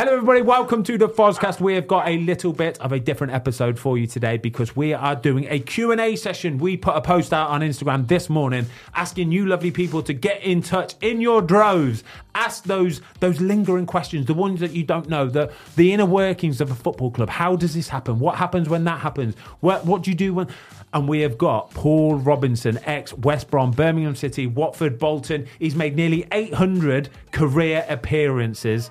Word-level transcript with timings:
Hello, 0.00 0.14
everybody. 0.14 0.40
Welcome 0.40 0.82
to 0.84 0.96
the 0.96 1.10
Fozcast. 1.10 1.60
We 1.60 1.74
have 1.74 1.86
got 1.86 2.08
a 2.08 2.16
little 2.16 2.54
bit 2.54 2.80
of 2.80 2.90
a 2.90 2.98
different 2.98 3.34
episode 3.34 3.78
for 3.78 3.98
you 3.98 4.06
today 4.06 4.38
because 4.38 4.74
we 4.74 4.94
are 4.94 5.14
doing 5.14 5.46
a 5.50 5.58
Q&A 5.60 6.16
session. 6.16 6.56
We 6.56 6.78
put 6.78 6.96
a 6.96 7.02
post 7.02 7.34
out 7.34 7.50
on 7.50 7.60
Instagram 7.60 8.08
this 8.08 8.30
morning 8.30 8.64
asking 8.94 9.30
you 9.30 9.44
lovely 9.44 9.70
people 9.70 10.02
to 10.04 10.14
get 10.14 10.42
in 10.42 10.62
touch 10.62 10.94
in 11.02 11.20
your 11.20 11.42
droves. 11.42 12.02
Ask 12.34 12.64
those 12.64 13.02
those 13.18 13.42
lingering 13.42 13.84
questions, 13.84 14.24
the 14.24 14.32
ones 14.32 14.60
that 14.60 14.70
you 14.70 14.84
don't 14.84 15.06
know, 15.06 15.28
the, 15.28 15.52
the 15.76 15.92
inner 15.92 16.06
workings 16.06 16.62
of 16.62 16.70
a 16.70 16.74
football 16.74 17.10
club. 17.10 17.28
How 17.28 17.54
does 17.54 17.74
this 17.74 17.90
happen? 17.90 18.20
What 18.20 18.36
happens 18.36 18.70
when 18.70 18.84
that 18.84 19.00
happens? 19.00 19.36
What, 19.60 19.84
what 19.84 20.02
do 20.02 20.10
you 20.10 20.16
do 20.16 20.32
when... 20.32 20.48
And 20.94 21.08
we 21.08 21.20
have 21.20 21.36
got 21.36 21.72
Paul 21.72 22.16
Robinson, 22.16 22.78
ex 22.84 23.12
West 23.12 23.50
Brom, 23.50 23.70
Birmingham 23.70 24.16
City, 24.16 24.46
Watford, 24.46 24.98
Bolton. 24.98 25.46
He's 25.58 25.76
made 25.76 25.94
nearly 25.94 26.26
800 26.32 27.10
career 27.32 27.84
appearances. 27.86 28.90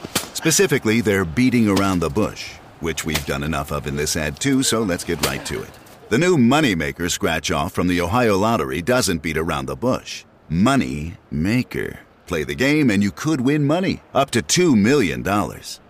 Specifically, 0.41 1.01
they're 1.01 1.23
beating 1.23 1.69
around 1.69 1.99
the 1.99 2.09
bush, 2.09 2.53
which 2.79 3.05
we've 3.05 3.27
done 3.27 3.43
enough 3.43 3.71
of 3.71 3.85
in 3.85 3.95
this 3.95 4.17
ad 4.17 4.39
too, 4.39 4.63
so 4.63 4.81
let's 4.81 5.03
get 5.03 5.23
right 5.27 5.45
to 5.45 5.61
it. 5.61 5.69
The 6.09 6.17
new 6.17 6.35
Moneymaker 6.35 7.11
scratch 7.11 7.51
off 7.51 7.73
from 7.73 7.87
the 7.87 8.01
Ohio 8.01 8.39
Lottery 8.39 8.81
doesn't 8.81 9.21
beat 9.21 9.37
around 9.37 9.67
the 9.67 9.75
bush. 9.75 10.25
Money 10.49 11.13
Maker. 11.29 11.99
Play 12.25 12.43
the 12.43 12.55
game 12.55 12.89
and 12.89 13.03
you 13.03 13.11
could 13.11 13.41
win 13.41 13.67
money 13.67 14.01
up 14.15 14.31
to 14.31 14.41
$2 14.41 14.75
million. 14.75 15.21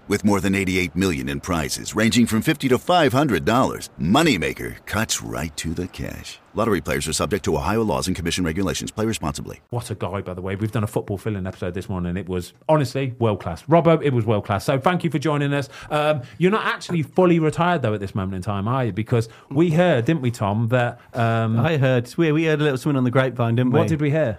With 0.08 0.26
more 0.26 0.42
than 0.42 0.56
88 0.56 0.96
million 0.96 1.30
in 1.30 1.40
prizes 1.40 1.96
ranging 1.96 2.26
from 2.26 2.42
50 2.42 2.68
to 2.70 2.78
$500, 2.78 3.90
Moneymaker 4.00 4.86
cuts 4.86 5.22
right 5.22 5.56
to 5.58 5.74
the 5.74 5.88
cash. 5.88 6.40
Lottery 6.54 6.82
players 6.82 7.08
are 7.08 7.14
subject 7.14 7.46
to 7.46 7.56
Ohio 7.56 7.82
laws 7.82 8.08
and 8.08 8.16
commission 8.16 8.44
regulations. 8.44 8.92
Play 8.92 9.06
responsibly. 9.06 9.62
What 9.70 9.90
a 9.90 9.96
guy, 9.96 10.20
by 10.20 10.34
the 10.34 10.42
way. 10.42 10.58
We've 10.58 10.72
done 10.72 10.84
a 10.84 10.88
football 10.88 11.18
filling 11.18 11.48
episode 11.48 11.74
this 11.76 11.88
morning. 11.88 12.10
And 12.10 12.18
it 12.18 12.28
was 12.28 12.52
honestly 12.68 13.16
world 13.20 13.40
class. 13.40 13.64
Robbo, 13.64 14.04
it 14.04 14.12
was 14.12 14.26
world 14.26 14.44
class. 14.44 14.66
So 14.66 14.78
thank 14.78 15.06
you 15.06 15.10
for 15.10 15.20
joining 15.20 15.54
us. 15.54 15.70
Um, 15.90 16.24
you're 16.40 16.52
not 16.52 16.66
actually 16.66 17.04
fully 17.04 17.40
retired, 17.40 17.84
though, 17.84 17.94
at 17.94 18.02
this 18.02 18.14
moment 18.14 18.36
in 18.36 18.42
time, 18.42 18.68
are 18.68 18.86
you? 18.86 18.92
Because 18.92 19.30
we 19.50 19.70
heard, 19.70 20.04
didn't 20.04 20.22
we, 20.22 20.32
Tom, 20.32 20.68
that. 20.70 21.00
Um, 21.14 21.58
I 21.58 21.78
heard 21.78 22.14
we 22.18 22.32
we 22.34 22.46
heard 22.46 22.60
a 22.60 22.64
little 22.64 22.78
swing 22.78 22.98
on 22.98 23.06
the 23.06 23.12
grapevine, 23.12 23.56
didn't 23.56 23.72
we? 23.72 23.80
what 23.80 23.88
did 23.88 24.02
we 24.02 24.10
hear? 24.12 24.38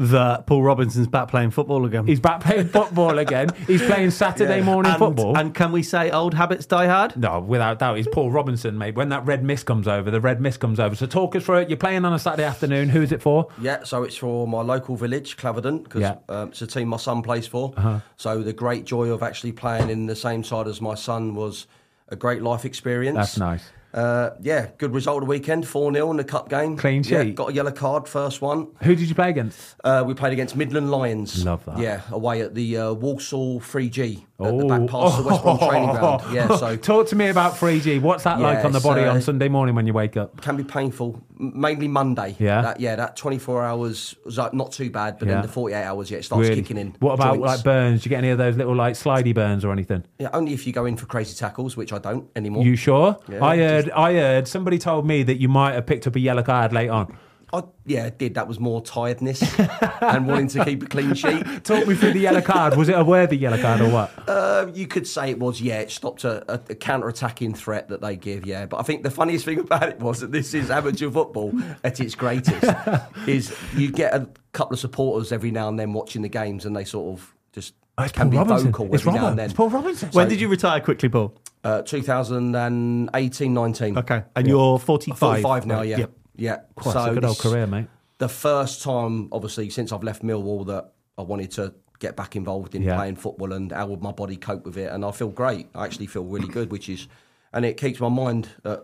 That 0.00 0.46
Paul 0.46 0.62
Robinson's 0.62 1.08
back 1.08 1.28
playing 1.28 1.50
football 1.50 1.84
again. 1.84 2.06
He's 2.06 2.20
back 2.20 2.40
playing 2.40 2.68
football 2.78 3.18
again. 3.18 3.50
He's 3.66 3.82
playing 3.82 4.12
Saturday 4.12 4.62
morning 4.62 4.92
and, 4.92 4.98
football. 4.98 5.36
And 5.36 5.54
can 5.54 5.72
we 5.72 5.82
say 5.82 6.10
old 6.10 6.32
habits 6.32 6.64
die 6.64 6.86
hard? 6.86 7.14
no, 7.18 7.38
without 7.40 7.80
doubt. 7.80 7.98
He's 7.98 8.08
Paul 8.08 8.30
Robinson, 8.30 8.78
mate. 8.78 8.94
When 8.94 9.10
that 9.10 9.26
red 9.26 9.44
mist 9.44 9.66
comes 9.66 9.86
over, 9.86 10.10
the 10.10 10.20
red 10.20 10.40
mist 10.40 10.58
comes 10.58 10.80
over. 10.80 10.96
So 10.96 11.04
talk 11.04 11.36
us 11.36 11.44
through 11.44 11.58
it. 11.58 11.68
You're 11.68 11.76
playing 11.76 12.06
on 12.06 12.14
a 12.14 12.18
Saturday 12.18 12.44
afternoon. 12.44 12.88
Who 12.88 13.02
is 13.02 13.12
it 13.12 13.20
for? 13.20 13.48
Yeah, 13.60 13.84
so 13.84 14.02
it's 14.04 14.16
for 14.16 14.48
my 14.48 14.62
local 14.62 14.96
village, 14.96 15.36
Claverdon, 15.36 15.84
because 15.84 16.00
Yeah. 16.00 16.14
um, 16.30 16.48
it's 16.48 16.62
a 16.62 16.66
team 16.66 16.88
my 16.88 16.96
son 16.96 17.20
plays 17.20 17.46
for. 17.46 17.74
So 18.16 18.42
the 18.42 18.54
great 18.54 18.86
joy 18.86 19.10
of 19.10 19.22
actually 19.22 19.52
playing 19.52 19.90
in 19.90 20.06
the 20.06 20.16
same 20.16 20.42
side 20.44 20.66
as 20.66 20.80
my 20.80 20.94
son 20.94 21.34
was 21.34 21.66
a 22.08 22.16
great 22.16 22.40
life 22.42 22.64
experience. 22.64 23.16
That's 23.16 23.36
nice. 23.38 23.64
Uh, 23.92 24.30
yeah, 24.40 24.68
good 24.78 24.92
result 24.94 25.22
of 25.22 25.26
the 25.26 25.30
weekend, 25.30 25.66
4 25.66 25.92
0 25.92 26.10
in 26.12 26.16
the 26.16 26.24
cup 26.24 26.48
game. 26.48 26.76
Clean 26.76 27.02
Yeah, 27.04 27.24
sheet. 27.24 27.34
got 27.34 27.50
a 27.50 27.52
yellow 27.52 27.72
card, 27.72 28.06
first 28.08 28.40
one. 28.40 28.68
Who 28.82 28.94
did 28.94 29.08
you 29.08 29.14
play 29.14 29.30
against? 29.30 29.74
Uh, 29.82 30.04
we 30.06 30.14
played 30.14 30.32
against 30.32 30.54
Midland 30.56 30.90
Lions. 30.90 31.44
Love 31.44 31.64
that. 31.64 31.78
Yeah, 31.78 32.02
away 32.12 32.40
at 32.42 32.54
the 32.54 32.76
uh, 32.76 32.92
Walsall 32.92 33.60
3G 33.60 34.18
at 34.18 34.22
the 34.38 34.64
Oh. 34.64 34.68
back 34.68 34.88
past 34.88 35.18
the 35.18 35.24
West 35.24 35.42
Brom 35.42 35.58
training 35.58 35.90
ground. 35.96 36.22
Yeah, 36.32 36.56
so 36.56 36.76
Talk 36.90 37.08
to 37.08 37.16
me 37.16 37.28
about 37.28 37.54
3G. 37.54 38.00
What's 38.00 38.24
that 38.24 38.40
like 38.40 38.64
on 38.64 38.72
the 38.72 38.80
body 38.80 39.02
uh, 39.02 39.12
on 39.14 39.20
Sunday 39.22 39.48
morning 39.48 39.74
when 39.74 39.86
you 39.86 39.92
wake 39.92 40.16
up? 40.16 40.40
can 40.40 40.56
be 40.56 40.64
painful, 40.64 41.20
mainly 41.38 41.88
Monday. 41.88 42.36
Yeah? 42.38 42.62
that, 42.62 42.80
yeah, 42.80 42.94
that 42.96 43.16
24 43.16 43.64
hours 43.64 44.14
was 44.24 44.38
like, 44.38 44.54
not 44.54 44.70
too 44.72 44.90
bad, 44.90 45.18
but 45.18 45.26
Yeah. 45.28 45.34
then 45.34 45.42
the 45.42 45.48
48 45.48 45.82
hours, 45.84 46.10
yeah, 46.10 46.18
it 46.18 46.24
starts 46.24 46.48
Really? 46.48 46.62
kicking 46.62 46.78
in. 46.78 46.94
What 47.00 47.14
about 47.14 47.34
Joints. 47.36 47.46
like 47.56 47.64
burns? 47.64 48.02
Do 48.02 48.08
you 48.08 48.10
get 48.10 48.18
any 48.18 48.30
of 48.30 48.38
those 48.38 48.56
little 48.56 48.74
like 48.76 48.94
slidey 48.94 49.34
burns 49.34 49.64
or 49.64 49.72
anything? 49.72 50.04
Yeah, 50.18 50.30
only 50.32 50.52
if 50.54 50.66
you 50.66 50.72
go 50.72 50.84
in 50.86 50.96
for 50.96 51.06
crazy 51.06 51.34
tackles, 51.36 51.76
which 51.76 51.92
I 51.92 51.98
don't 51.98 52.28
anymore. 52.36 52.64
You 52.64 52.76
sure? 52.76 53.16
Yeah, 53.28 53.44
I 53.44 53.56
heard. 53.84 53.90
I 53.92 54.12
heard 54.14 54.48
somebody 54.48 54.78
told 54.78 55.06
me 55.06 55.22
that 55.22 55.40
you 55.40 55.48
might 55.48 55.72
have 55.74 55.86
picked 55.86 56.06
up 56.06 56.16
a 56.16 56.20
yellow 56.20 56.42
card 56.42 56.72
late 56.72 56.88
on. 56.90 57.16
I, 57.52 57.64
yeah, 57.84 58.04
I 58.04 58.10
did. 58.10 58.34
That 58.34 58.46
was 58.46 58.60
more 58.60 58.80
tiredness 58.80 59.42
and 60.00 60.28
wanting 60.28 60.46
to 60.48 60.64
keep 60.64 60.84
a 60.84 60.86
clean 60.86 61.14
sheet. 61.14 61.64
Talk 61.64 61.84
me 61.88 61.96
through 61.96 62.12
the 62.12 62.20
yellow 62.20 62.40
card. 62.40 62.76
Was 62.76 62.88
it 62.88 62.96
a 62.96 63.02
worthy 63.02 63.36
yellow 63.36 63.60
card 63.60 63.80
or 63.80 63.90
what? 63.90 64.12
Uh, 64.28 64.70
you 64.72 64.86
could 64.86 65.04
say 65.04 65.30
it 65.30 65.38
was, 65.40 65.60
yeah, 65.60 65.80
it 65.80 65.90
stopped 65.90 66.22
a, 66.22 66.44
a, 66.48 66.60
a 66.70 66.74
counter-attacking 66.76 67.54
threat 67.54 67.88
that 67.88 68.00
they 68.02 68.14
give, 68.14 68.46
yeah. 68.46 68.66
But 68.66 68.76
I 68.78 68.82
think 68.84 69.02
the 69.02 69.10
funniest 69.10 69.44
thing 69.46 69.58
about 69.66 69.88
it 69.88 69.98
was 69.98 70.20
that 70.20 70.30
this 70.30 70.54
is 70.54 70.70
amateur 70.70 71.10
football 71.10 71.52
at 71.82 71.98
its 71.98 72.14
greatest. 72.14 72.64
is 73.26 73.52
you 73.74 73.90
get 73.90 74.14
a 74.14 74.28
couple 74.52 74.74
of 74.74 74.78
supporters 74.78 75.32
every 75.32 75.50
now 75.50 75.68
and 75.68 75.76
then 75.76 75.92
watching 75.92 76.22
the 76.22 76.28
games, 76.28 76.64
and 76.66 76.76
they 76.76 76.84
sort 76.84 77.18
of 77.18 77.34
just 77.52 77.74
Oh, 77.98 78.04
it's 78.04 78.12
can 78.12 78.30
Paul 78.30 78.30
be 78.30 78.36
Robinson. 78.38 78.70
vocal 78.70 78.94
It's 78.94 79.04
every 79.04 79.12
now 79.18 79.24
Robbo. 79.26 79.28
and 79.30 79.38
then. 79.40 79.44
It's 79.46 79.54
Paul 79.54 79.70
Robinson. 79.70 80.08
When 80.12 80.28
did 80.28 80.40
you 80.40 80.46
retire 80.46 80.80
quickly, 80.80 81.08
Paul? 81.08 81.34
Uh, 81.62 81.82
2018, 81.82 83.52
19. 83.54 83.98
Okay, 83.98 84.22
and 84.36 84.46
you're 84.46 84.78
45. 84.78 85.18
45 85.18 85.66
now, 85.66 85.76
Right, 85.78 85.88
yeah. 85.88 85.98
Yep. 85.98 86.10
Yeah. 86.36 86.56
Quite 86.74 87.10
a 87.10 87.14
good 87.14 87.24
old 87.24 87.38
career, 87.38 87.66
mate. 87.66 87.86
the 88.18 88.28
first 88.28 88.82
time, 88.82 89.28
obviously, 89.32 89.70
since 89.70 89.92
I've 89.92 90.02
left 90.02 90.22
Millwall, 90.22 90.66
that 90.66 90.92
I 91.18 91.22
wanted 91.22 91.50
to 91.52 91.74
get 91.98 92.16
back 92.16 92.34
involved 92.36 92.74
in 92.74 92.82
Yeah. 92.82 92.96
playing 92.96 93.16
football 93.16 93.52
and 93.52 93.72
how 93.72 93.86
would 93.88 94.00
my 94.02 94.12
body 94.12 94.36
cope 94.36 94.64
with 94.64 94.78
it. 94.78 94.90
And 94.90 95.04
I 95.04 95.10
feel 95.10 95.28
great. 95.28 95.68
I 95.74 95.84
actually 95.84 96.06
feel 96.06 96.24
really 96.24 96.48
good, 96.48 96.70
which 96.70 96.88
is, 96.88 97.08
and 97.52 97.64
it 97.64 97.76
keeps 97.76 98.00
my 98.00 98.08
mind 98.08 98.48
uh, 98.64 98.78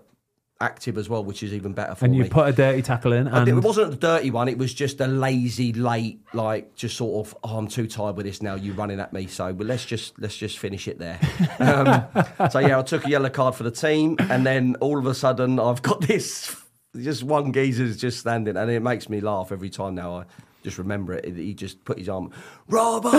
active 0.60 0.96
as 0.96 1.08
well, 1.08 1.22
which 1.22 1.42
is 1.42 1.52
even 1.52 1.72
better 1.72 1.94
for 1.94 2.04
And 2.04 2.14
you 2.16 2.22
me. 2.24 2.28
put 2.28 2.48
a 2.48 2.52
dirty 2.52 2.82
tackle 2.82 3.12
in, 3.12 3.28
and 3.28 3.48
it 3.48 3.54
wasn't 3.54 3.92
a 3.92 3.96
dirty 3.96 4.30
one. 4.30 4.48
It 4.48 4.58
was 4.58 4.72
just 4.72 5.00
a 5.00 5.06
lazy, 5.06 5.72
late, 5.72 6.20
like 6.32 6.74
just 6.74 6.96
sort 6.96 7.26
of. 7.26 7.36
Oh, 7.44 7.58
I'm 7.58 7.68
too 7.68 7.86
tired 7.86 8.16
with 8.16 8.26
this 8.26 8.42
now. 8.42 8.54
You 8.54 8.72
running 8.72 9.00
at 9.00 9.12
me, 9.12 9.26
so 9.26 9.52
but 9.52 9.66
let's 9.66 9.84
just 9.84 10.18
let's 10.20 10.36
just 10.36 10.58
finish 10.58 10.88
it 10.88 10.98
there. 10.98 11.18
um, 11.58 12.48
so 12.50 12.58
yeah, 12.58 12.78
I 12.78 12.82
took 12.82 13.06
a 13.06 13.10
yellow 13.10 13.28
card 13.30 13.54
for 13.54 13.62
the 13.64 13.70
team, 13.70 14.16
and 14.18 14.46
then 14.46 14.76
all 14.80 14.98
of 14.98 15.06
a 15.06 15.14
sudden 15.14 15.58
I've 15.60 15.82
got 15.82 16.00
this. 16.08 16.54
Just 16.96 17.22
one 17.24 17.52
geezer's 17.52 17.98
just 17.98 18.20
standing, 18.20 18.56
and 18.56 18.70
it 18.70 18.80
makes 18.80 19.08
me 19.10 19.20
laugh 19.20 19.52
every 19.52 19.68
time 19.68 19.94
now. 19.94 20.20
I 20.20 20.24
just 20.66 20.78
remember 20.78 21.12
it. 21.12 21.24
He 21.36 21.54
just 21.54 21.84
put 21.84 21.96
his 21.96 22.08
arm, 22.08 22.32
Robbo, 22.68 23.12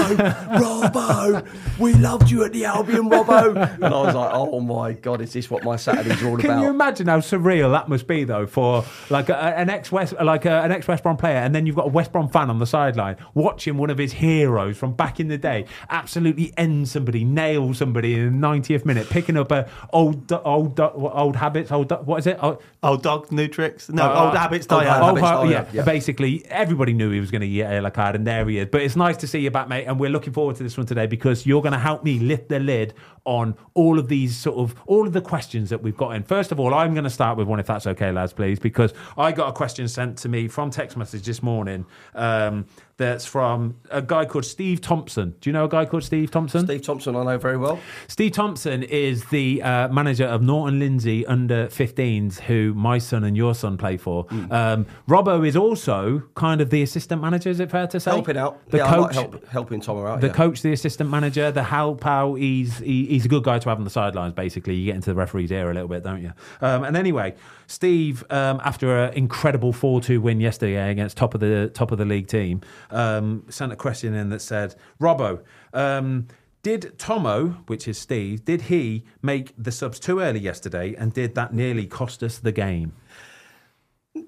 Robbo, 0.61 1.47
we 1.79 1.93
loved 1.93 2.29
you 2.29 2.43
at 2.43 2.51
the 2.51 2.65
Albion, 2.65 3.09
Robbo. 3.09 3.55
And 3.75 3.85
I 3.85 3.89
was 3.89 4.15
like, 4.15 4.31
oh 4.33 4.59
my 4.59 4.91
god, 4.91 5.21
is 5.21 5.31
this 5.31 5.49
what 5.49 5.63
my 5.63 5.77
Saturdays 5.77 6.21
are 6.21 6.27
all 6.27 6.35
Can 6.37 6.45
about? 6.45 6.55
Can 6.55 6.63
you 6.63 6.69
imagine 6.69 7.07
how 7.07 7.19
surreal 7.19 7.71
that 7.71 7.87
must 7.87 8.05
be, 8.05 8.25
though, 8.25 8.45
for 8.47 8.83
like 9.09 9.29
a, 9.29 9.37
an 9.37 9.69
ex 9.69 9.91
West, 9.93 10.13
like 10.21 10.43
a, 10.45 10.61
an 10.63 10.73
ex 10.73 10.87
West 10.89 11.03
Brom 11.03 11.15
player, 11.15 11.37
and 11.37 11.55
then 11.55 11.65
you've 11.65 11.77
got 11.77 11.85
a 11.85 11.89
West 11.89 12.11
Brom 12.11 12.27
fan 12.27 12.49
on 12.49 12.59
the 12.59 12.65
sideline 12.67 13.15
watching 13.33 13.77
one 13.77 13.89
of 13.89 13.97
his 13.97 14.11
heroes 14.11 14.77
from 14.77 14.91
back 14.93 15.21
in 15.21 15.29
the 15.29 15.37
day 15.37 15.65
absolutely 15.89 16.53
end 16.57 16.89
somebody, 16.89 17.23
nail 17.23 17.73
somebody 17.73 18.15
in 18.15 18.41
the 18.41 18.47
90th 18.47 18.83
minute, 18.85 19.09
picking 19.09 19.37
up 19.37 19.51
a 19.53 19.69
old, 19.91 20.29
old, 20.33 20.77
old 20.81 21.35
habits, 21.37 21.71
old, 21.71 21.87
do- 21.87 21.95
what 21.95 22.17
is 22.19 22.27
it? 22.27 22.37
Old, 22.43 22.61
Old 22.83 23.03
dog, 23.03 23.31
new 23.31 23.47
tricks. 23.47 23.87
No, 23.89 24.03
Uh, 24.03 24.25
old 24.25 24.37
habits 24.37 24.65
die 24.65 24.75
old 24.75 24.85
hard. 24.87 25.03
Habits 25.03 25.21
die 25.21 25.49
yeah. 25.49 25.55
hard, 25.63 25.73
yeah. 25.73 25.83
Basically, 25.83 26.45
everybody 26.47 26.93
knew 26.93 27.09
he 27.11 27.19
was 27.19 27.31
going 27.31 27.36
to 27.41 27.47
get 27.47 27.85
a 27.85 27.91
card, 27.91 28.15
and 28.15 28.25
there 28.25 28.47
he 28.47 28.59
is. 28.59 28.67
But 28.71 28.81
it's 28.81 28.95
nice 28.95 29.17
to 29.17 29.27
see 29.27 29.39
you 29.39 29.51
back, 29.51 29.67
mate. 29.67 29.85
And 29.85 29.99
we're 29.99 30.09
looking 30.09 30.33
forward 30.33 30.55
to 30.57 30.63
this 30.63 30.77
one 30.77 30.85
today 30.85 31.07
because 31.07 31.45
you're 31.45 31.61
going 31.61 31.73
to 31.73 31.79
help 31.79 32.03
me 32.03 32.19
lift 32.19 32.49
the 32.49 32.59
lid 32.59 32.93
on 33.27 33.55
all 33.73 33.99
of 33.99 34.07
these 34.07 34.35
sort 34.35 34.57
of 34.57 34.73
all 34.87 35.05
of 35.05 35.13
the 35.13 35.21
questions 35.21 35.69
that 35.69 35.83
we've 35.83 35.97
got 35.97 36.15
in. 36.15 36.23
First 36.23 36.51
of 36.51 36.59
all, 36.59 36.73
I'm 36.73 36.93
going 36.93 37.03
to 37.03 37.09
start 37.09 37.37
with 37.37 37.47
one, 37.47 37.59
if 37.59 37.67
that's 37.67 37.85
okay, 37.85 38.11
lads, 38.11 38.33
please, 38.33 38.57
because 38.57 38.93
I 39.17 39.33
got 39.33 39.49
a 39.49 39.51
question 39.51 39.87
sent 39.87 40.17
to 40.19 40.29
me 40.29 40.47
from 40.47 40.71
text 40.71 40.97
message 40.97 41.25
this 41.25 41.43
morning. 41.43 41.85
Um, 42.15 42.65
that's 42.95 43.25
from 43.25 43.75
a 43.91 44.01
guy 44.01 44.25
called 44.25 44.45
Steve 44.45 44.81
Thompson. 44.81 45.35
Do 45.39 45.49
you 45.49 45.53
know 45.53 45.65
a 45.65 45.69
guy 45.69 45.85
called 45.85 46.03
Steve 46.03 46.31
Thompson? 46.31 46.65
Steve 46.65 46.81
Thompson, 46.81 47.15
I 47.15 47.23
know 47.23 47.37
very 47.37 47.57
well. 47.57 47.79
Steve 48.07 48.31
Thompson 48.31 48.81
is 48.81 49.23
the 49.25 49.61
uh, 49.61 49.87
manager 49.89 50.25
of 50.25 50.41
Norton 50.41 50.79
Lindsey 50.79 51.23
under 51.27 51.67
15s, 51.67 52.39
who 52.39 52.73
my 52.73 52.97
son 52.97 53.23
and 53.23 53.37
your 53.37 53.53
son 53.53 53.77
play 53.77 53.97
for. 53.97 54.25
Um, 54.49 54.87
Robbo 55.07 55.47
is 55.47 55.55
also 55.55 56.23
kind 56.33 56.59
of 56.59 56.71
the 56.71 56.81
assistant 56.81 57.21
manager. 57.21 57.49
Is 57.49 57.59
it 57.59 57.69
fair 57.69 57.85
to 57.87 57.99
say 57.99 58.09
Helping 58.09 58.37
out. 58.37 58.67
The 58.69 58.77
yeah, 58.77 58.89
coach, 58.89 59.13
help, 59.13 59.47
helping 59.47 59.79
Tom 59.79 59.97
out. 60.05 60.21
the 60.21 60.27
yeah. 60.27 60.33
coach, 60.33 60.63
the 60.63 60.73
assistant 60.73 61.09
manager, 61.09 61.51
the 61.51 61.63
help 61.63 62.05
out. 62.05 62.35
He's 62.35 62.79
he, 62.79 63.05
he's 63.17 63.25
a 63.25 63.29
good 63.29 63.43
guy 63.43 63.57
to 63.57 63.69
have 63.69 63.79
on 63.79 63.83
the 63.83 63.89
sidelines. 63.89 64.33
Basically, 64.33 64.75
you 64.75 64.85
get 64.85 64.95
into 64.95 65.09
the 65.09 65.15
referee's 65.15 65.51
ear 65.51 65.71
a 65.71 65.73
little 65.73 65.89
bit, 65.89 66.03
don't 66.03 66.21
you? 66.21 66.33
Um, 66.61 66.83
and 66.83 66.95
anyway, 66.95 67.33
Steve, 67.65 68.23
um, 68.29 68.61
after 68.63 69.05
an 69.05 69.13
incredible 69.15 69.73
four-two 69.73 70.21
win 70.21 70.39
yesterday 70.39 70.91
against 70.91 71.17
top 71.17 71.33
of 71.33 71.39
the 71.39 71.71
top 71.73 71.91
of 71.91 71.97
the 71.97 72.05
league 72.05 72.27
team, 72.27 72.61
um, 72.91 73.43
sent 73.49 73.71
a 73.71 73.75
question 73.75 74.13
in 74.13 74.29
that 74.29 74.41
said, 74.41 74.75
"Robbo." 75.01 75.41
Um, 75.73 76.27
did 76.61 76.99
Tomo, 76.99 77.63
which 77.67 77.87
is 77.87 77.97
Steve, 77.97 78.43
did 78.43 78.63
he 78.63 79.05
make 79.21 79.53
the 79.57 79.71
subs 79.71 79.99
too 79.99 80.19
early 80.19 80.39
yesterday, 80.39 80.93
and 80.95 81.13
did 81.13 81.33
that 81.35 81.53
nearly 81.53 81.87
cost 81.87 82.21
us 82.21 82.37
the 82.37 82.51
game? 82.51 82.93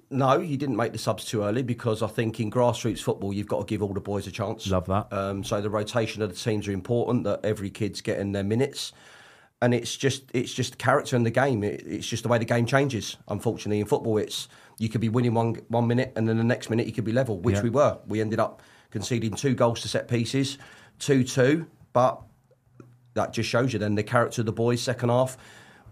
No, 0.10 0.40
he 0.40 0.58
didn't 0.58 0.76
make 0.76 0.92
the 0.92 0.98
subs 0.98 1.26
too 1.26 1.44
early 1.44 1.62
because 1.64 2.02
I 2.02 2.08
think 2.08 2.40
in 2.40 2.50
grassroots 2.52 3.02
football 3.02 3.34
you've 3.34 3.48
got 3.48 3.60
to 3.60 3.66
give 3.66 3.82
all 3.84 3.94
the 3.94 4.00
boys 4.00 4.28
a 4.28 4.32
chance. 4.32 4.68
Love 4.70 4.86
that. 4.88 5.12
Um, 5.12 5.44
so 5.44 5.62
the 5.62 5.70
rotation 5.70 6.22
of 6.22 6.30
the 6.30 6.36
teams 6.36 6.68
are 6.68 6.72
important. 6.72 7.24
That 7.24 7.42
every 7.44 7.70
kid's 7.70 8.02
getting 8.02 8.32
their 8.32 8.44
minutes, 8.44 8.92
and 9.62 9.74
it's 9.74 9.96
just 9.96 10.24
it's 10.34 10.54
just 10.54 10.78
character 10.78 11.16
in 11.16 11.24
the 11.24 11.32
game. 11.32 11.64
It, 11.64 11.84
it's 11.86 12.08
just 12.08 12.24
the 12.24 12.30
way 12.30 12.38
the 12.38 12.46
game 12.46 12.66
changes. 12.66 13.18
Unfortunately, 13.28 13.80
in 13.80 13.86
football, 13.86 14.18
it's 14.18 14.48
you 14.78 14.90
could 14.90 15.02
be 15.02 15.10
winning 15.10 15.34
one 15.34 15.56
one 15.68 15.88
minute 15.88 16.14
and 16.16 16.28
then 16.28 16.38
the 16.38 16.44
next 16.44 16.70
minute 16.70 16.88
you 16.88 16.94
could 16.94 17.06
be 17.06 17.12
level, 17.12 17.40
which 17.40 17.56
Yeah. 17.58 17.64
we 17.64 17.70
were. 17.70 17.98
We 18.08 18.22
ended 18.22 18.40
up 18.40 18.62
conceding 18.92 19.34
two 19.36 19.54
goals 19.56 19.82
to 19.82 19.88
set 19.88 20.08
pieces, 20.08 20.58
two 21.00 21.24
two, 21.24 21.68
but 21.94 22.22
that 23.14 23.34
just 23.34 23.50
shows 23.50 23.74
you 23.74 23.80
then 23.80 23.96
the 23.96 24.04
character 24.04 24.42
of 24.42 24.46
the 24.46 24.52
boys. 24.54 24.82
Second 24.82 25.10
half 25.10 25.38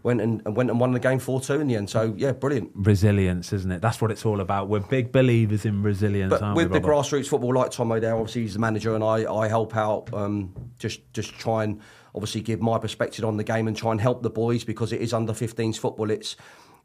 went 0.08 0.22
and 0.22 0.42
and 0.46 0.56
went 0.56 0.70
and 0.72 0.80
won 0.80 0.92
the 0.94 1.00
game 1.00 1.20
four 1.20 1.40
two 1.40 1.60
in 1.62 1.68
the 1.68 1.76
end. 1.76 1.90
So 1.90 2.14
yeah, 2.18 2.32
brilliant. 2.32 2.72
Resilience, 2.74 3.54
isn't 3.54 3.72
it? 3.72 3.82
That's 3.82 4.02
what 4.02 4.10
it's 4.10 4.26
all 4.26 4.40
about. 4.42 4.70
We're 4.70 4.80
big 4.80 5.12
believers 5.12 5.66
in 5.66 5.84
resilience, 5.84 6.32
But 6.32 6.42
aren't 6.42 6.58
with 6.58 6.72
we, 6.72 6.80
the 6.80 6.88
Robert? 6.88 7.06
grassroots 7.08 7.28
football, 7.28 7.54
like 7.54 7.72
Tomo 7.72 8.00
there, 8.00 8.16
obviously 8.16 8.42
he's 8.44 8.54
the 8.54 8.60
manager, 8.60 8.96
and 8.96 9.04
I, 9.04 9.32
I 9.32 9.48
help 9.48 9.76
out. 9.76 10.12
Um, 10.14 10.54
just 10.80 11.02
just 11.14 11.32
try 11.38 11.64
and 11.66 11.80
obviously 12.16 12.42
give 12.42 12.60
my 12.62 12.78
perspective 12.80 13.24
on 13.26 13.38
the 13.38 13.44
game 13.44 13.68
and 13.68 13.78
try 13.78 13.92
and 13.92 14.02
help 14.02 14.24
the 14.24 14.30
boys 14.32 14.64
because 14.64 14.92
it 14.92 15.02
is 15.02 15.14
under 15.14 15.34
15s 15.34 15.78
football. 15.78 16.10
It's 16.10 16.36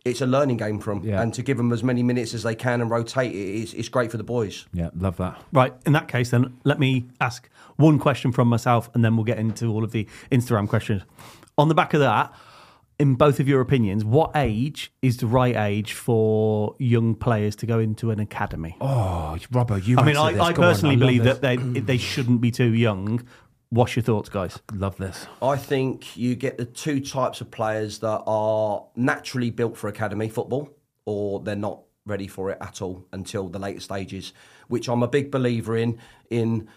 it's 0.04 0.20
a 0.20 0.26
learning 0.26 0.56
game 0.56 0.80
for 0.80 0.92
them, 0.92 1.04
Yeah. 1.04 1.22
and 1.22 1.32
to 1.34 1.42
give 1.42 1.56
them 1.56 1.72
as 1.72 1.82
many 1.84 2.02
minutes 2.02 2.34
as 2.34 2.42
they 2.42 2.56
can 2.56 2.80
and 2.80 2.90
rotate, 2.90 3.32
it 3.32 3.62
is 3.62 3.72
it's 3.74 3.88
great 3.88 4.10
for 4.10 4.16
the 4.16 4.24
boys. 4.24 4.66
Yeah, 4.72 4.90
love 4.98 5.16
that. 5.19 5.40
Right, 5.52 5.72
in 5.86 5.92
that 5.92 6.08
case, 6.08 6.30
then 6.30 6.58
let 6.64 6.78
me 6.80 7.06
ask 7.20 7.48
one 7.76 7.98
question 8.00 8.32
from 8.32 8.48
myself, 8.48 8.90
and 8.94 9.04
then 9.04 9.16
we'll 9.16 9.24
get 9.32 9.38
into 9.38 9.66
all 9.72 9.84
of 9.84 9.92
the 9.92 10.08
Instagram 10.32 10.69
questions. 10.69 11.02
On 11.56 11.69
the 11.69 11.74
back 11.74 11.94
of 11.94 12.00
that, 12.00 12.34
in 12.98 13.14
both 13.14 13.40
of 13.40 13.48
your 13.48 13.60
opinions, 13.60 14.04
what 14.04 14.30
age 14.34 14.92
is 15.02 15.16
the 15.16 15.26
right 15.26 15.56
age 15.56 15.92
for 15.92 16.76
young 16.78 17.14
players 17.14 17.56
to 17.56 17.66
go 17.66 17.78
into 17.78 18.10
an 18.10 18.20
academy? 18.20 18.76
Oh, 18.80 19.36
Robbo, 19.50 19.84
you. 19.84 19.98
I 19.98 20.04
mean, 20.04 20.16
I, 20.16 20.32
this. 20.32 20.40
I 20.40 20.52
Go 20.52 20.62
on, 20.62 20.68
personally 20.68 20.96
believe 20.96 21.24
this. 21.24 21.38
that 21.38 21.42
they 21.42 21.56
they 21.80 21.98
shouldn't 21.98 22.40
be 22.40 22.50
too 22.50 22.72
young. 22.72 23.26
What's 23.70 23.96
your 23.96 24.02
thoughts, 24.02 24.28
guys? 24.28 24.58
Love 24.72 24.98
this. 24.98 25.26
I 25.40 25.56
think 25.56 26.16
you 26.16 26.34
get 26.34 26.58
the 26.58 26.66
two 26.66 27.00
types 27.00 27.40
of 27.40 27.50
players 27.50 28.00
that 28.00 28.22
are 28.26 28.84
naturally 28.96 29.50
built 29.50 29.76
for 29.78 29.88
academy 29.88 30.28
football, 30.28 30.68
or 31.06 31.40
they're 31.40 31.56
not 31.56 31.80
ready 32.04 32.26
for 32.26 32.50
it 32.50 32.58
at 32.60 32.82
all 32.82 33.06
until 33.12 33.48
the 33.48 33.58
later 33.58 33.80
stages. 33.80 34.32
Which 34.68 34.88
I'm 34.88 35.02
a 35.02 35.08
big 35.08 35.30
believer 35.30 35.76
in. 35.76 35.98
In 36.30 36.68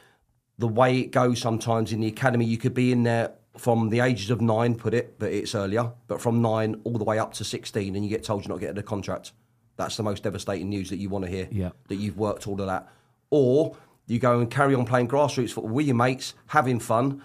the 0.57 0.67
way 0.69 0.99
it 0.99 1.11
goes 1.11 1.39
sometimes 1.39 1.91
in 1.91 1.99
the 1.99 2.07
academy, 2.07 2.45
you 2.45 2.57
could 2.57 2.73
be 2.73 2.91
in 2.93 3.03
there 3.03 3.33
from 3.57 3.89
the 3.89 3.99
ages 4.01 4.29
of 4.29 4.41
nine, 4.41 4.75
put 4.75 4.93
it, 4.93 5.17
but 5.19 5.31
it's 5.31 5.55
earlier. 5.55 5.91
But 6.07 6.21
from 6.21 6.41
nine 6.41 6.81
all 6.83 6.97
the 6.97 7.03
way 7.03 7.19
up 7.19 7.33
to 7.35 7.43
16, 7.43 7.95
and 7.95 8.03
you 8.03 8.09
get 8.09 8.23
told 8.23 8.43
you're 8.43 8.53
not 8.53 8.59
getting 8.59 8.77
a 8.77 8.83
contract. 8.83 9.31
That's 9.77 9.97
the 9.97 10.03
most 10.03 10.23
devastating 10.23 10.69
news 10.69 10.89
that 10.89 10.97
you 10.97 11.09
want 11.09 11.25
to 11.25 11.31
hear. 11.31 11.47
Yeah. 11.51 11.71
That 11.87 11.95
you've 11.95 12.17
worked 12.17 12.47
all 12.47 12.59
of 12.59 12.67
that. 12.67 12.89
Or 13.29 13.75
you 14.07 14.19
go 14.19 14.39
and 14.39 14.49
carry 14.49 14.75
on 14.75 14.85
playing 14.85 15.07
grassroots 15.07 15.51
football 15.51 15.73
with 15.73 15.85
your 15.85 15.95
mates, 15.95 16.33
having 16.47 16.79
fun. 16.79 17.21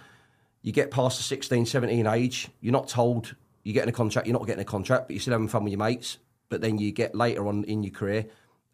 You 0.62 0.72
get 0.72 0.90
past 0.90 1.18
the 1.18 1.22
16, 1.22 1.66
17 1.66 2.06
age, 2.06 2.48
you're 2.60 2.72
not 2.72 2.88
told 2.88 3.34
you're 3.62 3.74
getting 3.74 3.90
a 3.90 3.92
contract, 3.92 4.26
you're 4.26 4.38
not 4.38 4.46
getting 4.46 4.62
a 4.62 4.64
contract, 4.64 5.06
but 5.06 5.14
you're 5.14 5.20
still 5.20 5.32
having 5.32 5.48
fun 5.48 5.64
with 5.64 5.72
your 5.72 5.78
mates. 5.78 6.18
But 6.48 6.60
then 6.60 6.78
you 6.78 6.92
get 6.92 7.14
later 7.14 7.46
on 7.46 7.64
in 7.64 7.82
your 7.82 7.92
career 7.92 8.26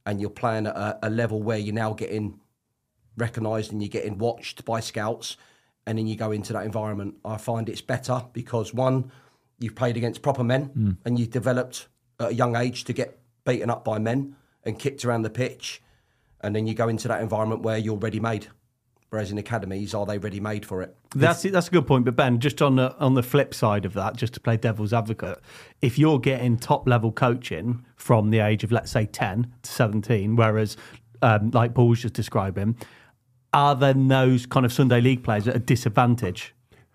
and 0.05 0.21
you're 0.21 0.31
playing 0.31 0.67
at 0.67 0.77
a, 0.77 0.99
a 1.03 1.11
level 1.11 1.43
where 1.43 1.59
you're 1.59 1.75
now 1.75 1.93
getting 1.93 2.41
recognised 3.17 3.73
and 3.73 3.83
you're 3.83 3.89
getting 3.89 4.19
watched 4.19 4.65
by 4.65 4.81
scouts, 4.81 5.37
and 5.87 5.99
then 5.99 6.07
you 6.07 6.17
go 6.17 6.33
into 6.33 6.53
that 6.53 6.65
environment. 6.65 7.17
I 7.25 7.37
find 7.37 7.69
it's 7.69 7.81
better 7.81 8.25
because 8.33 8.75
one, 8.75 9.11
you've 9.59 9.75
played 9.75 9.97
against 9.97 10.23
proper 10.23 10.45
men 10.45 10.99
and 11.05 11.19
you've 11.19 11.31
developed 11.31 11.89
at 12.21 12.31
a 12.31 12.35
young 12.35 12.57
age 12.57 12.85
to 12.85 12.93
get 12.93 13.19
beaten 13.45 13.71
up 13.71 13.85
by 13.85 13.99
men 13.99 14.37
and 14.65 14.79
kicked 14.79 15.05
around 15.05 15.23
the 15.23 15.31
pitch, 15.31 15.81
and 16.41 16.55
then 16.55 16.67
you 16.67 16.75
go 16.75 16.89
into 16.89 17.07
that 17.09 17.23
environment 17.23 17.63
where 17.63 17.79
you're 17.79 17.97
ready 17.97 18.21
made. 18.21 18.49
Whereas 19.11 19.31
in 19.31 19.39
academies, 19.39 19.95
are 19.95 20.05
they 20.05 20.19
ready 20.19 20.41
made 20.41 20.67
for 20.67 20.83
it? 20.83 20.97
That's 21.15 21.43
that's 21.43 21.69
a 21.69 21.71
good 21.71 21.87
point. 21.87 22.05
But 22.05 22.17
Ben, 22.17 22.41
just 22.41 22.61
on 22.61 22.75
the 22.75 22.95
on 22.99 23.15
the 23.15 23.23
flip 23.23 23.55
side 23.55 23.85
of 23.85 23.95
that, 23.95 24.17
just 24.17 24.35
to 24.35 24.41
play 24.41 24.57
devil's 24.57 24.93
advocate, 24.93 25.39
if 25.81 25.97
you're 25.97 26.19
getting 26.19 26.57
top 26.57 26.89
level 26.89 27.13
coaching 27.13 27.85
from 27.95 28.31
the 28.31 28.41
age 28.41 28.65
of 28.65 28.73
let's 28.73 28.91
say 28.91 29.07
ten 29.07 29.53
to 29.63 29.71
seventeen, 29.71 30.35
whereas 30.35 30.77
um, 31.23 31.53
like 31.53 31.73
Paul 31.73 31.89
was 31.89 32.03
just 32.03 32.15
describing, 32.15 32.77
are 33.53 33.75
then 33.75 34.09
those 34.09 34.47
kind 34.47 34.67
of 34.67 34.73
Sunday 34.73 35.01
league 35.01 35.23
players 35.23 35.49
at 35.49 35.57
a 35.57 35.59
disadvantage? 35.61 36.55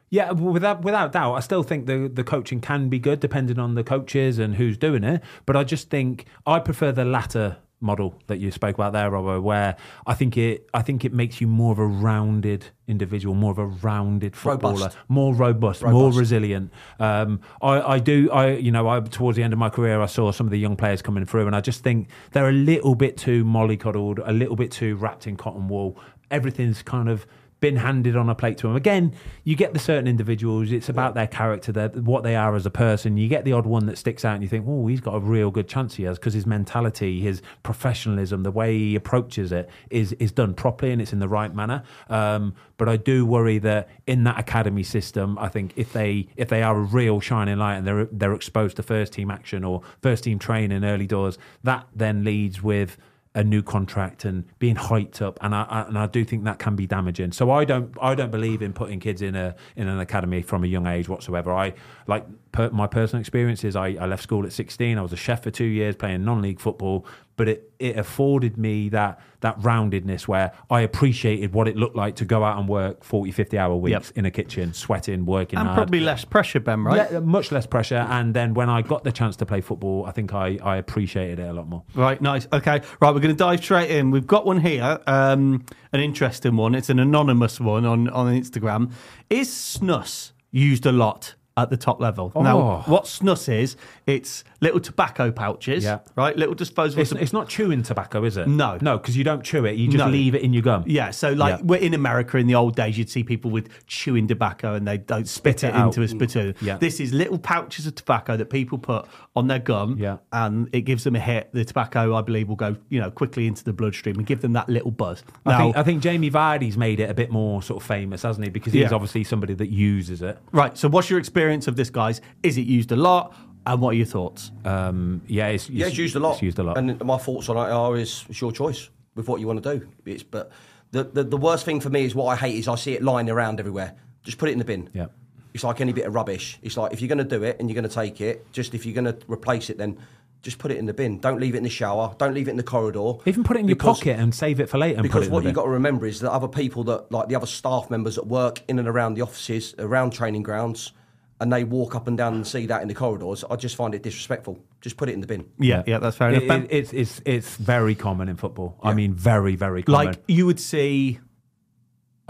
Yeah, 0.10 0.32
without 0.32 0.84
without 0.84 1.14
doubt, 1.14 1.36
I 1.36 1.40
still 1.40 1.64
think 1.64 1.86
the 1.86 2.12
the 2.14 2.24
coaching 2.24 2.60
can 2.60 2.90
be 2.90 3.00
good 3.00 3.22
depending 3.22 3.58
on 3.60 3.76
the 3.76 3.84
coaches 3.84 4.40
and 4.40 4.56
who's 4.56 4.78
doing 4.78 5.04
it. 5.06 5.22
But 5.46 5.56
I 5.56 5.64
just 5.64 5.90
think 5.90 6.26
I 6.46 6.60
prefer 6.60 6.92
the 6.92 7.06
latter 7.06 7.58
model 7.82 8.14
that 8.28 8.40
you 8.40 8.52
spoke 8.52 8.76
about 8.76 8.94
there, 8.94 9.10
Robbo, 9.10 9.42
where 9.42 9.76
I 10.06 10.14
think 10.14 10.38
it 10.38 10.70
I 10.74 10.82
think 10.82 11.04
it 11.04 11.14
makes 11.14 11.42
you 11.42 11.48
more 11.48 11.72
of 11.72 11.80
a 11.80 11.86
rounded 11.86 12.68
individual, 12.88 13.36
more 13.36 13.52
of 13.52 13.58
a 13.58 13.66
rounded 13.66 14.36
footballer, 14.36 14.74
Robust. 14.74 14.98
more 15.08 15.34
robust, 15.34 15.84
more 15.84 16.12
resilient. 16.12 16.72
Um, 17.00 17.40
I, 17.62 17.82
I 17.82 18.00
do, 18.00 18.30
I 18.32 18.52
you 18.52 18.72
know, 18.72 18.88
I 18.88 19.00
towards 19.00 19.38
the 19.38 19.44
end 19.44 19.54
of 19.54 19.60
my 19.60 19.70
career, 19.70 20.02
I 20.02 20.06
saw 20.06 20.32
some 20.32 20.46
of 20.46 20.52
the 20.52 20.60
young 20.60 20.76
players 20.76 21.02
coming 21.02 21.26
through, 21.26 21.48
and 21.48 21.56
I 21.56 21.62
just 21.62 21.84
think 21.84 22.10
they're 22.34 22.50
a 22.50 22.54
little 22.54 22.96
bit 22.96 23.18
too 23.18 23.44
mollycoddled, 23.44 24.22
a 24.26 24.34
little 24.34 24.56
bit 24.56 24.72
too 24.72 24.96
wrapped 24.96 25.26
in 25.26 25.38
cotton 25.38 25.68
wool. 25.68 25.98
Everything's 26.32 26.82
kind 26.82 27.10
of 27.10 27.28
been 27.62 27.76
handed 27.76 28.16
on 28.16 28.28
a 28.28 28.34
plate 28.34 28.58
to 28.58 28.68
them. 28.68 28.76
Again, 28.76 29.14
you 29.44 29.56
get 29.56 29.72
the 29.74 29.80
certain 29.80 30.08
individuals. 30.08 30.72
It's 30.72 30.90
about 30.90 31.14
their 31.14 31.28
character, 31.28 31.72
their, 31.72 31.90
what 31.90 32.24
they 32.24 32.36
are 32.36 32.56
as 32.56 32.66
a 32.66 32.72
person. 32.72 33.18
You 33.18 33.28
get 33.30 33.46
the 33.46 33.54
odd 33.54 33.68
one 33.68 33.86
that 33.86 34.00
sticks 34.00 34.26
out, 34.26 34.34
and 34.34 34.44
you 34.44 34.50
think, 34.50 34.66
"Oh, 34.68 34.88
he's 34.88 35.00
got 35.00 35.14
a 35.16 35.20
real 35.20 35.52
good 35.52 35.70
chance 35.70 35.96
he 35.96 36.04
has," 36.04 36.18
because 36.18 36.34
his 36.34 36.48
mentality, 36.48 37.22
his 37.22 37.42
professionalism, 37.62 38.42
the 38.44 38.52
way 38.52 38.78
he 38.78 38.96
approaches 38.96 39.52
it 39.52 39.70
is 39.92 40.14
is 40.14 40.32
done 40.32 40.56
properly 40.56 40.92
and 40.92 41.02
it's 41.02 41.14
in 41.14 41.20
the 41.20 41.30
right 41.30 41.54
manner. 41.54 41.84
Um, 42.10 42.56
but 42.78 42.90
I 42.90 42.98
do 42.98 43.28
worry 43.28 43.60
that 43.60 43.90
in 44.08 44.24
that 44.24 44.40
academy 44.40 44.84
system, 44.84 45.38
I 45.38 45.48
think 45.48 45.74
if 45.76 45.94
they 45.94 46.28
if 46.36 46.50
they 46.50 46.64
are 46.64 46.76
a 46.76 46.82
real 46.82 47.20
shining 47.20 47.60
light 47.60 47.76
and 47.76 47.88
they're 47.88 48.06
they're 48.12 48.34
exposed 48.34 48.78
to 48.78 48.84
first 48.84 49.14
team 49.14 49.30
action 49.30 49.64
or 49.64 49.84
first 50.02 50.24
team 50.24 50.40
training 50.40 50.84
early 50.84 51.06
doors, 51.06 51.38
that 51.64 51.86
then 51.96 52.24
leads 52.24 52.64
with 52.64 52.98
a 53.34 53.44
new 53.44 53.64
contract 53.64 54.26
and 54.26 54.44
being 54.60 54.76
hyped 54.76 55.22
up, 55.22 55.40
and 55.42 55.56
I, 55.56 55.64
I 55.64 55.82
and 55.84 55.98
I 55.98 56.08
do 56.08 56.26
think 56.26 56.44
that 56.44 56.60
can 56.60 56.76
be 56.76 56.86
damaging. 56.86 57.32
So 57.32 57.50
I 57.50 57.64
don't 57.64 57.96
I 58.02 58.14
don't 58.14 58.32
believe 58.32 58.62
in 58.62 58.74
putting 58.74 59.00
kids 59.00 59.22
in 59.22 59.36
a 59.36 59.56
in 59.76 59.88
an 59.88 60.00
academy 60.00 60.42
from 60.42 60.64
a 60.64 60.68
young 60.68 60.86
age 60.86 61.08
whatsoever. 61.08 61.54
I 61.54 61.74
like 62.08 62.26
per, 62.52 62.70
my 62.72 62.88
personal 62.88 63.22
experiences. 63.22 63.76
I, 63.76 63.96
I 64.00 64.06
left 64.06 64.24
school 64.24 64.46
at 64.46 64.52
sixteen. 64.52 64.98
I 64.98 65.02
was 65.02 65.14
a 65.14 65.18
chef 65.18 65.44
for 65.44 65.52
two 65.52 65.64
years 65.64 65.96
playing 65.96 66.26
non-league 66.26 66.60
football, 66.60 67.06
but 67.42 67.50
it 67.50 67.72
it 67.80 67.98
afforded 67.98 68.56
me 68.60 68.88
that 68.90 69.20
that 69.40 69.58
roundedness 69.62 70.28
where 70.28 70.52
I 70.70 70.82
appreciated 70.82 71.52
what 71.52 71.68
it 71.68 71.76
looked 71.76 71.96
like 71.96 72.16
to 72.18 72.26
go 72.26 72.44
out 72.44 72.60
and 72.60 72.70
work 72.70 73.04
40, 73.04 73.32
50 73.32 73.58
hour 73.58 73.76
weeks 73.76 74.10
Yep. 74.10 74.18
in 74.20 74.26
a 74.28 74.30
kitchen, 74.32 74.72
sweating, 74.74 75.26
working 75.26 75.58
And 75.58 75.68
hard. 75.68 75.78
probably 75.78 76.00
less 76.02 76.24
pressure, 76.24 76.60
Ben, 76.60 76.84
right? 76.84 77.12
Le- 77.12 77.22
much 77.22 77.52
less 77.52 77.66
pressure, 77.66 78.06
and 78.12 78.36
then 78.36 78.54
when 78.54 78.70
I 78.70 78.84
got 78.84 79.04
the 79.04 79.12
chance 79.12 79.36
to 79.38 79.46
play 79.48 79.62
football, 79.62 80.06
I 80.06 80.12
think 80.12 80.32
I, 80.36 80.60
I 80.62 80.76
appreciated 80.78 81.40
it 81.40 81.50
a 81.50 81.54
lot 81.54 81.68
more. 81.68 81.82
Right, 81.96 82.22
nice. 82.22 82.48
Okay, 82.54 82.82
right, 83.02 83.12
we're 83.14 83.20
going 83.20 83.36
to 83.36 83.44
dive 83.50 83.64
straight 83.64 83.90
in. 83.90 84.12
We've 84.12 84.28
got 84.28 84.46
one 84.46 84.60
here, 84.60 85.00
um, 85.08 85.66
an 85.92 86.02
interesting 86.02 86.56
one. 86.58 86.76
It's 86.76 86.92
an 86.92 87.00
anonymous 87.00 87.60
one 87.60 87.84
on, 87.86 88.10
on 88.10 88.28
Instagram. 88.40 88.92
Is 89.32 89.50
snus 89.50 90.34
used 90.52 90.86
a 90.86 90.92
lot 90.92 91.34
at 91.62 91.70
the 91.70 91.78
top 91.78 92.00
level? 92.02 92.32
Now, 92.36 92.58
Oh. 92.60 92.84
what 92.86 93.06
snus 93.06 93.48
is, 93.52 93.76
it's 94.08 94.44
little 94.62 94.80
tobacco 94.80 95.32
pouches, 95.32 95.84
Yeah. 95.84 96.00
right? 96.16 96.36
Little 96.36 96.56
disposable. 96.56 97.02
It's, 97.02 97.12
it's 97.12 97.34
not 97.34 97.48
chewing 97.50 97.84
tobacco, 97.84 98.24
is 98.26 98.38
it? 98.38 98.48
No. 98.48 98.78
no, 98.82 98.98
because 98.98 99.16
you 99.18 99.24
don't 99.24 99.44
chew 99.44 99.66
it; 99.66 99.76
you 99.78 99.88
just 99.88 100.04
No. 100.06 100.10
leave 100.12 100.36
it 100.36 100.42
in 100.42 100.54
your 100.54 100.64
gum. 100.64 100.84
yeah, 100.88 101.12
so 101.12 101.32
like 101.32 101.60
Yeah. 101.60 101.66
we're 101.66 101.80
in 101.80 101.94
America 101.94 102.38
in 102.38 102.48
the 102.48 102.56
old 102.56 102.76
days, 102.76 102.98
you'd 102.98 103.10
see 103.10 103.24
people 103.24 103.52
with 103.52 103.70
chewing 103.88 104.28
tobacco 104.28 104.74
and 104.76 104.88
they 104.88 104.98
don't 104.98 105.28
spit, 105.28 105.60
Spit 105.60 105.74
it, 105.74 105.76
it 105.78 105.80
into 105.82 106.02
a 106.02 106.08
spittoon. 106.08 106.56
Yeah. 106.62 106.78
This 106.78 107.00
is 107.00 107.14
little 107.14 107.38
pouches 107.38 107.86
of 107.88 107.96
tobacco 107.96 108.38
that 108.38 108.50
people 108.50 108.78
put 108.78 109.06
on 109.36 109.48
their 109.48 109.60
gum, 109.60 109.98
Yeah. 110.00 110.18
and 110.32 110.70
it 110.74 110.82
gives 110.82 111.04
them 111.04 111.16
a 111.16 111.20
hit. 111.20 111.50
The 111.54 111.66
tobacco, 111.66 112.16
I 112.16 112.22
believe, 112.22 112.48
will 112.50 112.56
go 112.56 112.76
you 112.90 113.00
know 113.00 113.12
quickly 113.12 113.48
into 113.48 113.64
the 113.64 113.74
bloodstream 113.74 114.18
and 114.18 114.26
give 114.26 114.42
them 114.42 114.54
that 114.54 114.70
little 114.70 114.92
buzz. 114.92 115.24
I 115.46 115.52
Now, 115.52 115.58
think 115.60 115.78
I 115.78 115.84
think 115.84 116.02
Jamie 116.04 116.32
Vardy's 116.32 116.78
made 116.78 117.00
it 117.00 117.10
a 117.10 117.14
bit 117.14 117.32
more 117.32 117.62
sort 117.62 117.82
of 117.82 117.88
famous, 117.88 118.22
hasn't 118.24 118.44
he? 118.46 118.50
Because 118.52 118.74
he's 118.74 118.84
Yeah. 118.84 118.94
obviously 118.96 119.24
somebody 119.24 119.54
that 119.56 119.70
uses 119.70 120.22
it. 120.22 120.38
right. 120.52 120.78
So, 120.78 120.88
what's 120.90 121.10
your 121.10 121.20
experience 121.20 121.51
of 121.68 121.76
this, 121.76 121.90
guys? 121.90 122.22
Is 122.44 122.58
it 122.58 122.68
used 122.68 122.92
a 122.92 122.96
lot? 122.96 123.36
And 123.66 123.80
what 123.80 123.92
are 123.92 123.98
your 123.98 124.08
thoughts? 124.08 124.52
Um, 124.66 125.22
yeah, 125.28 125.48
it's, 125.48 125.70
Yeah, 125.70 125.88
it's 125.88 125.98
used 125.98 126.16
a 126.16 126.20
lot. 126.20 126.34
It's 126.34 126.42
used 126.42 126.60
a 126.60 126.64
lot. 126.64 126.78
And 126.78 127.00
my 127.04 127.18
thoughts 127.18 127.48
on 127.50 127.58
it 127.58 127.72
are 127.72 127.96
is 127.98 128.26
it's 128.30 128.42
your 128.42 128.52
choice. 128.52 128.90
with 129.16 129.28
what 129.28 129.40
you 129.40 129.48
want 129.48 129.62
to 129.64 129.78
do. 129.78 129.88
It's 130.06 130.24
but 130.24 130.52
the, 130.92 131.04
the 131.04 131.24
the 131.24 131.38
worst 131.38 131.66
thing 131.66 131.80
for 131.80 131.90
me 131.90 132.06
is 132.06 132.16
what 132.16 132.26
I 132.26 132.36
hate 132.36 132.56
is 132.56 132.68
I 132.68 132.76
see 132.76 132.94
it 132.94 133.04
lying 133.04 133.30
around 133.30 133.60
everywhere. 133.60 133.94
Just 134.24 134.38
put 134.38 134.50
it 134.50 134.54
in 134.54 134.60
the 134.60 134.66
bin. 134.66 134.90
Yeah. 134.94 135.08
It's 135.54 135.64
like 135.64 135.82
any 135.82 135.94
bit 135.94 136.06
of 136.06 136.16
rubbish. 136.16 136.58
It's 136.62 136.78
like 136.78 136.94
if 136.94 137.02
you're 137.02 137.10
going 137.10 137.18
to 137.28 137.38
do 137.38 137.44
it 137.44 137.58
and 137.60 137.70
you're 137.70 137.76
going 137.76 137.88
to 137.88 137.94
take 137.94 138.22
it, 138.22 138.52
just 138.54 138.74
if 138.74 138.86
you're 138.86 138.96
going 138.96 139.14
to 139.14 139.18
replace 139.28 139.70
it, 139.70 139.78
then 139.78 139.98
just 140.42 140.58
put 140.58 140.72
it 140.72 140.78
in 140.78 140.86
the 140.86 140.94
bin. 140.94 141.20
Don't 141.20 141.40
leave 141.40 141.54
it 141.56 141.58
in 141.58 141.64
the 141.64 141.70
shower. 141.70 142.16
Don't 142.18 142.34
leave 142.34 142.48
it 142.48 142.52
in 142.52 142.58
the 142.58 142.64
corridor. 142.64 143.14
Even 143.26 143.44
put 143.44 143.58
it 143.58 143.60
in 143.60 143.68
your 143.68 143.76
pocket 143.76 144.18
and 144.18 144.34
save 144.34 144.60
it 144.60 144.70
for 144.70 144.78
later. 144.78 144.98
And 144.98 145.04
put 145.04 145.10
because 145.10 145.28
it 145.28 145.32
what 145.32 145.44
you've 145.44 145.54
got 145.54 145.66
to 145.66 145.70
remember 145.70 146.06
is 146.08 146.20
that 146.22 146.32
other 146.32 146.48
people 146.48 146.84
that, 146.86 147.12
like 147.12 147.28
the 147.28 147.36
other 147.36 147.46
staff 147.46 147.90
members 147.92 148.16
that 148.16 148.26
work 148.26 148.64
in 148.68 148.80
and 148.80 148.88
around 148.88 149.16
the 149.16 149.22
offices, 149.22 149.76
around 149.78 150.14
training 150.14 150.42
grounds, 150.44 150.94
and 151.42 151.52
they 151.52 151.64
walk 151.66 151.96
up 151.96 152.08
and 152.08 152.18
down 152.18 152.36
and 152.36 152.46
see 152.48 152.68
that 152.68 152.82
in 152.84 152.88
the 152.88 152.94
corridors, 152.94 153.44
I 153.50 153.56
just 153.58 153.76
find 153.76 153.94
it 153.96 154.04
disrespectful. 154.04 154.60
Just 154.80 154.96
put 154.96 155.10
it 155.10 155.14
in 155.14 155.22
the 155.22 155.28
bin. 155.28 155.46
Yeah, 155.60 155.84
yeah, 155.88 155.98
that's 156.00 156.16
fair 156.16 156.30
enough. 156.30 156.44
It- 156.44 156.52
it- 156.52 156.68
it's 156.72 156.94
it's 156.94 157.22
it's 157.26 157.56
very 157.58 157.96
common 157.96 158.30
in 158.30 158.38
football. 158.38 158.78
I 158.84 158.94
mean, 158.94 159.14
very 159.14 159.56
very 159.56 159.84
common. 159.84 160.06
like 160.08 160.24
you 160.28 160.46
would 160.46 160.60
see 160.60 161.20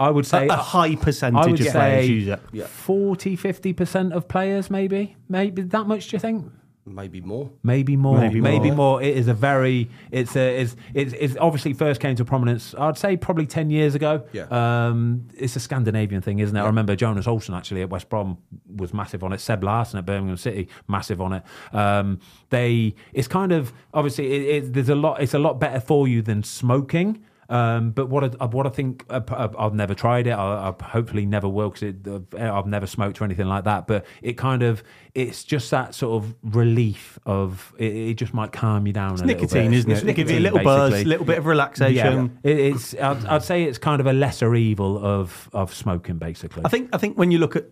I 0.00 0.10
would 0.10 0.26
say 0.26 0.48
a 0.48 0.54
high 0.56 0.86
I 0.86 0.94
percentage 0.96 1.50
would 1.52 1.60
of 1.60 1.66
say 1.66 1.72
players 1.72 2.08
use 2.08 2.26
it. 2.28 2.40
Yeah. 2.52 2.66
40 2.66 3.36
50 3.36 3.72
percent 3.74 4.12
of 4.14 4.26
players, 4.26 4.68
maybe, 4.70 5.16
maybe 5.28 5.62
that 5.62 5.86
much. 5.86 6.08
Do 6.08 6.16
you 6.16 6.18
think? 6.20 6.50
Maybe 6.84 7.20
more. 7.20 7.50
Maybe 7.62 7.96
more. 7.96 8.18
Maybe 8.18 8.40
Maybe, 8.40 8.68
more. 8.68 8.76
more. 8.76 9.02
It 9.02 9.16
is 9.16 9.28
a 9.28 9.34
very. 9.34 9.88
It's 10.10 10.34
a. 10.34 10.60
It's, 10.62 10.76
it's, 10.94 11.12
it's 11.12 11.36
obviously 11.40 11.74
first 11.74 12.00
came 12.00 12.16
to 12.16 12.24
prominence. 12.24 12.74
I'd 12.76 12.98
say 12.98 13.16
probably 13.16 13.46
ten 13.46 13.70
years 13.70 13.94
ago. 13.94 14.24
Yeah. 14.32 14.46
Um, 14.50 15.28
it's 15.34 15.54
a 15.54 15.60
Scandinavian 15.60 16.22
thing, 16.22 16.40
isn't 16.40 16.56
it? 16.56 16.60
I 16.60 16.66
remember 16.66 16.96
Jonas 16.96 17.26
Olsson 17.26 17.56
actually 17.56 17.82
at 17.82 17.90
West 17.90 18.08
Brom 18.08 18.38
was 18.66 18.92
massive 18.92 19.22
on 19.22 19.32
it. 19.32 19.38
Seb 19.40 19.62
Larsson 19.62 19.98
at 20.00 20.06
Birmingham 20.06 20.36
City, 20.36 20.68
massive 20.88 21.20
on 21.20 21.34
it. 21.34 21.44
Um, 21.72 22.18
they. 22.50 22.96
It's 23.12 23.28
kind 23.28 23.52
of 23.52 23.72
obviously 23.94 24.32
it, 24.32 24.64
it, 24.64 24.72
there's 24.72 24.88
a 24.88 24.96
lot. 24.96 25.22
It's 25.22 25.34
a 25.34 25.38
lot 25.38 25.60
better 25.60 25.78
for 25.78 26.08
you 26.08 26.20
than 26.20 26.42
smoking. 26.42 27.24
Um, 27.52 27.90
but 27.90 28.06
what 28.08 28.40
I, 28.40 28.46
what 28.46 28.66
I 28.66 28.70
think 28.70 29.04
uh, 29.10 29.20
I've 29.28 29.54
I've 29.58 29.74
never 29.74 29.94
tried 29.94 30.26
it. 30.26 30.30
I, 30.30 30.70
I 30.70 30.84
hopefully 30.84 31.26
never 31.26 31.46
will 31.48 31.68
because 31.68 31.94
I've 32.34 32.66
never 32.66 32.86
smoked 32.86 33.20
or 33.20 33.24
anything 33.24 33.46
like 33.46 33.64
that. 33.64 33.86
But 33.86 34.06
it 34.22 34.38
kind 34.38 34.62
of 34.62 34.82
it's 35.14 35.44
just 35.44 35.70
that 35.70 35.94
sort 35.94 36.24
of 36.24 36.34
relief 36.42 37.18
of 37.26 37.74
it, 37.76 37.94
it 37.94 38.14
just 38.14 38.32
might 38.32 38.52
calm 38.52 38.86
you 38.86 38.94
down. 38.94 39.12
It's 39.12 39.20
a 39.20 39.26
little 39.26 39.42
nicotine, 39.42 39.74
isn't 39.74 39.90
it? 39.90 39.94
It's 39.98 40.02
It 40.02 40.14
give 40.14 40.30
you 40.30 40.38
a 40.38 40.40
little 40.40 40.64
buzz, 40.64 40.94
a 40.94 41.04
little 41.04 41.26
bit 41.26 41.36
of 41.36 41.44
relaxation. 41.44 42.38
Yeah, 42.42 42.50
it, 42.50 42.58
it's. 42.58 42.94
I'd, 42.94 43.26
I'd 43.26 43.42
say 43.42 43.64
it's 43.64 43.78
kind 43.78 44.00
of 44.00 44.06
a 44.06 44.14
lesser 44.14 44.54
evil 44.54 45.04
of 45.04 45.50
of 45.52 45.74
smoking, 45.74 46.16
basically. 46.16 46.62
I 46.64 46.70
think 46.70 46.88
I 46.94 46.96
think 46.96 47.18
when 47.18 47.30
you 47.30 47.36
look 47.36 47.54
at 47.54 47.66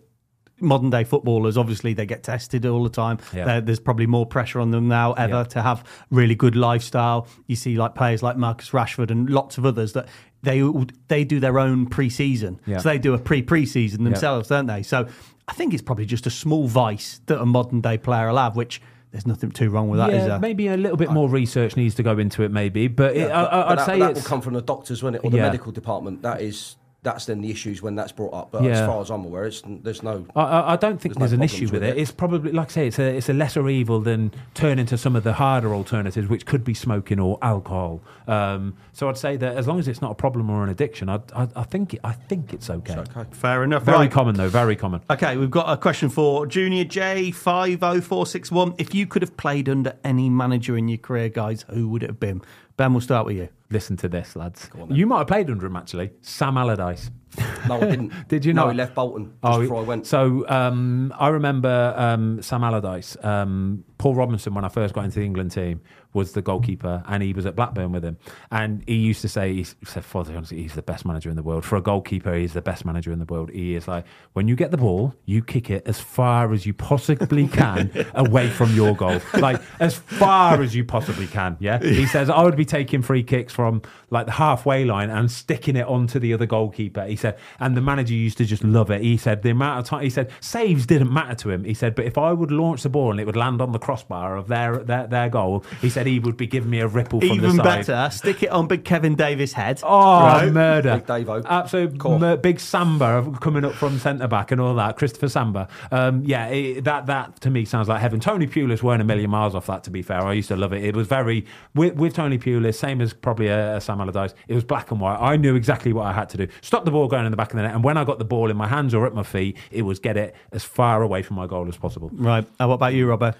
modern 0.61 0.89
day 0.89 1.03
footballers, 1.03 1.57
obviously 1.57 1.93
they 1.93 2.05
get 2.05 2.23
tested 2.23 2.65
all 2.65 2.83
the 2.83 2.89
time. 2.89 3.17
Yeah. 3.33 3.59
There's 3.59 3.79
probably 3.79 4.07
more 4.07 4.25
pressure 4.25 4.59
on 4.59 4.71
them 4.71 4.87
now 4.87 5.13
ever 5.13 5.37
Yeah. 5.37 5.43
to 5.43 5.61
have 5.61 5.83
really 6.09 6.35
good 6.35 6.55
lifestyle. 6.55 7.27
You 7.47 7.55
see 7.55 7.75
like 7.75 7.95
players 7.95 8.21
like 8.23 8.37
Marcus 8.37 8.69
Rashford 8.71 9.11
and 9.11 9.29
lots 9.29 9.57
of 9.57 9.65
others 9.65 9.93
that 9.93 10.07
they 10.43 10.63
they 11.07 11.23
do 11.23 11.39
their 11.39 11.59
own 11.59 11.85
pre-season. 11.85 12.59
Yeah. 12.65 12.79
So 12.79 12.89
they 12.89 12.97
do 12.99 13.13
a 13.13 13.19
pre-pre-season 13.19 14.03
themselves, 14.03 14.47
don't 14.49 14.65
they? 14.67 14.83
So 14.83 15.07
I 15.47 15.53
think 15.53 15.73
it's 15.73 15.83
probably 15.83 16.05
just 16.05 16.25
a 16.25 16.31
small 16.31 16.67
vice 16.67 17.21
that 17.27 17.39
a 17.39 17.45
modern 17.45 17.81
day 17.81 17.97
player 17.97 18.27
will 18.29 18.37
have, 18.37 18.55
which 18.55 18.81
there's 19.11 19.27
nothing 19.27 19.51
too 19.51 19.69
wrong 19.69 19.89
with 19.89 19.99
that, 19.99 20.09
yeah, 20.13 20.25
there? 20.27 20.39
maybe 20.39 20.67
a 20.67 20.77
little 20.77 20.95
bit 20.95 21.11
more 21.11 21.27
research 21.27 21.75
needs 21.75 21.95
to 21.95 22.01
go 22.03 22.17
into 22.17 22.43
it, 22.43 22.49
maybe. 22.51 22.87
But, 22.87 23.13
Yeah, 23.15 23.25
I, 23.25 23.27
but- 23.27 23.33
I, 23.33 23.41
but 23.41 23.51
I'd 23.71 23.77
that, 23.79 23.85
say 23.85 23.99
but 23.99 24.05
that 24.05 24.11
it's 24.11 24.21
will 24.23 24.29
come 24.29 24.41
from 24.41 24.53
the 24.53 24.61
doctors, 24.61 25.03
won't 25.03 25.17
it, 25.17 25.21
or 25.25 25.29
the 25.31 25.35
Yeah. 25.37 25.43
medical 25.43 25.73
department? 25.73 26.21
That 26.21 26.41
is, 26.41 26.77
that's 27.03 27.25
then 27.25 27.41
the 27.41 27.49
issues 27.49 27.81
when 27.81 27.95
that's 27.95 28.11
brought 28.11 28.33
up. 28.33 28.51
But 28.51 28.63
Yeah. 28.63 28.71
as 28.73 28.79
far 28.87 29.01
as 29.01 29.09
I'm 29.09 29.25
aware, 29.25 29.45
it's, 29.45 29.63
there's 29.65 30.03
no. 30.03 30.25
I- 30.35 30.41
I, 30.41 30.73
I 30.73 30.75
don't 30.75 31.01
think 31.01 31.15
There's 31.17 31.31
there's, 31.31 31.39
no 31.39 31.43
an 31.43 31.43
issue 31.43 31.63
with 31.65 31.73
with 31.73 31.83
it. 31.83 31.97
it. 31.97 32.01
It's 32.01 32.11
probably, 32.11 32.51
like 32.51 32.67
I 32.67 32.71
say, 32.71 32.87
it's 32.87 32.99
a 32.99 33.15
it's 33.17 33.27
a 33.29 33.33
lesser 33.33 33.67
evil 33.69 33.99
than 34.01 34.31
turning 34.53 34.85
to 34.87 34.97
some 34.97 35.15
of 35.15 35.23
the 35.23 35.33
harder 35.33 35.73
alternatives, 35.73 36.27
which 36.27 36.45
could 36.45 36.63
be 36.63 36.73
smoking 36.75 37.19
or 37.19 37.39
alcohol. 37.41 38.01
Um, 38.27 38.75
so 38.93 39.09
I'd 39.09 39.17
say 39.17 39.35
that 39.37 39.57
as 39.57 39.67
long 39.67 39.79
as 39.79 39.87
it's 39.87 40.01
not 40.01 40.11
a 40.11 40.15
problem 40.15 40.49
or 40.51 40.63
an 40.63 40.69
addiction, 40.69 41.09
I, 41.09 41.21
I, 41.35 41.47
I 41.55 41.63
think 41.63 41.95
it, 41.95 42.01
I 42.03 42.13
think 42.13 42.53
it's 42.53 42.69
okay. 42.69 42.95
okay. 42.97 43.25
Fair 43.31 43.63
enough. 43.63 43.81
Very 43.83 43.97
right. 43.97 44.11
common 44.11 44.35
though, 44.35 44.49
very 44.49 44.75
common. 44.75 45.01
Okay, 45.09 45.37
we've 45.37 45.49
got 45.51 45.69
a 45.71 45.77
question 45.77 46.09
for 46.09 46.45
Junior 46.45 46.83
J 46.83 47.31
five 47.31 47.81
oh 47.81 47.99
four 48.01 48.27
six 48.27 48.51
one. 48.51 48.75
If 48.77 48.93
you 48.93 49.07
could 49.07 49.23
have 49.23 49.35
played 49.37 49.67
under 49.69 49.93
any 50.03 50.29
manager 50.29 50.77
in 50.77 50.87
your 50.87 50.99
career, 50.99 51.29
guys, 51.29 51.65
who 51.71 51.87
would 51.89 52.03
it 52.03 52.09
have 52.09 52.19
been? 52.19 52.41
Ben, 52.77 52.93
we'll 52.93 53.01
start 53.01 53.25
with 53.25 53.37
you. 53.37 53.49
Listen 53.71 53.97
to 53.97 54.09
this, 54.09 54.35
lads. 54.35 54.69
You 54.89 55.07
might 55.07 55.19
have 55.19 55.27
played 55.27 55.49
under 55.49 55.65
him 55.65 55.75
actually, 55.75 56.11
Sam 56.21 56.57
Allardyce. 56.57 57.09
No, 57.67 57.75
I 57.77 57.81
didn't. 57.91 58.11
Did 58.27 58.43
you 58.43 58.53
know? 58.53 58.63
no, 58.65 58.71
he 58.71 58.75
left 58.77 58.95
Bolton 58.95 59.25
just 59.25 59.37
Oh, 59.43 59.61
before 59.61 59.77
I 59.77 59.83
went. 59.83 60.07
So 60.07 60.45
um, 60.49 61.13
I 61.17 61.27
remember 61.29 61.93
um, 61.95 62.41
Sam 62.41 62.63
Allardyce. 62.63 63.15
Um, 63.23 63.85
Paul 63.99 64.15
Robinson, 64.15 64.55
when 64.55 64.65
I 64.65 64.67
first 64.69 64.95
got 64.95 65.05
into 65.05 65.19
the 65.19 65.25
England 65.25 65.51
team, 65.51 65.79
was 66.13 66.33
the 66.33 66.41
goalkeeper, 66.41 67.03
and 67.07 67.21
he 67.21 67.31
was 67.33 67.45
at 67.45 67.55
Blackburn 67.55 67.91
with 67.91 68.03
him. 68.03 68.17
And 68.49 68.83
he 68.87 68.95
used 68.95 69.21
to 69.21 69.29
say, 69.29 69.53
he 69.53 69.63
said, 69.63 70.03
"Father, 70.03 70.35
honestly, 70.35 70.61
he's 70.61 70.73
the 70.73 70.81
best 70.81 71.05
manager 71.05 71.29
in 71.29 71.35
the 71.35 71.43
world. 71.43 71.63
For 71.63 71.75
a 71.77 71.81
goalkeeper, 71.81 72.33
he's 72.33 72.53
the 72.53 72.63
best 72.63 72.83
manager 72.83 73.11
in 73.13 73.19
the 73.19 73.25
world. 73.25 73.51
He 73.51 73.75
is 73.75 73.87
like 73.87 74.05
when 74.33 74.47
you 74.47 74.55
get 74.55 74.71
the 74.71 74.77
ball, 74.77 75.13
you 75.25 75.43
kick 75.43 75.69
it 75.69 75.83
as 75.87 75.99
far 75.99 76.51
as 76.51 76.65
you 76.65 76.73
possibly 76.73 77.47
can 77.47 77.91
away 78.15 78.49
from 78.49 78.73
your 78.75 78.95
goal, 78.95 79.21
like 79.35 79.61
as 79.79 79.95
far 79.95 80.61
as 80.63 80.75
you 80.75 80.83
possibly 80.83 81.27
can. 81.27 81.55
Yeah." 81.59 81.79
He 81.79 82.07
says, 82.07 82.29
"I 82.29 82.41
would 82.43 82.57
be 82.57 82.65
taking 82.65 83.03
free 83.03 83.23
kicks 83.23 83.53
from 83.53 83.60
like 84.09 84.25
the 84.25 84.31
halfway 84.33 84.85
line 84.85 85.09
and 85.09 85.29
sticking 85.31 85.75
it 85.75 85.85
onto 85.87 86.19
the 86.19 86.33
other 86.33 86.45
goalkeeper." 86.45 87.05
He 87.05 87.15
said, 87.15 87.37
and 87.59 87.75
the 87.77 87.81
manager 87.81 88.13
used 88.13 88.37
to 88.39 88.45
just 88.45 88.63
love 88.63 88.89
it. 88.91 89.01
He 89.01 89.17
said 89.17 89.41
the 89.43 89.49
amount 89.51 89.79
of 89.79 89.85
time 89.85 90.03
he 90.03 90.09
said 90.09 90.31
saves 90.39 90.85
didn't 90.85 91.11
matter 91.13 91.35
to 91.35 91.49
him. 91.51 91.63
He 91.63 91.73
said, 91.73 91.95
but 91.95 92.05
if 92.05 92.17
I 92.17 92.31
would 92.33 92.51
launch 92.51 92.83
the 92.83 92.89
ball 92.89 93.11
and 93.11 93.19
it 93.19 93.25
would 93.25 93.35
land 93.35 93.61
on 93.61 93.71
the 93.71 93.79
crossbar 93.79 94.35
of 94.37 94.47
their 94.47 94.77
their, 94.77 95.07
their 95.07 95.29
goal, 95.29 95.63
he 95.81 95.89
said 95.89 96.07
he 96.07 96.19
would 96.19 96.37
be 96.37 96.47
giving 96.47 96.69
me 96.69 96.79
a 96.79 96.87
ripple 96.87 97.19
from 97.21 97.29
Even 97.31 97.57
the 97.57 97.63
side. 97.63 97.85
better, 97.87 98.09
stick 98.11 98.43
it 98.43 98.49
on 98.49 98.67
Big 98.67 98.83
Kevin 98.85 99.15
Davies' 99.15 99.53
head. 99.53 99.79
Oh, 99.83 100.21
Right? 100.21 100.51
murder! 100.51 100.95
Big 100.95 101.05
Davo. 101.05 101.45
absolute 101.47 102.03
mur- 102.19 102.37
big 102.37 102.59
Samba 102.59 103.31
coming 103.41 103.65
up 103.65 103.73
from 103.73 103.99
centre 103.99 104.27
back 104.27 104.51
and 104.51 104.59
all 104.61 104.73
that. 104.75 104.97
Christopher 104.97 105.29
Samba, 105.29 105.67
um, 105.91 106.23
yeah, 106.25 106.47
it, 106.47 106.83
that 106.85 107.05
that 107.07 107.39
to 107.41 107.49
me 107.49 107.65
sounds 107.65 107.87
like 107.89 107.99
heaven. 108.01 108.19
Tony 108.19 108.47
Pulis 108.47 108.81
weren't 108.81 109.01
a 109.01 109.05
million 109.05 109.29
miles 109.29 109.53
off 109.55 109.67
that. 109.67 109.83
To 109.83 109.89
be 109.91 110.01
fair, 110.01 110.21
I 110.21 110.33
used 110.33 110.47
to 110.49 110.55
love 110.55 110.73
it. 110.73 110.83
It 110.83 110.95
was 110.95 111.07
very 111.07 111.45
with, 111.75 111.95
with 111.95 112.13
Tony 112.13 112.37
Pulis, 112.37 112.75
same 112.75 113.01
as 113.01 113.13
probably 113.13 113.49
a, 113.51 113.75
a 113.77 113.81
Sam 113.81 114.01
Allardyce. 114.01 114.33
It 114.47 114.55
was 114.55 114.63
black 114.63 114.89
and 114.91 114.99
white. 114.99 115.17
I 115.19 115.37
knew 115.37 115.55
exactly 115.55 115.93
what 115.93 116.07
I 116.07 116.13
had 116.13 116.29
to 116.29 116.37
do. 116.37 116.47
Stop 116.61 116.85
the 116.85 116.91
ball 116.91 117.07
going 117.07 117.25
in 117.25 117.31
the 117.31 117.37
back 117.37 117.51
of 117.51 117.57
the 117.57 117.61
net, 117.61 117.75
and 117.75 117.83
when 117.83 117.97
I 117.97 118.03
got 118.03 118.17
the 118.17 118.25
ball 118.25 118.49
in 118.49 118.57
my 118.57 118.67
hands 118.67 118.93
or 118.95 119.05
at 119.05 119.13
my 119.13 119.23
feet, 119.23 119.57
it 119.69 119.83
was 119.83 119.99
get 119.99 120.17
it 120.17 120.33
as 120.51 120.63
far 120.63 121.03
away 121.03 121.21
from 121.21 121.35
my 121.37 121.45
goal 121.45 121.67
as 121.67 121.77
possible. 121.77 122.09
Right. 122.13 122.45
Uh, 122.59 122.67
what 122.67 122.75
about 122.75 122.93
you, 122.93 123.07
Robert? 123.07 123.35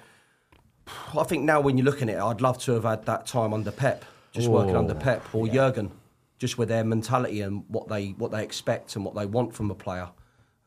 I 1.18 1.24
think 1.24 1.44
now 1.44 1.62
when 1.62 1.78
you're 1.78 1.86
looking 1.86 2.10
at 2.10 2.18
it, 2.18 2.22
I'd 2.22 2.42
love 2.42 2.58
to 2.60 2.74
have 2.74 2.84
had 2.84 3.06
that 3.06 3.26
time 3.26 3.54
under 3.54 3.72
Pep, 3.72 4.06
just 4.32 4.48
working 4.48 4.76
under 4.76 4.94
Pep 4.96 5.24
or 5.34 5.48
Jurgen, 5.48 5.92
just 6.38 6.58
with 6.58 6.70
their 6.70 6.84
mentality 6.84 7.42
and 7.42 7.64
what 7.70 7.88
they 7.88 8.10
what 8.18 8.32
they 8.32 8.44
expect 8.44 8.96
and 8.96 9.06
what 9.06 9.16
they 9.16 9.26
want 9.26 9.54
from 9.54 9.72
a 9.72 9.76
player. 9.76 10.10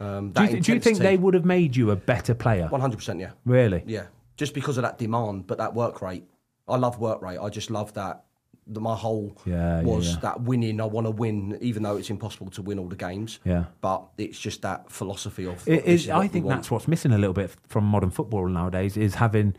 Um, 0.00 0.32
Do 0.32 0.44
you, 0.44 0.60
do 0.60 0.74
you 0.74 0.80
think 0.80 0.98
they 0.98 1.16
would 1.16 1.34
have 1.34 1.44
made 1.44 1.76
you 1.76 1.90
a 1.92 1.96
better 1.96 2.34
player? 2.34 2.66
One 2.68 2.80
hundred 2.80 2.96
percent, 2.96 3.20
yeah, 3.20 3.30
Really? 3.44 3.82
yeah. 3.86 4.06
Just 4.36 4.52
because 4.54 4.76
of 4.78 4.82
that 4.82 4.98
demand, 4.98 5.46
but 5.46 5.58
that 5.58 5.74
work 5.74 6.02
rate. 6.02 6.24
I 6.66 6.76
love 6.76 6.98
work 6.98 7.22
rate. 7.22 7.38
I 7.38 7.48
just 7.50 7.70
love 7.70 7.92
that. 7.94 8.24
The, 8.66 8.80
my 8.80 8.94
whole 8.97 9.37
Yeah, 9.44 9.80
yeah, 9.80 9.83
was 9.85 10.14
yeah. 10.14 10.21
that 10.21 10.40
winning. 10.42 10.80
I 10.80 10.85
want 10.87 11.06
to 11.06 11.11
win, 11.11 11.59
even 11.61 11.83
though 11.83 11.97
it's 11.97 12.11
impossible 12.11 12.50
to 12.52 12.62
win 12.62 12.78
all 12.78 12.88
the 12.88 12.97
games. 12.97 13.38
Yeah. 13.44 13.64
but 13.80 14.06
it's 14.16 14.38
just 14.38 14.62
that 14.62 14.90
philosophy 14.90 15.47
of. 15.47 15.66
It 15.68 15.85
is, 15.85 16.04
is 16.04 16.11
I 16.11 16.26
think 16.28 16.49
that's 16.49 16.71
what's 16.71 16.88
missing 16.88 17.12
a 17.12 17.18
little 17.18 17.35
bit 17.35 17.50
from 17.68 17.85
modern 17.85 18.11
football 18.11 18.47
nowadays 18.49 18.97
is 18.97 19.16
having 19.16 19.54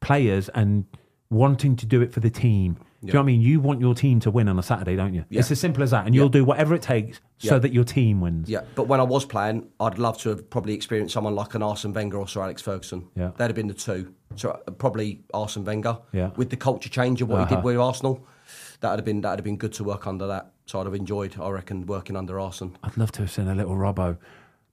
players 0.00 0.48
and 0.50 0.84
wanting 1.30 1.76
to 1.76 1.86
do 1.86 2.00
it 2.00 2.12
for 2.12 2.20
the 2.20 2.30
team. 2.30 2.74
Do 3.00 3.06
you 3.08 3.12
know 3.12 3.20
what 3.20 3.24
I 3.24 3.26
mean? 3.26 3.40
You 3.42 3.60
want 3.60 3.80
your 3.80 3.94
team 3.94 4.18
to 4.20 4.30
win 4.30 4.48
on 4.48 4.58
a 4.58 4.62
Saturday, 4.62 4.96
don't 4.96 5.14
you? 5.14 5.24
Yeah. 5.28 5.40
It's 5.40 5.50
as 5.52 5.60
simple 5.60 5.84
as 5.84 5.92
that, 5.92 6.06
and 6.06 6.14
you'll 6.16 6.28
do 6.28 6.44
whatever 6.44 6.74
it 6.74 6.82
takes 6.82 7.20
so 7.38 7.54
Yeah. 7.54 7.58
that 7.60 7.72
your 7.72 7.84
team 7.84 8.20
wins. 8.20 8.48
Yeah, 8.48 8.62
but 8.74 8.88
when 8.88 8.98
I 8.98 9.04
was 9.04 9.24
playing, 9.24 9.68
I'd 9.78 9.98
love 9.98 10.18
to 10.22 10.30
have 10.30 10.50
probably 10.50 10.72
experienced 10.74 11.14
someone 11.14 11.36
like 11.36 11.54
an 11.54 11.62
Arsene 11.62 11.92
Wenger 11.92 12.16
or 12.18 12.26
Sir 12.26 12.42
Alex 12.42 12.60
Ferguson. 12.62 13.06
Yeah. 13.14 13.30
They'd 13.36 13.44
have 13.44 13.54
been 13.54 13.68
the 13.68 13.74
two. 13.74 14.14
So 14.34 14.50
uh, 14.66 14.70
probably 14.72 15.20
Arsene 15.32 15.64
Wenger. 15.64 15.98
Yeah. 16.12 16.30
With 16.36 16.50
the 16.50 16.56
culture 16.56 16.88
change 16.88 17.22
of 17.22 17.28
what 17.28 17.38
he 17.38 17.42
Uh-huh. 17.44 17.56
did 17.56 17.64
with 17.64 17.76
Arsenal, 17.76 18.26
that 18.80 18.90
would 18.90 18.98
have 18.98 19.04
been 19.04 19.20
that 19.22 19.30
would 19.30 19.38
have 19.40 19.44
been 19.44 19.56
good 19.56 19.72
to 19.74 19.84
work 19.84 20.06
under 20.06 20.26
that. 20.26 20.52
So 20.66 20.80
I'd 20.80 20.86
have 20.86 20.94
enjoyed, 20.94 21.38
I 21.40 21.48
reckon, 21.50 21.86
working 21.86 22.16
under 22.16 22.38
Arsene. 22.38 22.76
I'd 22.82 22.96
love 22.96 23.10
to 23.12 23.22
have 23.22 23.30
seen 23.30 23.48
a 23.48 23.54
little 23.54 23.74
Robbo 23.74 24.18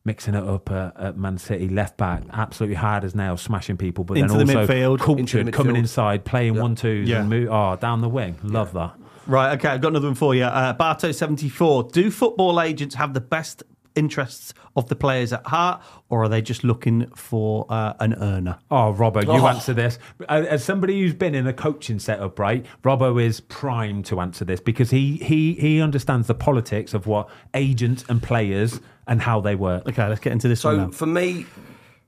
mixing 0.03 0.35
it 0.35 0.43
up 0.43 0.69
at, 0.71 0.95
at 0.99 1.17
Man 1.17 1.37
City, 1.37 1.67
left 1.67 1.97
back, 1.97 2.21
absolutely 2.31 2.75
hard 2.75 3.03
as 3.03 3.15
nails, 3.15 3.41
smashing 3.41 3.75
people, 3.77 4.03
but 4.03 4.17
Into 4.17 4.37
then 4.37 4.45
the 4.45 4.59
also 4.59 4.71
midfield. 4.73 4.99
cultured, 4.99 5.19
Into 5.39 5.43
the 5.45 5.51
coming 5.51 5.75
inside, 5.75 6.25
playing 6.25 6.55
Yeah. 6.55 6.61
one 6.61 6.75
twos, 6.75 7.09
Yeah. 7.09 7.21
and 7.21 7.29
move, 7.29 7.49
oh, 7.49 7.75
down 7.77 8.01
the 8.01 8.09
wing. 8.09 8.35
Love 8.43 8.73
that. 8.73 8.93
Right. 9.25 9.53
Okay. 9.57 9.69
I've 9.69 9.81
got 9.81 9.87
another 9.87 10.07
one 10.09 10.13
for 10.15 10.35
you. 10.35 10.43
Uh, 10.43 10.73
Barto 10.73 11.11
seventy 11.11 11.49
four. 11.49 11.83
Do 11.83 12.11
football 12.11 12.61
agents 12.61 12.93
have 12.95 13.15
the 13.15 13.21
best 13.21 13.63
interests 13.95 14.53
of 14.75 14.87
the 14.89 14.95
players 14.95 15.31
at 15.33 15.45
heart, 15.47 15.81
or 16.09 16.23
are 16.23 16.29
they 16.29 16.41
just 16.41 16.63
looking 16.63 17.07
for 17.15 17.65
uh, 17.69 17.93
an 17.99 18.13
earner? 18.15 18.57
Oh, 18.69 18.93
Robbo, 18.97 19.23
you 19.23 19.31
Oh. 19.31 19.47
answer 19.47 19.73
this. 19.73 19.97
As 20.29 20.45
as 20.47 20.63
somebody 20.63 20.99
who's 21.01 21.13
been 21.13 21.35
in 21.35 21.47
a 21.47 21.53
coaching 21.53 21.99
setup, 21.99 22.37
right? 22.39 22.65
Robbo 22.83 23.21
is 23.23 23.39
primed 23.41 24.05
to 24.05 24.19
answer 24.19 24.45
this 24.45 24.59
because 24.59 24.91
he 24.91 25.17
he 25.17 25.53
he 25.53 25.81
understands 25.81 26.27
the 26.27 26.35
politics 26.35 26.93
of 26.93 27.07
what 27.07 27.29
agents 27.53 28.03
and 28.09 28.21
players 28.21 28.79
and 29.07 29.21
how 29.21 29.39
they 29.41 29.55
work. 29.55 29.87
Okay. 29.87 30.07
Let's 30.07 30.21
get 30.21 30.33
into 30.33 30.47
this. 30.47 30.61
So 30.61 30.75
Then. 30.75 30.91
for 30.91 31.05
me, 31.05 31.45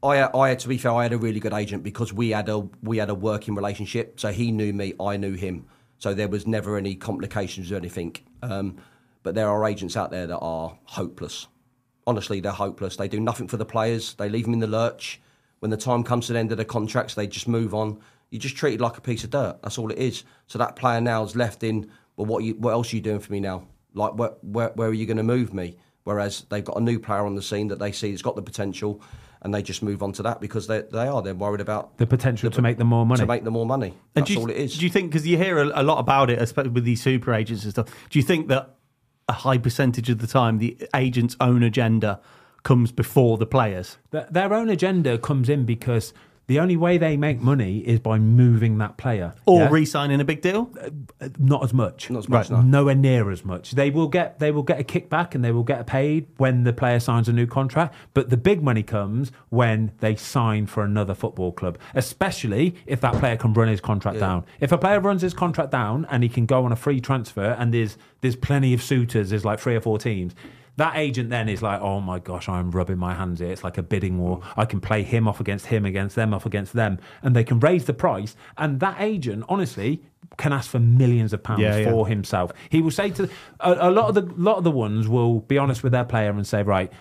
I, 0.04 0.30
I 0.38 0.50
had 0.50 0.60
to 0.60 0.68
be 0.68 0.78
fair. 0.78 0.92
I 0.94 1.04
had 1.04 1.14
a 1.14 1.18
really 1.18 1.40
good 1.40 1.54
agent 1.54 1.84
because 1.84 2.14
we 2.14 2.30
had 2.32 2.50
a 2.50 2.60
we 2.84 2.98
had 2.98 3.10
a 3.10 3.16
working 3.16 3.56
relationship. 3.56 4.20
So 4.20 4.32
he 4.32 4.52
knew 4.52 4.74
me, 4.74 4.94
I 5.00 5.18
knew 5.18 5.34
him. 5.34 5.66
so 6.00 6.14
there 6.14 6.28
was 6.28 6.46
never 6.46 6.78
any 6.78 6.96
complications 6.96 7.72
or 7.72 7.76
anything. 7.76 8.16
Um, 8.44 8.78
but 9.24 9.34
there 9.36 9.50
are 9.50 9.66
agents 9.68 9.98
out 9.98 10.12
there 10.12 10.28
that 10.28 10.38
are 10.38 10.78
hopeless. 10.86 11.48
Honestly, 12.08 12.40
they're 12.40 12.52
hopeless. 12.54 12.96
They 12.96 13.08
do 13.08 13.20
nothing 13.20 13.48
for 13.48 13.58
the 13.58 13.66
players. 13.66 14.14
They 14.16 14.30
leave 14.30 14.46
them 14.46 14.54
in 14.54 14.60
the 14.60 14.68
lurch. 14.68 15.22
When 15.60 15.70
the 15.70 15.78
time 15.78 16.04
comes 16.04 16.28
to 16.28 16.34
the 16.34 16.40
end 16.40 16.52
of 16.52 16.58
their 16.58 16.66
contracts, 16.66 17.14
they 17.14 17.28
just 17.28 17.48
move 17.48 17.74
on. 17.76 18.00
You're 18.30 18.40
just 18.40 18.56
treated 18.56 18.82
like 18.82 18.98
a 18.98 19.02
piece 19.02 19.24
of 19.24 19.30
dirt. 19.30 19.60
That's 19.62 19.78
all 19.78 19.92
it 19.92 19.98
is. 19.98 20.24
So 20.48 20.58
that 20.58 20.76
player 20.76 21.02
now 21.02 21.24
is 21.24 21.36
left 21.36 21.64
in. 21.64 21.92
Well, 22.16 22.26
what 22.26 22.44
you, 22.44 22.54
what 22.56 22.72
else 22.72 22.94
are 22.94 22.96
you 22.96 23.02
doing 23.02 23.20
for 23.20 23.32
me 23.32 23.40
now? 23.40 23.68
Like, 23.94 24.14
where, 24.18 24.32
where, 24.42 24.70
where 24.76 24.90
are 24.90 24.94
you 24.94 25.06
going 25.06 25.18
to 25.18 25.24
move 25.24 25.54
me? 25.54 25.78
Whereas 26.04 26.46
they've 26.50 26.64
got 26.64 26.78
a 26.78 26.82
new 26.82 27.00
player 27.00 27.26
on 27.26 27.36
the 27.36 27.42
scene 27.42 27.68
that 27.68 27.80
they 27.80 27.92
see 27.92 28.12
has 28.12 28.22
got 28.22 28.38
the 28.38 28.42
potential, 28.42 29.02
and 29.42 29.54
they 29.54 29.62
just 29.62 29.84
move 29.84 30.02
on 30.02 30.14
to 30.14 30.24
that 30.24 30.40
because 30.40 30.66
they 30.66 30.84
they 30.90 31.06
are 31.08 31.22
they're 31.22 31.36
worried 31.36 31.60
about 31.60 31.98
The 31.98 32.08
potential 32.08 32.50
to 32.50 32.62
make 32.62 32.78
them 32.78 32.88
more 32.88 33.06
money. 33.06 33.20
to 33.20 33.26
make 33.26 33.44
them 33.44 33.54
more 33.54 33.66
money. 33.66 33.88
And 33.88 33.96
That's 34.24 34.28
do 34.28 34.34
you, 34.36 34.40
all 34.40 34.50
it 34.50 34.56
is. 34.56 34.78
Do 34.78 34.86
you 34.86 34.90
think 34.90 35.12
because 35.12 35.28
you 35.28 35.38
hear 35.38 35.58
a, 35.58 35.82
a 35.82 35.84
lot 35.84 36.00
about 36.00 36.30
it, 36.30 36.42
especially 36.42 36.72
with 36.72 36.86
these 36.86 37.02
super 37.02 37.34
agents 37.34 37.64
and 37.66 37.74
stuff? 37.74 37.88
Do 38.10 38.20
you 38.20 38.24
think 38.24 38.48
that 38.48 38.77
a 39.28 39.34
high 39.34 39.58
percentage 39.58 40.10
of 40.10 40.20
the 40.20 40.28
time 40.28 40.58
the 40.58 40.78
agent's 40.96 41.36
own 41.40 41.64
agenda 41.64 42.20
comes 42.64 42.92
before 42.92 43.38
the 43.38 43.46
players? 43.46 43.98
Their 44.12 44.54
own 44.54 44.70
agenda 44.70 45.18
comes 45.18 45.50
in 45.50 45.66
because 45.66 46.14
the 46.48 46.60
only 46.62 46.78
way 46.78 46.98
they 46.98 47.18
make 47.18 47.42
money 47.42 47.80
is 47.80 48.00
by 48.00 48.18
moving 48.18 48.78
that 48.78 48.96
player. 48.96 49.34
Or 49.46 49.64
yeah? 49.64 49.70
re-signing 49.70 50.22
a 50.22 50.26
big 50.26 50.42
deal? 50.42 50.72
Uh, 50.80 50.90
uh, 51.20 51.30
not 51.38 51.62
as 51.62 51.74
much. 51.74 52.10
Not 52.10 52.20
as 52.20 52.30
much, 52.30 52.50
no. 52.50 52.62
Nowhere 52.62 52.96
near 52.96 53.32
as 53.32 53.44
much. 53.44 53.72
They 53.72 53.90
will 53.90 54.08
get 54.08 54.40
they 54.40 54.52
will 54.52 54.64
get 54.64 54.80
a 54.80 54.84
kickback 54.84 55.36
and 55.36 55.44
they 55.44 55.52
will 55.52 55.64
get 55.64 55.86
paid 55.86 56.28
when 56.38 56.64
the 56.64 56.72
player 56.72 57.02
signs 57.02 57.28
a 57.28 57.34
new 57.34 57.48
contract. 57.48 57.94
But 58.14 58.30
the 58.30 58.38
big 58.38 58.64
money 58.64 58.82
comes 58.82 59.34
when 59.50 59.92
they 60.00 60.16
sign 60.16 60.68
for 60.68 60.84
another 60.84 61.14
football 61.14 61.52
club, 61.52 61.78
especially 61.94 62.76
if 62.86 63.02
that 63.02 63.16
player 63.16 63.36
can 63.36 63.54
run 63.54 63.68
his 63.68 63.82
contract 63.82 64.20
down. 64.20 64.46
If 64.62 64.72
a 64.72 64.78
player 64.78 65.02
runs 65.02 65.22
his 65.22 65.34
contract 65.34 65.72
down 65.72 66.06
and 66.10 66.24
he 66.24 66.30
can 66.30 66.46
go 66.46 66.64
on 66.64 66.72
a 66.72 66.78
free 66.78 67.02
transfer 67.02 67.58
and 67.60 67.74
there's 67.74 67.98
there's 68.22 68.38
plenty 68.38 68.74
of 68.74 68.82
suitors, 68.82 69.32
there's 69.32 69.44
like 69.44 69.60
three 69.60 69.76
or 69.76 69.82
four 69.82 70.00
teams. 70.00 70.34
That 70.78 70.96
agent 70.96 71.30
then 71.32 71.50
is 71.50 71.62
like, 71.62 71.82
oh 71.82 72.00
my 72.00 72.20
gosh, 72.20 72.48
I'm 72.48 72.72
rubbing 72.72 72.98
my 73.00 73.16
hands 73.16 73.40
here. 73.40 73.52
It's 73.52 73.64
like 73.64 73.78
a 73.78 73.84
bidding 73.84 74.20
war. 74.20 74.42
I 74.56 74.66
can 74.66 74.80
play 74.80 75.04
him 75.04 75.28
off 75.28 75.40
against 75.40 75.66
him, 75.66 75.86
against 75.86 76.16
them, 76.16 76.34
off 76.34 76.46
against 76.46 76.74
them, 76.74 77.00
and 77.24 77.36
they 77.36 77.44
can 77.44 77.60
raise 77.60 77.86
the 77.86 77.94
price. 77.94 78.36
And 78.58 78.80
that 78.80 79.02
agent, 79.02 79.44
honestly, 79.50 80.04
can 80.38 80.54
ask 80.54 80.70
for 80.70 80.80
millions 80.80 81.34
of 81.34 81.42
pounds 81.42 81.62
Yeah, 81.62 81.78
yeah. 81.78 81.92
for 81.92 82.08
himself. 82.08 82.52
He 82.70 82.82
will 82.82 82.92
say 82.92 83.10
to 83.12 83.30
a, 83.60 83.90
a 83.90 83.92
lot 83.92 84.10
of 84.10 84.16
the 84.16 84.34
lot 84.42 84.58
of 84.58 84.64
the 84.64 84.72
ones 84.72 85.08
will 85.08 85.40
be 85.42 85.58
honest 85.58 85.82
with 85.84 85.92
their 85.92 86.06
player 86.06 86.30
and 86.30 86.46
say, 86.46 86.64
right. 86.64 86.92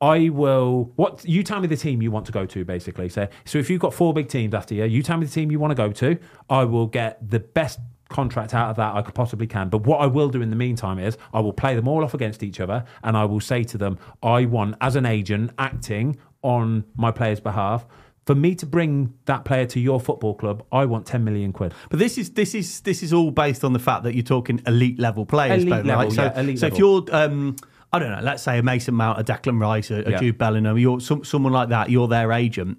I 0.00 0.28
will. 0.28 0.92
What 0.96 1.24
you 1.24 1.42
tell 1.42 1.60
me 1.60 1.66
the 1.66 1.78
team 1.78 2.02
you 2.02 2.10
want 2.10 2.26
to 2.26 2.32
go 2.32 2.44
to, 2.44 2.64
basically. 2.64 3.08
So, 3.08 3.26
so 3.46 3.58
if 3.58 3.70
you've 3.70 3.80
got 3.80 3.94
four 3.94 4.12
big 4.12 4.28
teams 4.28 4.52
after 4.52 4.74
you, 4.74 4.84
you 4.84 5.02
tell 5.02 5.16
me 5.16 5.24
the 5.24 5.32
team 5.32 5.50
you 5.50 5.58
want 5.58 5.70
to 5.70 5.76
go 5.76 5.92
to. 5.92 6.18
I 6.50 6.64
will 6.64 6.88
get 6.88 7.30
the 7.30 7.38
best 7.38 7.78
contract 8.14 8.54
out 8.54 8.70
of 8.70 8.76
that 8.76 8.94
I 8.94 9.02
could 9.02 9.14
possibly 9.14 9.46
can. 9.46 9.68
But 9.68 9.82
what 9.86 10.00
I 10.00 10.06
will 10.06 10.28
do 10.28 10.40
in 10.40 10.50
the 10.50 10.56
meantime 10.56 10.98
is 10.98 11.18
I 11.34 11.40
will 11.40 11.52
play 11.52 11.74
them 11.74 11.88
all 11.88 12.04
off 12.04 12.14
against 12.14 12.42
each 12.42 12.60
other, 12.60 12.84
and 13.02 13.16
I 13.16 13.24
will 13.24 13.40
say 13.40 13.64
to 13.64 13.76
them, 13.76 13.98
I 14.22 14.46
want 14.46 14.76
as 14.80 14.96
an 14.96 15.04
agent 15.04 15.50
acting 15.58 16.16
on 16.42 16.84
my 16.96 17.10
player's 17.10 17.40
behalf. 17.40 17.84
For 18.26 18.34
me 18.34 18.54
to 18.54 18.66
bring 18.66 19.12
that 19.26 19.44
player 19.44 19.66
to 19.66 19.80
your 19.80 20.00
football 20.00 20.34
club, 20.34 20.64
I 20.72 20.86
want 20.86 21.04
ten 21.06 21.24
million 21.24 21.52
quid. 21.52 21.74
But 21.90 21.98
this 21.98 22.16
is 22.16 22.30
this 22.30 22.54
is 22.54 22.80
this 22.80 23.02
is 23.02 23.12
all 23.12 23.30
based 23.30 23.64
on 23.64 23.72
the 23.74 23.78
fact 23.78 24.04
that 24.04 24.14
you're 24.14 24.22
talking 24.22 24.62
elite 24.66 24.98
level 24.98 25.26
players, 25.26 25.62
Elite 25.62 25.84
level, 25.84 26.04
right? 26.04 26.12
So, 26.12 26.22
yeah, 26.22 26.40
elite 26.40 26.58
so 26.58 26.66
if 26.68 26.78
you're, 26.78 27.04
um, 27.12 27.56
I 27.92 27.98
don't 27.98 28.12
know, 28.12 28.22
let's 28.22 28.42
say 28.42 28.58
a 28.58 28.62
Mason 28.62 28.94
Mount, 28.94 29.20
a 29.20 29.24
Declan 29.24 29.60
Rice, 29.60 29.90
a, 29.90 29.96
a 29.96 30.10
Yeah. 30.12 30.20
Jude 30.20 30.38
Bellingham, 30.38 30.78
you're 30.78 31.00
some, 31.00 31.22
someone 31.24 31.52
like 31.52 31.68
that, 31.68 31.90
you're 31.90 32.08
their 32.08 32.32
agent. 32.32 32.78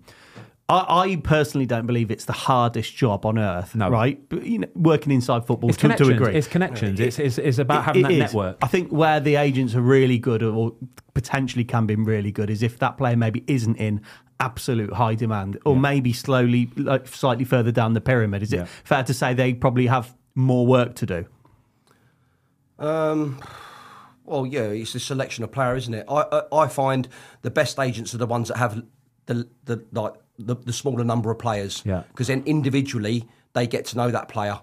I, 0.67 0.85
I 1.11 1.15
personally 1.17 1.67
don't 1.67 1.85
believe 1.85 2.09
it's 2.09 2.25
the 2.25 2.33
hardest 2.33 2.95
job 2.95 3.25
on 3.25 3.37
earth, 3.37 3.75
No. 3.75 3.89
right? 3.89 4.19
But, 4.29 4.45
you 4.45 4.59
know, 4.59 4.67
working 4.73 5.11
inside 5.11 5.45
football, 5.45 5.69
It's 5.69 5.77
to, 5.77 5.87
to 5.89 5.93
connections. 5.95 6.21
agree, 6.21 6.35
It's 6.35 6.47
connections. 6.47 6.99
It's, 6.99 7.19
it's, 7.19 7.37
it's 7.37 7.57
about 7.59 7.81
It- 7.81 7.83
having 7.83 8.01
it 8.01 8.07
that 8.07 8.11
is. 8.13 8.19
network. 8.19 8.57
I 8.63 8.67
think 8.67 8.89
where 8.89 9.19
the 9.19 9.35
agents 9.35 9.75
are 9.75 9.81
really 9.81 10.17
good, 10.17 10.41
or 10.41 10.73
potentially 11.13 11.63
can 11.65 11.85
be 11.85 11.95
really 11.95 12.31
good, 12.31 12.49
is 12.49 12.63
if 12.63 12.79
that 12.79 12.97
player 12.97 13.15
maybe 13.15 13.43
isn't 13.45 13.75
in 13.75 14.01
absolute 14.39 14.91
high 14.93 15.13
demand, 15.15 15.59
or 15.65 15.75
maybe 15.75 16.11
slowly, 16.13 16.69
like 16.75 17.07
slightly 17.07 17.45
further 17.45 17.71
down 17.71 17.93
the 17.93 18.01
pyramid. 18.01 18.41
Is 18.41 18.51
Yeah. 18.51 18.63
it 18.63 18.67
fair 18.83 19.03
to 19.03 19.13
say 19.13 19.33
they 19.35 19.53
probably 19.53 19.85
have 19.87 20.15
more 20.33 20.65
work 20.65 20.95
to 20.95 21.05
do? 21.05 21.25
Um, 22.79 23.39
well, 24.25 24.45
yeah, 24.45 24.63
it's 24.63 24.95
a 24.95 24.99
selection 24.99 25.43
of 25.43 25.51
player, 25.51 25.75
isn't 25.75 25.93
it? 25.93 26.05
I, 26.09 26.25
I 26.51 26.63
I 26.63 26.67
find 26.67 27.07
the 27.43 27.51
best 27.51 27.79
agents 27.79 28.13
are 28.13 28.17
the 28.17 28.25
ones 28.25 28.47
that 28.49 28.57
have 28.57 28.83
the 29.27 29.47
the 29.63 29.85
like 29.93 30.13
the, 30.37 30.55
the 30.55 30.73
smaller 30.73 31.03
number 31.03 31.31
of 31.31 31.39
players. 31.39 31.81
Yeah. 31.85 32.03
Because 32.09 32.27
then 32.27 32.43
individually 32.45 33.27
they 33.53 33.67
get 33.67 33.85
to 33.85 33.97
know 33.97 34.11
that 34.11 34.27
player 34.27 34.59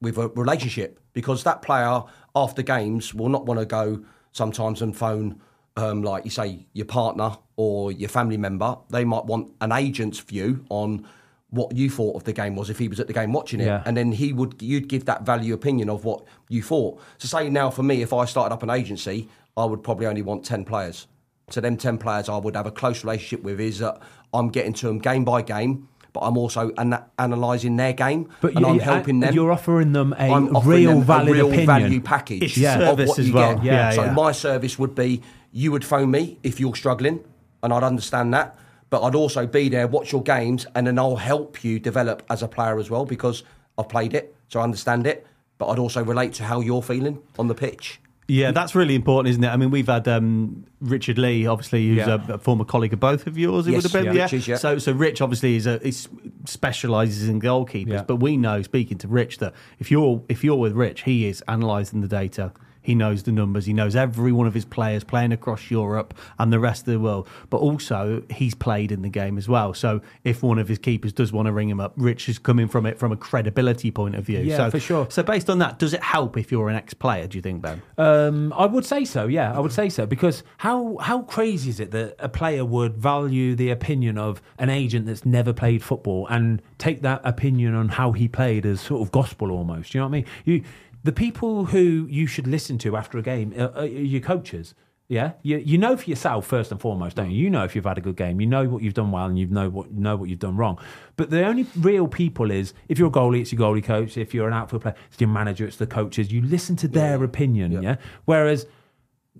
with 0.00 0.18
a 0.18 0.28
relationship. 0.28 1.00
Because 1.12 1.44
that 1.44 1.62
player 1.62 2.02
after 2.34 2.62
games 2.62 3.14
will 3.14 3.28
not 3.30 3.46
want 3.46 3.60
to 3.60 3.66
go 3.66 4.04
sometimes 4.32 4.82
and 4.82 4.96
phone. 4.96 5.40
Um, 5.78 6.02
like 6.02 6.24
you 6.24 6.30
say, 6.30 6.66
your 6.72 6.86
partner 6.86 7.36
or 7.56 7.92
your 7.92 8.08
family 8.08 8.38
member, 8.38 8.78
they 8.88 9.04
might 9.04 9.26
want 9.26 9.52
an 9.60 9.72
agent's 9.72 10.18
view 10.20 10.64
on 10.70 11.06
what 11.50 11.76
you 11.76 11.90
thought 11.90 12.16
of 12.16 12.24
the 12.24 12.32
game 12.32 12.56
was 12.56 12.70
if 12.70 12.78
he 12.78 12.88
was 12.88 12.98
at 12.98 13.06
the 13.06 13.12
game 13.12 13.32
watching 13.32 13.60
it, 13.60 13.66
Yeah. 13.66 13.82
and 13.84 13.94
then 13.96 14.10
he 14.12 14.32
would 14.32 14.60
you'd 14.60 14.88
give 14.88 15.04
that 15.04 15.22
value 15.26 15.52
opinion 15.54 15.88
of 15.90 16.04
what 16.04 16.24
you 16.48 16.62
thought. 16.62 16.98
So 17.18 17.28
say 17.28 17.48
now 17.50 17.70
for 17.70 17.82
me, 17.82 18.00
if 18.02 18.12
I 18.14 18.24
started 18.24 18.54
up 18.54 18.62
an 18.62 18.70
agency, 18.70 19.28
I 19.56 19.64
would 19.66 19.82
probably 19.82 20.06
only 20.06 20.22
want 20.22 20.44
ten 20.46 20.64
players. 20.64 21.06
So 21.50 21.60
them 21.60 21.76
ten 21.76 21.96
players 21.96 22.28
I 22.28 22.36
would 22.38 22.56
have 22.56 22.66
a 22.66 22.72
close 22.72 23.04
relationship 23.04 23.44
with 23.44 23.60
is 23.60 23.78
that 23.78 24.00
I'm 24.34 24.48
getting 24.48 24.72
to 24.74 24.86
them 24.86 24.98
game 24.98 25.24
by 25.24 25.42
game, 25.42 25.88
but 26.12 26.20
I'm 26.22 26.36
also 26.36 26.72
an- 26.76 26.98
analysing 27.20 27.76
their 27.76 27.92
game 27.92 28.28
and 28.42 28.58
you- 28.58 28.66
I'm 28.66 28.78
helping 28.80 29.20
them. 29.20 29.32
You're 29.32 29.52
offering 29.52 29.92
them 29.92 30.12
a 30.18 30.28
offering 30.28 30.64
real 30.64 30.90
them 30.94 31.02
valid 31.04 31.28
a 31.28 31.32
real 31.32 31.46
opinion. 31.46 31.66
value 31.66 32.00
package 32.00 32.42
It's 32.42 32.56
Yeah. 32.56 32.74
of 32.78 32.80
service 32.98 33.08
what 33.10 33.18
as 33.20 33.28
you 33.28 33.34
well. 33.34 33.54
get. 33.54 33.64
Yeah, 33.64 33.90
so 33.92 34.04
yeah. 34.06 34.12
my 34.12 34.32
service 34.32 34.76
would 34.76 34.96
be 34.96 35.22
you 35.52 35.70
would 35.70 35.84
phone 35.84 36.10
me 36.10 36.36
if 36.42 36.58
you're 36.58 36.74
struggling, 36.74 37.20
and 37.62 37.72
I'd 37.72 37.84
understand 37.84 38.34
that. 38.34 38.58
But 38.90 39.02
I'd 39.02 39.14
also 39.14 39.46
be 39.46 39.68
there, 39.68 39.86
watch 39.86 40.10
your 40.12 40.22
games, 40.24 40.66
and 40.74 40.86
then 40.86 40.98
I'll 40.98 41.16
help 41.16 41.62
you 41.64 41.78
develop 41.78 42.24
as 42.28 42.42
a 42.42 42.48
player 42.48 42.78
as 42.80 42.90
well 42.90 43.04
because 43.04 43.44
I've 43.78 43.88
played 43.88 44.14
it, 44.14 44.34
so 44.48 44.58
I 44.60 44.64
understand 44.64 45.06
it. 45.06 45.24
But 45.58 45.68
I'd 45.68 45.78
also 45.78 46.02
relate 46.02 46.32
to 46.34 46.44
how 46.44 46.60
you're 46.60 46.82
feeling 46.82 47.20
on 47.38 47.46
the 47.46 47.54
pitch. 47.54 48.00
Yeah, 48.28 48.50
that's 48.50 48.74
really 48.74 48.96
important, 48.96 49.30
isn't 49.30 49.44
it? 49.44 49.48
I 49.48 49.56
mean, 49.56 49.70
we've 49.70 49.86
had 49.86 50.08
um, 50.08 50.66
Richard 50.80 51.16
Lee, 51.16 51.46
obviously, 51.46 51.86
who's 51.86 51.98
Yeah. 51.98 52.18
a, 52.28 52.34
a 52.34 52.38
former 52.38 52.64
colleague 52.64 52.92
of 52.92 52.98
both 52.98 53.28
of 53.28 53.38
yours. 53.38 53.68
It 53.68 53.72
Yes, 53.72 53.84
would 53.84 53.92
have 53.92 54.04
been, 54.04 54.12
yeah. 54.14 54.18
yeah. 54.18 54.22
Rich 54.24 54.32
is, 54.32 54.48
yeah. 54.48 54.56
So, 54.56 54.78
so 54.78 54.90
Rich 54.92 55.20
obviously 55.20 55.54
is 55.54 55.66
a 55.66 55.80
is 55.86 56.08
specialises 56.44 57.28
in 57.28 57.40
goalkeepers, 57.40 58.04
but 58.06 58.16
we 58.16 58.36
know, 58.36 58.62
speaking 58.62 58.98
to 58.98 59.08
Rich, 59.08 59.38
that 59.38 59.54
if 59.78 59.90
you're 59.90 60.22
if 60.28 60.42
you're 60.42 60.56
with 60.56 60.72
Rich, 60.72 61.02
he 61.04 61.26
is 61.28 61.42
analysing 61.46 62.00
the 62.00 62.08
data. 62.08 62.52
He 62.86 62.94
knows 62.94 63.24
the 63.24 63.32
numbers. 63.32 63.66
He 63.66 63.72
knows 63.72 63.96
every 63.96 64.30
one 64.30 64.46
of 64.46 64.54
his 64.54 64.64
players 64.64 65.02
playing 65.02 65.32
across 65.32 65.72
Europe 65.72 66.14
and 66.38 66.52
the 66.52 66.60
rest 66.60 66.82
of 66.82 66.92
the 66.92 67.00
world. 67.00 67.26
But 67.50 67.56
also, 67.56 68.22
he's 68.30 68.54
played 68.54 68.92
in 68.92 69.02
the 69.02 69.08
game 69.08 69.38
as 69.38 69.48
well. 69.48 69.74
So, 69.74 70.02
if 70.22 70.40
one 70.40 70.60
of 70.60 70.68
his 70.68 70.78
keepers 70.78 71.12
does 71.12 71.32
want 71.32 71.46
to 71.46 71.52
ring 71.52 71.68
him 71.68 71.80
up, 71.80 71.94
Rich 71.96 72.28
is 72.28 72.38
coming 72.38 72.68
from 72.68 72.86
it 72.86 72.96
from 72.96 73.10
a 73.10 73.16
credibility 73.16 73.90
point 73.90 74.14
of 74.14 74.24
view. 74.24 74.38
Yeah, 74.38 74.56
so, 74.58 74.70
for 74.70 74.78
sure. 74.78 75.08
So, 75.10 75.24
based 75.24 75.50
on 75.50 75.58
that, 75.58 75.80
does 75.80 75.94
it 75.94 76.02
help 76.02 76.36
if 76.36 76.52
you're 76.52 76.68
an 76.68 76.76
ex-player? 76.76 77.26
Do 77.26 77.36
you 77.36 77.42
think, 77.42 77.60
Ben? 77.60 77.82
Um, 77.98 78.52
I 78.52 78.66
would 78.66 78.84
say 78.84 79.04
so. 79.04 79.26
Yeah, 79.26 79.52
I 79.52 79.58
would 79.58 79.72
say 79.72 79.88
so 79.88 80.06
because 80.06 80.44
how 80.58 80.96
how 80.98 81.22
crazy 81.22 81.70
is 81.70 81.80
it 81.80 81.90
that 81.90 82.14
a 82.20 82.28
player 82.28 82.64
would 82.64 82.96
value 82.96 83.56
the 83.56 83.70
opinion 83.70 84.16
of 84.16 84.40
an 84.60 84.70
agent 84.70 85.06
that's 85.06 85.26
never 85.26 85.52
played 85.52 85.82
football 85.82 86.28
and 86.28 86.62
take 86.78 87.02
that 87.02 87.20
opinion 87.24 87.74
on 87.74 87.88
how 87.88 88.12
he 88.12 88.28
played 88.28 88.64
as 88.64 88.80
sort 88.80 89.02
of 89.02 89.10
gospel 89.10 89.50
almost? 89.50 89.92
You 89.92 90.00
know 90.00 90.06
what 90.06 90.10
I 90.10 90.18
mean? 90.18 90.26
You 90.44 90.62
the 91.06 91.12
people 91.12 91.66
who 91.66 92.06
you 92.10 92.26
should 92.26 92.46
listen 92.46 92.76
to 92.78 92.96
after 92.96 93.16
a 93.18 93.22
game 93.22 93.54
are, 93.58 93.72
are 93.80 93.86
your 93.86 94.20
coaches. 94.20 94.74
Yeah, 95.08 95.28
you 95.42 95.58
you 95.58 95.78
know 95.78 95.96
for 95.96 96.10
yourself 96.10 96.46
first 96.46 96.72
and 96.72 96.80
foremost, 96.80 97.14
don't 97.14 97.30
you? 97.30 97.38
You 97.44 97.48
know 97.48 97.62
if 97.62 97.76
you've 97.76 97.84
had 97.92 97.96
a 97.96 98.00
good 98.00 98.16
game, 98.16 98.40
you 98.40 98.46
know 98.48 98.64
what 98.68 98.82
you've 98.82 98.94
done 99.02 99.12
well, 99.12 99.26
and 99.26 99.38
you 99.38 99.46
know 99.46 99.68
what 99.76 99.92
know 99.92 100.16
what 100.16 100.28
you've 100.28 100.40
done 100.48 100.56
wrong. 100.56 100.76
But 101.14 101.30
the 101.30 101.44
only 101.46 101.64
real 101.78 102.08
people 102.08 102.50
is 102.50 102.74
if 102.88 102.98
you're 102.98 103.06
a 103.14 103.18
goalie, 103.20 103.40
it's 103.42 103.52
your 103.52 103.60
goalie 103.60 103.84
coach. 103.84 104.16
If 104.16 104.34
you're 104.34 104.48
an 104.48 104.54
outfield 104.54 104.82
player, 104.82 104.96
it's 105.10 105.20
your 105.20 105.30
manager, 105.30 105.64
it's 105.64 105.76
the 105.76 105.86
coaches. 105.86 106.32
You 106.32 106.42
listen 106.42 106.74
to 106.82 106.88
their 106.88 107.22
opinion. 107.22 107.70
Yeah. 107.82 107.96
Whereas 108.24 108.66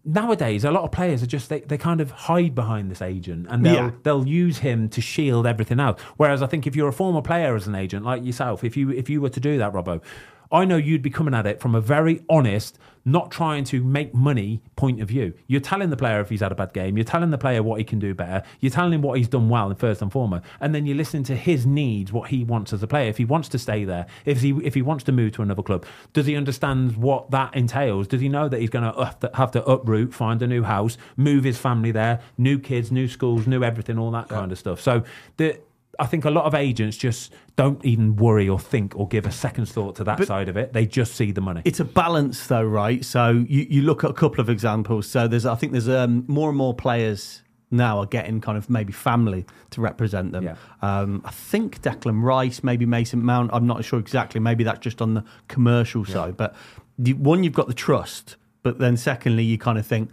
nowadays, 0.05 0.65
a 0.65 0.71
lot 0.71 0.85
of 0.85 0.93
players 0.93 1.21
are 1.25 1.27
just 1.37 1.49
they, 1.49 1.61
they 1.61 1.79
kind 1.79 2.01
of 2.01 2.13
hide 2.13 2.55
behind 2.55 2.89
this 2.91 3.03
agent 3.03 3.47
and 3.51 3.65
they'll 3.67 3.75
Yeah. 3.75 3.91
they'll 4.05 4.29
use 4.45 4.59
him 4.59 4.89
to 4.91 5.01
shield 5.01 5.49
everything 5.49 5.81
else. 5.81 6.01
Whereas 6.17 6.43
I 6.43 6.47
think 6.47 6.69
if 6.69 6.77
you're 6.77 6.89
a 6.89 6.93
former 6.93 7.23
player 7.23 7.57
as 7.57 7.67
an 7.67 7.75
agent 7.75 8.05
like 8.05 8.25
yourself, 8.25 8.63
if 8.63 8.77
you 8.77 8.91
if 8.91 9.11
you 9.11 9.21
were 9.21 9.31
to 9.31 9.41
do 9.41 9.59
that, 9.59 9.73
Robbo, 9.73 10.01
I 10.57 10.65
know 10.65 10.79
you'd 10.79 11.03
be 11.03 11.11
coming 11.11 11.35
at 11.35 11.47
it 11.47 11.61
from 11.61 11.75
a 11.75 11.83
very 11.83 12.23
honest, 12.31 12.79
not 13.05 13.31
trying 13.31 13.63
to 13.65 13.85
make 13.85 14.15
money 14.15 14.63
point 14.75 15.03
of 15.03 15.09
view. 15.09 15.35
You're 15.49 15.61
telling 15.61 15.91
the 15.91 15.99
player 15.99 16.19
if 16.21 16.31
he's 16.31 16.41
had 16.41 16.51
a 16.51 16.55
bad 16.55 16.73
game. 16.73 16.97
You're 16.97 17.05
telling 17.05 17.29
the 17.29 17.37
player 17.37 17.63
what 17.63 17.79
he 17.79 17.85
can 17.85 17.99
do 17.99 18.15
better. 18.15 18.43
You're 18.61 18.73
telling 18.73 18.95
him 18.95 19.03
what 19.03 19.19
he's 19.19 19.29
done 19.29 19.51
well, 19.51 19.75
first 19.75 20.01
and 20.01 20.11
foremost. 20.11 20.47
And 20.63 20.75
then 20.75 20.87
you're 20.87 20.97
listening 20.97 21.25
to 21.25 21.37
his 21.37 21.67
needs, 21.67 22.11
what 22.11 22.31
he 22.31 22.43
wants 22.43 22.73
as 22.73 22.83
a 22.83 22.87
player. 22.87 23.11
If 23.11 23.19
he 23.19 23.27
wants 23.27 23.51
to 23.51 23.59
stay 23.59 23.85
there, 23.85 24.07
if 24.25 24.41
he 24.41 24.53
if 24.65 24.73
he 24.73 24.81
wants 24.81 25.05
to 25.05 25.13
move 25.13 25.33
to 25.33 25.43
another 25.43 25.63
club, 25.63 25.85
does 26.15 26.25
he 26.25 26.35
understand 26.35 26.97
what 26.97 27.31
that 27.33 27.55
entails? 27.55 28.09
Does 28.09 28.23
he 28.23 28.31
know 28.31 28.49
that 28.49 28.59
he's 28.59 28.71
going 28.71 28.91
to 28.91 29.05
have 29.05 29.21
to, 29.21 29.31
have 29.35 29.51
to 29.51 29.65
uproot, 29.67 30.15
find 30.15 30.41
a 30.41 30.47
new 30.47 30.63
house, 30.63 30.97
move 31.19 31.45
his 31.45 31.59
family 31.59 31.91
there, 31.91 32.23
new 32.39 32.59
kids, 32.59 32.91
new 32.91 33.09
schools, 33.09 33.47
new 33.47 33.63
everything, 33.63 33.99
all 33.99 34.11
that 34.13 34.31
kind 34.31 34.51
of 34.51 34.59
stuff? 34.59 34.81
So 34.81 35.05
the 35.37 35.61
I 35.99 36.07
think 36.07 36.25
a 36.25 36.31
lot 36.31 36.45
of 36.45 36.55
agents 36.55 36.97
just 36.97 37.33
don't 37.57 37.85
even 37.85 38.17
worry 38.17 38.49
or 38.49 38.59
think 38.59 38.95
or 38.97 39.09
give 39.09 39.27
a 39.27 39.33
second's 39.33 39.73
thought 39.73 39.97
to 39.97 40.05
that 40.05 40.25
side 40.27 40.49
of 40.49 40.57
it. 40.57 40.73
They 40.73 40.87
just 40.87 41.15
see 41.15 41.33
the 41.33 41.41
money. 41.41 41.63
It's 41.65 41.81
a 41.81 41.85
balance, 41.85 42.47
though, 42.47 42.65
right? 42.65 43.05
So 43.05 43.45
you, 43.49 43.67
you 43.69 43.83
look 43.83 44.05
at 44.05 44.11
a 44.11 44.15
couple 44.15 44.41
of 44.41 44.51
examples. 44.51 45.09
So 45.09 45.29
there's, 45.29 45.47
I 45.47 45.55
think, 45.55 45.73
there's 45.73 45.89
um, 45.89 46.25
more 46.29 46.49
and 46.49 46.59
more 46.59 46.75
players 46.75 47.43
now 47.71 47.99
are 47.99 48.07
getting 48.07 48.41
kind 48.41 48.57
of 48.57 48.71
maybe 48.71 48.93
family 48.93 49.45
to 49.71 49.81
represent 49.81 50.33
them. 50.33 50.45
Yeah. 50.45 50.57
Um, 50.83 51.23
I 51.25 51.31
think 51.31 51.83
Declan 51.83 52.23
Rice, 52.23 52.63
maybe 52.63 52.87
Mason 52.87 53.25
Mount. 53.25 53.51
I'm 53.53 53.67
not 53.67 53.85
sure 53.85 53.99
exactly. 53.99 54.41
Maybe 54.41 54.65
that's 54.65 54.79
just 54.81 55.03
on 55.03 55.15
the 55.15 55.25
commercial 55.49 56.05
side. 56.05 56.37
But 56.37 56.55
one, 56.99 57.43
you've 57.43 57.55
got 57.55 57.67
the 57.67 57.75
trust, 57.75 58.37
but 58.63 58.79
then 58.79 58.97
secondly, 58.97 59.45
you 59.45 59.59
kind 59.59 59.79
of 59.79 59.87
think. 59.87 60.11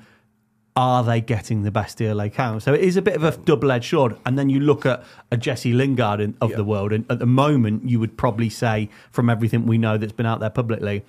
Are 0.76 1.04
they 1.04 1.22
getting 1.22 1.62
the 1.62 1.70
best 1.72 1.98
deal 2.00 2.18
they 2.18 2.30
can? 2.32 2.60
So 2.60 2.74
it 2.74 2.82
is 2.82 2.98
a 2.98 3.02
bit 3.02 3.16
of 3.16 3.24
a 3.24 3.38
double-edged 3.38 3.90
sword. 3.90 4.18
And 4.26 4.40
then 4.40 4.50
you 4.50 4.60
look 4.60 4.86
at 4.88 5.04
a 5.32 5.38
Jesse 5.38 5.72
Lingard 5.72 6.20
in, 6.20 6.36
of 6.42 6.56
the 6.56 6.64
world, 6.64 6.92
and 6.92 7.06
at 7.12 7.20
the 7.20 7.28
moment, 7.28 7.88
you 7.88 8.00
would 8.00 8.18
probably 8.18 8.50
say, 8.50 8.90
from 9.12 9.30
everything 9.30 9.68
we 9.68 9.78
know 9.78 9.98
that's 9.98 10.12
been 10.14 10.26
out 10.26 10.40
there 10.40 10.50
publicly, 10.50 11.04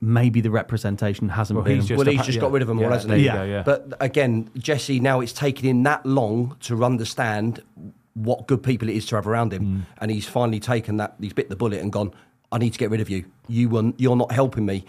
maybe 0.00 0.40
the 0.40 0.50
representation 0.50 1.28
hasn't 1.30 1.56
Well, 1.56 1.64
been. 1.64 1.76
he's 1.76 1.88
just 1.88 1.98
well, 1.98 2.08
a 2.08 2.12
he's 2.12 2.20
pa- 2.20 2.24
just 2.24 2.36
yeah. 2.36 2.40
got 2.42 2.52
rid 2.52 2.62
of 2.62 2.68
them 2.68 2.78
all, 2.78 2.84
Yeah, 2.84 2.92
hasn't 2.92 3.14
he? 3.14 3.24
you 3.24 3.30
go, 3.32 3.44
yeah. 3.44 3.62
But 3.62 3.92
again, 4.00 4.50
Jesse, 4.56 5.00
now 5.00 5.20
it's 5.20 5.32
taken 5.32 5.66
him 5.66 5.82
that 5.82 6.04
long 6.06 6.56
to 6.62 6.82
understand 6.84 7.62
what 8.14 8.46
good 8.46 8.62
people 8.62 8.88
it 8.88 8.96
is 8.96 9.04
to 9.06 9.16
have 9.16 9.26
around 9.26 9.52
him, 9.52 9.62
Mm. 9.64 9.80
and 10.00 10.10
he's 10.10 10.26
finally 10.26 10.60
taken 10.60 10.96
that. 10.98 11.14
He's 11.20 11.32
bit 11.32 11.48
the 11.50 11.56
bullet 11.56 11.80
and 11.80 11.92
gone. 11.92 12.12
I 12.52 12.58
need 12.58 12.72
to 12.72 12.78
get 12.78 12.88
rid 12.90 13.00
of 13.00 13.10
you. 13.10 13.24
You 13.48 13.68
were, 13.68 13.92
you're 13.98 14.16
not 14.16 14.30
helping 14.32 14.64
me, 14.64 14.84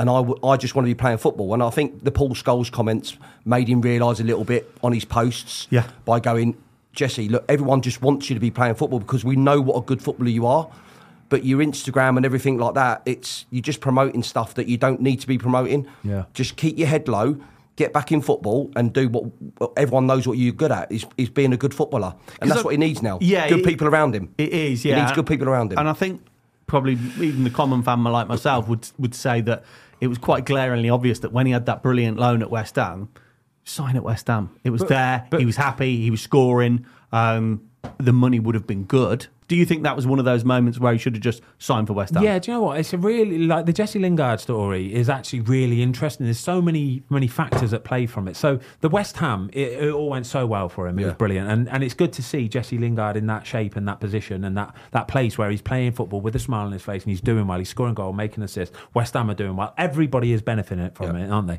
and 0.00 0.08
I, 0.10 0.16
w- 0.16 0.38
I 0.42 0.56
just 0.56 0.74
want 0.74 0.86
to 0.86 0.90
be 0.90 0.94
playing 0.94 1.18
football. 1.18 1.52
And 1.54 1.62
I 1.62 1.70
think 1.70 2.02
the 2.04 2.10
Paul 2.10 2.30
Scholes 2.30 2.72
comments 2.72 3.16
made 3.44 3.68
him 3.68 3.80
realise 3.82 4.18
a 4.18 4.24
little 4.24 4.44
bit 4.44 4.70
on 4.82 4.92
his 4.92 5.04
posts. 5.04 5.68
Yeah. 5.70 5.86
By 6.04 6.20
going, 6.20 6.56
Jesse, 6.92 7.28
look, 7.28 7.44
everyone 7.48 7.82
just 7.82 8.00
wants 8.02 8.28
you 8.30 8.34
to 8.34 8.40
be 8.40 8.50
playing 8.50 8.74
football 8.76 8.98
because 8.98 9.24
we 9.24 9.36
know 9.36 9.60
what 9.60 9.76
a 9.76 9.82
good 9.82 10.02
footballer 10.02 10.30
you 10.30 10.46
are. 10.46 10.68
But 11.28 11.44
your 11.44 11.60
Instagram 11.60 12.16
and 12.16 12.24
everything 12.26 12.58
like 12.58 12.74
that, 12.74 13.02
it's 13.06 13.46
you're 13.50 13.62
just 13.62 13.80
promoting 13.80 14.22
stuff 14.24 14.54
that 14.54 14.66
you 14.68 14.76
don't 14.78 15.00
need 15.00 15.20
to 15.20 15.26
be 15.28 15.38
promoting. 15.38 15.86
Yeah. 16.02 16.24
Just 16.34 16.56
keep 16.56 16.76
your 16.78 16.88
head 16.88 17.06
low, 17.06 17.36
get 17.76 17.92
back 17.92 18.10
in 18.10 18.20
football, 18.22 18.72
and 18.74 18.92
do 18.92 19.08
what, 19.08 19.24
what 19.58 19.72
everyone 19.76 20.06
knows 20.08 20.26
what 20.26 20.38
you're 20.38 20.52
good 20.52 20.72
at 20.72 20.90
is, 20.90 21.06
is 21.16 21.28
being 21.30 21.52
a 21.52 21.56
good 21.56 21.72
footballer, 21.74 22.14
and 22.40 22.50
that's 22.50 22.62
I- 22.62 22.64
what 22.64 22.70
he 22.72 22.78
needs 22.78 23.00
now. 23.02 23.18
Yeah, 23.20 23.48
good 23.48 23.60
it- 23.60 23.64
people 23.66 23.86
around 23.86 24.14
him. 24.14 24.34
It 24.38 24.48
is, 24.48 24.82
He 24.82 24.88
yeah. 24.88 25.02
needs 25.02 25.12
good 25.12 25.26
people 25.26 25.48
around 25.48 25.72
him. 25.72 25.78
And 25.78 25.88
I 25.88 25.92
think 25.92 26.20
probably 26.66 26.92
even 27.20 27.44
the 27.44 27.50
common 27.50 27.82
fan 27.84 28.02
like 28.02 28.26
myself 28.26 28.66
would 28.68 28.88
would 28.98 29.14
say 29.14 29.40
that 29.42 29.62
it 30.00 30.08
was 30.08 30.18
quite 30.18 30.44
glaringly 30.46 30.90
obvious 30.90 31.18
that 31.20 31.32
when 31.32 31.46
he 31.46 31.52
had 31.52 31.66
that 31.66 31.82
brilliant 31.82 32.18
loan 32.18 32.42
at 32.42 32.50
West 32.50 32.76
Ham, 32.76 33.08
sign 33.64 33.96
at 33.96 34.02
West 34.02 34.26
Ham. 34.28 34.50
It 34.64 34.70
was 34.70 34.82
there. 34.82 35.26
but- 35.30 35.40
he 35.40 35.46
was 35.46 35.56
happy. 35.56 35.96
He 35.98 36.10
was 36.10 36.20
scoring. 36.20 36.86
Um, 37.12 37.62
the 37.98 38.12
money 38.12 38.38
would 38.40 38.54
have 38.54 38.66
been 38.66 38.84
good. 38.84 39.26
Do 39.48 39.56
you 39.56 39.66
think 39.66 39.82
that 39.82 39.96
was 39.96 40.06
one 40.06 40.18
of 40.20 40.24
those 40.24 40.44
moments 40.44 40.78
where 40.78 40.92
he 40.92 40.98
should 40.98 41.14
have 41.16 41.22
just 41.22 41.42
signed 41.58 41.88
for 41.88 41.92
West 41.92 42.14
Ham? 42.14 42.22
Yeah, 42.22 42.38
do 42.38 42.50
you 42.50 42.56
know 42.56 42.62
what? 42.62 42.78
It's 42.78 42.92
a 42.92 42.98
really 42.98 43.38
like 43.46 43.66
the 43.66 43.72
Jesse 43.72 43.98
Lingard 43.98 44.38
story 44.38 44.94
is 44.94 45.08
actually 45.08 45.40
really 45.40 45.82
interesting. 45.82 46.24
There's 46.26 46.38
so 46.38 46.62
many 46.62 47.02
many 47.10 47.26
factors 47.26 47.72
at 47.74 47.82
play 47.82 48.06
from 48.06 48.28
it. 48.28 48.36
So 48.36 48.60
the 48.80 48.88
West 48.88 49.16
Ham, 49.16 49.50
it, 49.52 49.72
it 49.82 49.92
all 49.92 50.08
went 50.08 50.26
so 50.26 50.46
well 50.46 50.68
for 50.68 50.86
him. 50.86 50.98
It 51.00 51.04
was 51.04 51.14
brilliant, 51.14 51.50
and 51.50 51.68
and 51.68 51.82
it's 51.82 51.94
good 51.94 52.12
to 52.12 52.22
see 52.22 52.48
Jesse 52.48 52.78
Lingard 52.78 53.16
in 53.16 53.26
that 53.26 53.44
shape 53.44 53.74
and 53.74 53.88
that 53.88 53.98
position 53.98 54.44
and 54.44 54.56
that 54.56 54.72
that 54.92 55.08
place 55.08 55.36
where 55.36 55.50
he's 55.50 55.62
playing 55.62 55.92
football 55.92 56.20
with 56.20 56.36
a 56.36 56.40
smile 56.40 56.66
on 56.66 56.72
his 56.72 56.82
face 56.82 57.02
and 57.02 57.10
he's 57.10 57.20
doing 57.20 57.46
well. 57.48 57.58
He's 57.58 57.68
scoring 57.70 57.94
goal, 57.94 58.12
making 58.12 58.44
assists. 58.44 58.76
West 58.94 59.14
Ham 59.14 59.30
are 59.30 59.34
doing 59.34 59.56
well. 59.56 59.74
Everybody 59.76 60.32
is 60.32 60.42
benefiting 60.42 60.90
from 60.90 61.16
Yeah. 61.16 61.24
it, 61.24 61.30
aren't 61.30 61.48
they? 61.48 61.58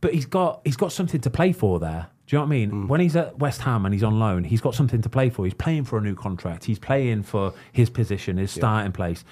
but 0.00 0.12
he's 0.12 0.26
got 0.26 0.60
he's 0.64 0.76
got 0.76 0.92
something 0.92 1.20
to 1.22 1.30
play 1.30 1.50
for 1.50 1.80
there. 1.80 2.08
Do 2.26 2.36
you 2.36 2.38
know 2.38 2.44
what 2.44 2.46
I 2.46 2.50
mean? 2.50 2.70
Mm. 2.70 2.88
When 2.88 3.00
he's 3.00 3.16
at 3.16 3.38
West 3.38 3.60
Ham 3.62 3.84
and 3.84 3.92
he's 3.92 4.02
on 4.02 4.18
loan, 4.18 4.44
he's 4.44 4.60
got 4.60 4.74
something 4.74 5.02
to 5.02 5.08
play 5.08 5.30
for. 5.30 5.44
He's 5.44 5.54
playing 5.54 5.84
for 5.84 5.98
a 5.98 6.00
new 6.00 6.14
contract. 6.14 6.64
He's 6.64 6.78
playing 6.78 7.24
for 7.24 7.52
his 7.72 7.90
position, 7.90 8.38
his 8.38 8.50
starting 8.50 8.92
place. 8.92 9.24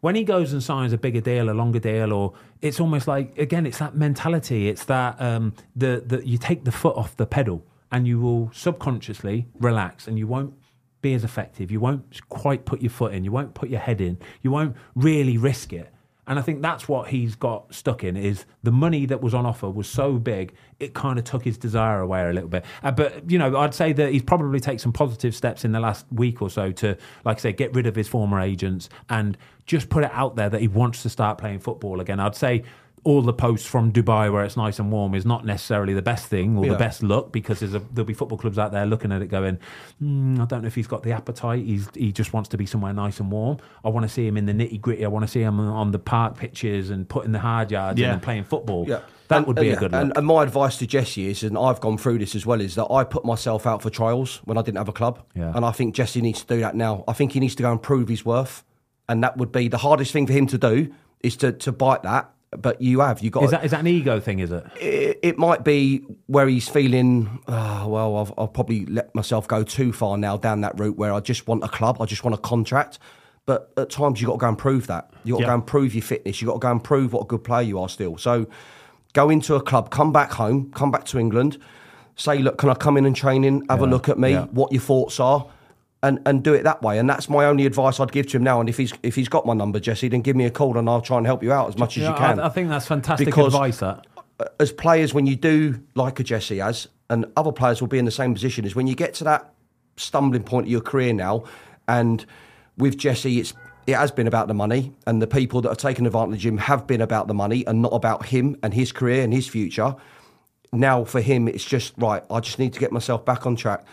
When 0.00 0.14
he 0.14 0.22
goes 0.22 0.52
and 0.52 0.62
signs 0.62 0.92
a 0.92 0.98
bigger 0.98 1.20
deal, 1.20 1.50
a 1.50 1.52
longer 1.52 1.80
deal, 1.80 2.12
or 2.12 2.34
it's 2.62 2.78
almost 2.78 3.08
like 3.08 3.36
again, 3.36 3.66
it's 3.66 3.78
that 3.78 3.96
mentality. 3.96 4.68
It's 4.68 4.84
that 4.84 5.20
um, 5.20 5.54
the 5.74 6.04
the 6.06 6.24
you 6.24 6.38
take 6.38 6.64
the 6.64 6.72
foot 6.72 6.96
off 6.96 7.16
the 7.16 7.26
pedal 7.26 7.64
and 7.90 8.06
you 8.06 8.20
will 8.20 8.50
subconsciously 8.52 9.48
relax 9.58 10.06
and 10.06 10.18
you 10.18 10.28
won't 10.28 10.54
be 11.00 11.14
as 11.14 11.24
effective. 11.24 11.70
You 11.70 11.80
won't 11.80 12.28
quite 12.28 12.64
put 12.64 12.80
your 12.80 12.90
foot 12.90 13.14
in. 13.14 13.24
You 13.24 13.32
won't 13.32 13.54
put 13.54 13.68
your 13.68 13.80
head 13.80 14.00
in. 14.00 14.18
You 14.42 14.50
won't 14.50 14.76
really 14.94 15.36
risk 15.36 15.72
it. 15.72 15.92
And 16.28 16.38
I 16.38 16.42
think 16.42 16.60
that's 16.62 16.88
what 16.88 17.08
he's 17.08 17.34
got 17.34 17.74
stuck 17.74 18.04
in 18.04 18.16
is 18.16 18.44
the 18.62 18.70
money 18.70 19.06
that 19.06 19.22
was 19.22 19.32
on 19.32 19.46
offer 19.46 19.68
was 19.68 19.88
so 19.88 20.12
big, 20.18 20.54
it 20.78 20.92
kind 20.92 21.18
of 21.18 21.24
took 21.24 21.42
his 21.42 21.56
desire 21.56 22.00
away 22.00 22.28
a 22.28 22.32
little 22.32 22.50
bit. 22.50 22.64
Uh, 22.82 22.92
but, 22.92 23.28
you 23.30 23.38
know, 23.38 23.56
I'd 23.56 23.74
say 23.74 23.94
that 23.94 24.12
he's 24.12 24.22
probably 24.22 24.60
taken 24.60 24.78
some 24.78 24.92
positive 24.92 25.34
steps 25.34 25.64
in 25.64 25.72
the 25.72 25.80
last 25.80 26.04
week 26.12 26.42
or 26.42 26.50
so 26.50 26.70
to, 26.70 26.96
like 27.24 27.38
I 27.38 27.40
say, 27.40 27.52
get 27.52 27.74
rid 27.74 27.86
of 27.86 27.96
his 27.96 28.06
former 28.06 28.40
agents 28.40 28.90
and 29.08 29.38
just 29.64 29.88
put 29.88 30.04
it 30.04 30.10
out 30.12 30.36
there 30.36 30.50
that 30.50 30.60
he 30.60 30.68
wants 30.68 31.02
to 31.02 31.08
start 31.08 31.38
playing 31.38 31.60
football 31.60 31.98
again. 31.98 32.20
I'd 32.20 32.36
say 32.36 32.62
all 33.08 33.22
the 33.22 33.32
posts 33.32 33.66
from 33.66 33.90
Dubai 33.90 34.30
where 34.32 34.44
it's 34.44 34.56
nice 34.56 34.78
and 34.78 34.92
warm 34.92 35.14
is 35.14 35.24
not 35.24 35.44
necessarily 35.46 35.94
the 35.94 36.02
best 36.02 36.26
thing 36.26 36.58
or 36.58 36.66
Yeah. 36.66 36.72
the 36.72 36.78
best 36.78 37.02
look 37.02 37.32
because 37.32 37.60
there's 37.60 37.74
a, 37.74 37.78
there'll 37.92 38.06
be 38.06 38.12
football 38.12 38.36
clubs 38.36 38.58
out 38.58 38.70
there 38.72 38.84
looking 38.86 39.12
at 39.12 39.22
it 39.22 39.28
going, 39.28 39.58
"Hmm, 39.98 40.40
I 40.40 40.44
don't 40.44 40.60
know 40.62 40.66
if 40.66 40.74
he's 40.74 40.86
got 40.86 41.02
the 41.04 41.12
appetite. 41.12 41.64
He's 41.64 41.88
he 41.94 42.12
just 42.12 42.32
wants 42.34 42.48
to 42.50 42.58
be 42.58 42.66
somewhere 42.66 42.92
nice 42.92 43.18
and 43.20 43.32
warm. 43.32 43.56
I 43.84 43.88
want 43.88 44.04
to 44.04 44.10
see 44.10 44.26
him 44.26 44.36
in 44.36 44.44
the 44.46 44.52
nitty 44.52 44.80
gritty. 44.80 45.04
I 45.04 45.08
want 45.08 45.24
to 45.24 45.28
see 45.30 45.40
him 45.40 45.58
on 45.58 45.90
the 45.90 45.98
park 45.98 46.36
pitches 46.36 46.90
and 46.90 47.08
putting 47.08 47.32
the 47.32 47.38
hard 47.38 47.70
yards 47.70 47.98
in 47.98 48.04
Yeah. 48.04 48.12
and 48.12 48.22
playing 48.22 48.44
football. 48.44 48.84
Yeah. 48.86 49.00
That 49.28 49.38
And- 49.38 49.46
would 49.46 49.56
be 49.56 49.68
and, 49.70 49.76
a 49.76 49.80
good 49.80 49.92
yeah, 49.92 49.98
look. 50.00 50.04
And, 50.08 50.16
and 50.18 50.26
my 50.26 50.42
advice 50.42 50.76
to 50.78 50.86
Jesse 50.86 51.28
is, 51.30 51.42
and 51.42 51.56
I've 51.56 51.80
gone 51.80 51.98
through 51.98 52.18
this 52.18 52.34
as 52.34 52.44
well, 52.46 52.60
is 52.60 52.74
that 52.76 52.90
I 52.90 53.04
put 53.04 53.24
myself 53.24 53.66
out 53.66 53.80
for 53.82 53.90
trials 53.90 54.40
when 54.44 54.56
I 54.58 54.62
didn't 54.62 54.78
have 54.78 54.88
a 54.88 54.92
club. 54.92 55.20
Yeah. 55.34 55.52
And 55.54 55.64
I 55.64 55.70
think 55.70 55.94
Jesse 55.94 56.20
needs 56.22 56.40
to 56.42 56.46
do 56.54 56.60
that 56.60 56.74
now. 56.74 57.04
I 57.08 57.12
think 57.14 57.32
he 57.32 57.40
needs 57.40 57.54
to 57.56 57.62
go 57.62 57.70
and 57.70 57.80
prove 57.82 58.08
his 58.08 58.24
worth. 58.24 58.64
And 59.08 59.22
that 59.24 59.36
would 59.38 59.52
be 59.52 59.68
the 59.68 59.78
hardest 59.78 60.12
thing 60.12 60.26
for 60.26 60.32
him 60.34 60.46
to 60.48 60.58
do 60.58 60.92
is 61.22 61.36
to, 61.38 61.52
to 61.52 61.72
bite 61.72 62.02
that. 62.04 62.30
But 62.50 62.80
you 62.80 63.00
have. 63.00 63.20
You 63.20 63.30
got 63.30 63.44
is 63.44 63.50
that 63.50 63.64
is 63.64 63.72
that 63.72 63.80
an 63.80 63.86
ego 63.86 64.20
thing? 64.20 64.38
Is 64.38 64.50
it? 64.50 64.64
it, 64.80 65.18
it 65.22 65.38
might 65.38 65.64
be 65.64 65.98
where 66.26 66.48
he's 66.48 66.68
feeling, 66.68 67.42
oh, 67.46 67.88
well, 67.88 68.16
I've, 68.16 68.32
I've 68.38 68.52
probably 68.54 68.86
let 68.86 69.14
myself 69.14 69.46
go 69.46 69.62
too 69.62 69.92
far 69.92 70.16
now 70.16 70.38
down 70.38 70.62
that 70.62 70.78
route 70.80 70.96
where 70.96 71.12
I 71.12 71.20
just 71.20 71.46
want 71.46 71.62
a 71.62 71.68
club, 71.68 72.00
I 72.00 72.06
just 72.06 72.24
want 72.24 72.34
a 72.34 72.38
contract. 72.38 72.98
But 73.44 73.72
at 73.76 73.90
times 73.90 74.20
you've 74.20 74.28
got 74.28 74.34
to 74.34 74.40
go 74.40 74.48
and 74.48 74.58
prove 74.58 74.86
that. 74.88 75.10
You've 75.24 75.34
got 75.34 75.38
to 75.38 75.42
Yeah. 75.44 75.48
go 75.48 75.54
and 75.54 75.66
prove 75.66 75.94
your 75.94 76.02
fitness. 76.02 76.40
You've 76.40 76.48
got 76.48 76.54
to 76.54 76.60
go 76.60 76.70
and 76.70 76.82
prove 76.82 77.12
what 77.12 77.22
a 77.22 77.26
good 77.26 77.44
player 77.44 77.62
you 77.62 77.78
are 77.78 77.88
still. 77.88 78.16
So 78.18 78.46
go 79.12 79.30
into 79.30 79.54
a 79.54 79.60
club, 79.62 79.90
come 79.90 80.12
back 80.12 80.32
home, 80.32 80.70
come 80.74 80.90
back 80.90 81.04
to 81.06 81.18
England, 81.18 81.58
say, 82.16 82.38
look, 82.38 82.58
can 82.58 82.68
I 82.68 82.74
come 82.74 82.96
in 82.96 83.06
and 83.06 83.16
train 83.16 83.44
in, 83.44 83.64
have 83.68 83.80
a 83.80 83.86
look 83.86 84.08
at 84.08 84.18
me, 84.18 84.32
yeah. 84.32 84.44
what 84.46 84.72
your 84.72 84.82
thoughts 84.82 85.18
are, 85.20 85.46
and, 86.02 86.20
and 86.26 86.42
do 86.44 86.54
it 86.54 86.62
that 86.64 86.82
way. 86.82 86.98
And 86.98 87.08
that's 87.08 87.28
my 87.28 87.44
only 87.46 87.66
advice 87.66 87.98
I'd 88.00 88.12
give 88.12 88.28
to 88.28 88.36
him 88.36 88.44
now. 88.44 88.60
And 88.60 88.68
if 88.68 88.76
he's 88.76 88.92
if 89.02 89.14
he's 89.14 89.28
got 89.28 89.46
my 89.46 89.54
number, 89.54 89.80
Jesse, 89.80 90.08
then 90.08 90.20
give 90.22 90.36
me 90.36 90.44
a 90.44 90.50
call 90.50 90.78
and 90.78 90.88
I'll 90.88 91.00
try 91.00 91.18
and 91.18 91.26
help 91.26 91.42
you 91.42 91.52
out 91.52 91.68
as 91.68 91.76
much 91.78 91.96
as 91.96 92.04
Yeah, 92.04 92.10
you 92.10 92.16
can 92.16 92.40
I, 92.40 92.46
I 92.46 92.48
think 92.48 92.68
that's 92.68 92.86
fantastic 92.86 93.26
Because- 93.26 93.54
advice. 93.54 93.78
That 93.78 94.06
as 94.60 94.70
players, 94.70 95.12
when 95.12 95.26
you 95.26 95.34
do 95.34 95.82
like 95.96 96.20
a 96.20 96.22
Jesse 96.22 96.58
has, 96.58 96.86
and 97.10 97.26
other 97.36 97.50
players 97.50 97.80
will 97.80 97.88
be 97.88 97.98
in 97.98 98.04
the 98.04 98.10
same 98.12 98.34
position, 98.34 98.64
is 98.64 98.76
when 98.76 98.86
you 98.86 98.94
get 98.94 99.14
to 99.14 99.24
that 99.24 99.52
stumbling 99.96 100.44
point 100.44 100.66
of 100.66 100.70
your 100.70 100.80
career 100.80 101.12
now, 101.12 101.42
and 101.88 102.24
with 102.76 102.96
Jesse, 102.96 103.40
it's 103.40 103.52
it 103.88 103.96
has 103.96 104.12
been 104.12 104.26
about 104.28 104.46
the 104.48 104.54
money, 104.54 104.92
and 105.06 105.20
the 105.20 105.26
people 105.26 105.60
that 105.62 105.70
are 105.70 105.74
taking 105.74 106.06
advantage 106.06 106.44
of 106.44 106.52
him 106.52 106.58
have 106.58 106.86
been 106.86 107.00
about 107.00 107.26
the 107.26 107.34
money 107.34 107.66
and 107.66 107.82
not 107.82 107.92
about 107.94 108.26
him 108.26 108.56
and 108.62 108.74
his 108.74 108.92
career 108.92 109.24
and 109.24 109.32
his 109.32 109.48
future. 109.48 109.96
Now 110.72 111.04
for 111.04 111.20
him, 111.20 111.48
it's 111.48 111.64
just 111.64 111.94
right. 111.96 112.22
I 112.30 112.40
just 112.40 112.58
need 112.58 112.74
to 112.74 112.80
get 112.80 112.92
myself 112.92 113.24
back 113.24 113.46
on 113.46 113.56
track. 113.56 113.84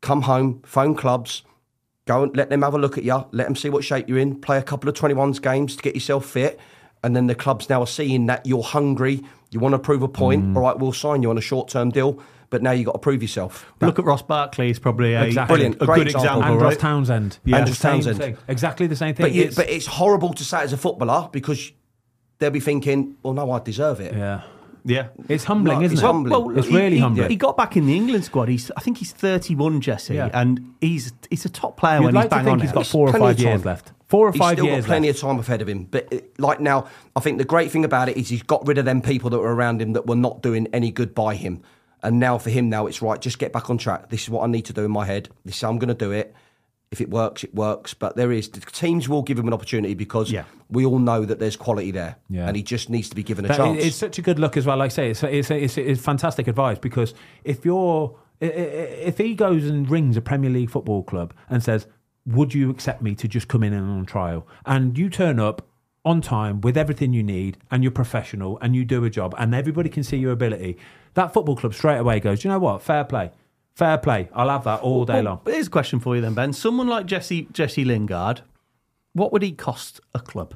Come 0.00 0.22
home, 0.22 0.62
phone 0.64 0.94
clubs, 0.94 1.42
go 2.06 2.22
and 2.22 2.36
let 2.36 2.50
them 2.50 2.62
have 2.62 2.74
a 2.74 2.78
look 2.78 2.96
at 2.98 3.04
you, 3.04 3.24
let 3.32 3.44
them 3.46 3.56
see 3.56 3.68
what 3.70 3.82
shape 3.84 4.08
you're 4.08 4.18
in, 4.18 4.40
play 4.40 4.58
a 4.58 4.62
couple 4.62 4.88
of 4.88 4.94
21s 4.94 5.40
games 5.42 5.74
to 5.76 5.82
get 5.82 5.94
yourself 5.94 6.26
fit. 6.26 6.60
And 7.02 7.14
then 7.16 7.26
the 7.26 7.34
clubs 7.34 7.68
now 7.68 7.80
are 7.82 7.86
seeing 7.86 8.26
that 8.26 8.46
you're 8.46 8.62
hungry, 8.62 9.22
you 9.50 9.60
want 9.60 9.74
to 9.74 9.78
prove 9.78 10.02
a 10.02 10.08
point. 10.08 10.44
Mm. 10.44 10.56
All 10.56 10.62
right, 10.62 10.78
we'll 10.78 10.92
sign 10.92 11.22
you 11.22 11.30
on 11.30 11.38
a 11.38 11.42
short 11.42 11.68
term 11.68 11.90
deal, 11.90 12.20
but 12.50 12.62
now 12.62 12.72
you've 12.72 12.86
got 12.86 12.92
to 12.92 12.98
prove 12.98 13.22
yourself. 13.22 13.72
Look 13.80 13.98
at 13.98 14.04
Ross 14.04 14.22
Barkley. 14.22 14.68
He's 14.68 14.78
probably 14.78 15.14
a, 15.14 15.24
Exactly. 15.24 15.54
Brilliant. 15.56 15.82
a 15.82 15.86
Great 15.86 15.96
good 15.98 16.06
example. 16.08 16.28
example, 16.38 16.52
and 16.52 16.62
Ross? 16.62 16.76
Townsend, 16.76 17.38
Yeah. 17.44 17.56
Andros 17.58 17.78
Townsend. 17.78 18.18
thing. 18.18 18.36
exactly 18.48 18.86
the 18.86 18.96
same 18.96 19.14
thing. 19.14 19.24
But, 19.24 19.32
you, 19.32 19.42
It's- 19.42 19.54
but 19.56 19.68
it's 19.70 19.86
horrible 19.86 20.32
to 20.34 20.44
say 20.44 20.60
as 20.60 20.72
a 20.72 20.76
footballer 20.76 21.28
because 21.32 21.72
they'll 22.38 22.50
be 22.50 22.60
thinking, 22.60 23.16
well, 23.22 23.34
no, 23.34 23.50
I 23.50 23.60
deserve 23.60 24.00
it. 24.00 24.14
yeah, 24.14 24.42
Yeah. 24.88 25.08
it's 25.28 25.44
humbling, 25.44 25.78
No, 25.80 25.84
isn't 25.84 25.94
it's 25.96 26.02
it? 26.02 26.06
humbling. 26.06 26.56
it's 26.58 26.68
he- 26.68 26.74
really 26.76 26.94
he, 26.96 26.98
humbling. 27.00 27.28
He 27.28 27.36
got 27.36 27.56
back 27.56 27.76
in 27.76 27.86
the 27.86 27.96
England 27.96 28.24
squad. 28.24 28.48
He's, 28.48 28.70
I 28.76 28.80
think 28.80 28.98
he's 28.98 29.12
31, 29.12 29.80
Jesse, 29.80 30.14
Yeah. 30.14 30.30
and 30.32 30.74
he's 30.80 31.12
he's 31.28 31.44
a 31.44 31.48
top 31.48 31.76
player 31.76 31.98
You'd 31.98 32.04
when 32.06 32.14
like 32.14 32.24
he's 32.24 32.30
to 32.30 32.36
bang 32.36 32.44
think 32.44 32.52
on 32.52 32.60
he's 32.60 32.70
it. 32.70 32.74
got 32.74 32.86
four 32.86 33.08
or 33.08 33.10
Plenty 33.10 33.24
of 33.24 33.30
five 33.36 33.40
years 33.40 33.60
time. 33.62 33.66
left. 33.66 33.92
Four 34.06 34.28
or 34.28 34.32
He's 34.32 34.38
five 34.38 34.52
still 34.54 34.66
years 34.66 34.84
got 34.84 34.88
plenty 34.88 35.08
left. 35.08 35.18
of 35.18 35.28
time 35.28 35.38
ahead 35.40 35.62
of 35.62 35.68
him. 35.68 35.84
But 35.90 36.12
uh, 36.14 36.18
like 36.38 36.60
now, 36.60 36.86
I 37.16 37.20
think 37.20 37.38
the 37.38 37.44
great 37.44 37.72
thing 37.72 37.84
about 37.84 38.08
it 38.08 38.16
is 38.16 38.28
he's 38.28 38.44
got 38.44 38.64
rid 38.66 38.78
of 38.78 38.84
them 38.84 39.02
people 39.02 39.28
that 39.30 39.38
were 39.40 39.52
around 39.52 39.82
him 39.82 39.94
that 39.94 40.06
were 40.06 40.14
not 40.14 40.42
doing 40.42 40.68
any 40.72 40.92
good 40.92 41.12
by 41.14 41.34
him. 41.34 41.62
And 42.04 42.20
now 42.20 42.38
for 42.38 42.50
him, 42.50 42.68
now 42.68 42.86
it's 42.86 43.02
right. 43.02 43.20
Just 43.20 43.40
get 43.40 43.52
back 43.52 43.68
on 43.68 43.78
track. 43.78 44.10
This 44.10 44.22
is 44.22 44.30
what 44.30 44.44
I 44.44 44.46
need 44.46 44.66
to 44.66 44.72
do 44.72 44.84
in 44.84 44.92
my 44.92 45.04
head. 45.04 45.28
This 45.44 45.56
is 45.56 45.60
how 45.62 45.70
I'm 45.70 45.78
going 45.78 45.88
to 45.88 45.94
do 45.94 46.12
it. 46.12 46.32
If 46.92 47.00
it 47.00 47.10
works, 47.10 47.42
it 47.44 47.54
works. 47.54 47.94
But 47.94 48.16
there 48.16 48.30
is 48.30 48.48
the 48.48 48.60
teams 48.60 49.08
will 49.08 49.22
give 49.22 49.38
him 49.38 49.48
an 49.48 49.52
opportunity 49.54 49.94
because 49.94 50.30
Yeah. 50.30 50.44
we 50.70 50.84
all 50.86 50.98
know 51.00 51.24
that 51.24 51.38
there's 51.40 51.56
quality 51.56 51.90
there, 51.90 52.16
Yeah. 52.30 52.46
and 52.46 52.56
he 52.56 52.62
just 52.62 52.88
needs 52.90 53.08
to 53.08 53.16
be 53.16 53.22
given 53.24 53.44
a 53.44 53.48
That- 53.48 53.56
chance. 53.56 53.84
It's 53.84 53.96
such 53.96 54.18
a 54.18 54.22
good 54.22 54.38
look 54.38 54.56
as 54.56 54.66
well. 54.66 54.76
Like 54.76 54.86
I 54.92 54.94
say, 54.94 55.10
it's, 55.10 55.22
it's, 55.24 55.50
it's, 55.50 55.78
it's 55.78 56.00
fantastic 56.00 56.46
advice 56.48 56.78
because 56.78 57.14
if 57.44 57.64
you're 57.64 58.14
If 58.38 59.16
he 59.16 59.34
goes 59.34 59.64
and 59.66 59.88
rings 59.90 60.14
a 60.18 60.20
Premier 60.20 60.50
League 60.50 60.68
football 60.68 61.02
club 61.02 61.32
and 61.48 61.62
says, 61.62 61.86
"Would 62.26 62.52
you 62.52 62.68
accept 62.68 63.00
me 63.00 63.14
to 63.14 63.26
just 63.26 63.48
come 63.48 63.62
in 63.62 63.72
and 63.72 63.90
on 63.90 64.04
trial?" 64.04 64.46
and 64.66 64.98
you 64.98 65.08
turn 65.08 65.40
up 65.40 65.66
on 66.04 66.20
time 66.20 66.60
with 66.60 66.76
everything 66.76 67.14
you 67.14 67.22
need, 67.22 67.56
and 67.70 67.82
you're 67.82 67.90
professional, 67.90 68.58
and 68.60 68.76
you 68.76 68.84
do 68.84 69.02
a 69.04 69.10
job, 69.10 69.34
and 69.38 69.54
everybody 69.54 69.88
can 69.88 70.02
see 70.04 70.18
your 70.18 70.32
ability, 70.32 70.76
that 71.14 71.32
football 71.32 71.56
club 71.56 71.72
straight 71.74 71.96
away 71.96 72.20
goes, 72.20 72.44
you 72.44 72.50
know 72.50 72.58
what? 72.58 72.82
Fair 72.82 73.04
play." 73.04 73.30
Fair 73.76 73.98
play. 73.98 74.28
I'll 74.34 74.48
have 74.48 74.64
that 74.64 74.80
all 74.80 75.04
day 75.04 75.16
Well, 75.16 75.22
long. 75.24 75.40
But 75.44 75.52
here's 75.52 75.66
a 75.66 75.70
question 75.70 76.00
for 76.00 76.16
you 76.16 76.22
then, 76.22 76.32
Ben. 76.32 76.54
Someone 76.54 76.88
like 76.88 77.04
Jesse 77.04 77.46
Jesse 77.52 77.84
Lingard, 77.84 78.40
what 79.12 79.32
would 79.32 79.42
he 79.42 79.52
cost 79.52 80.00
a 80.14 80.18
club? 80.18 80.54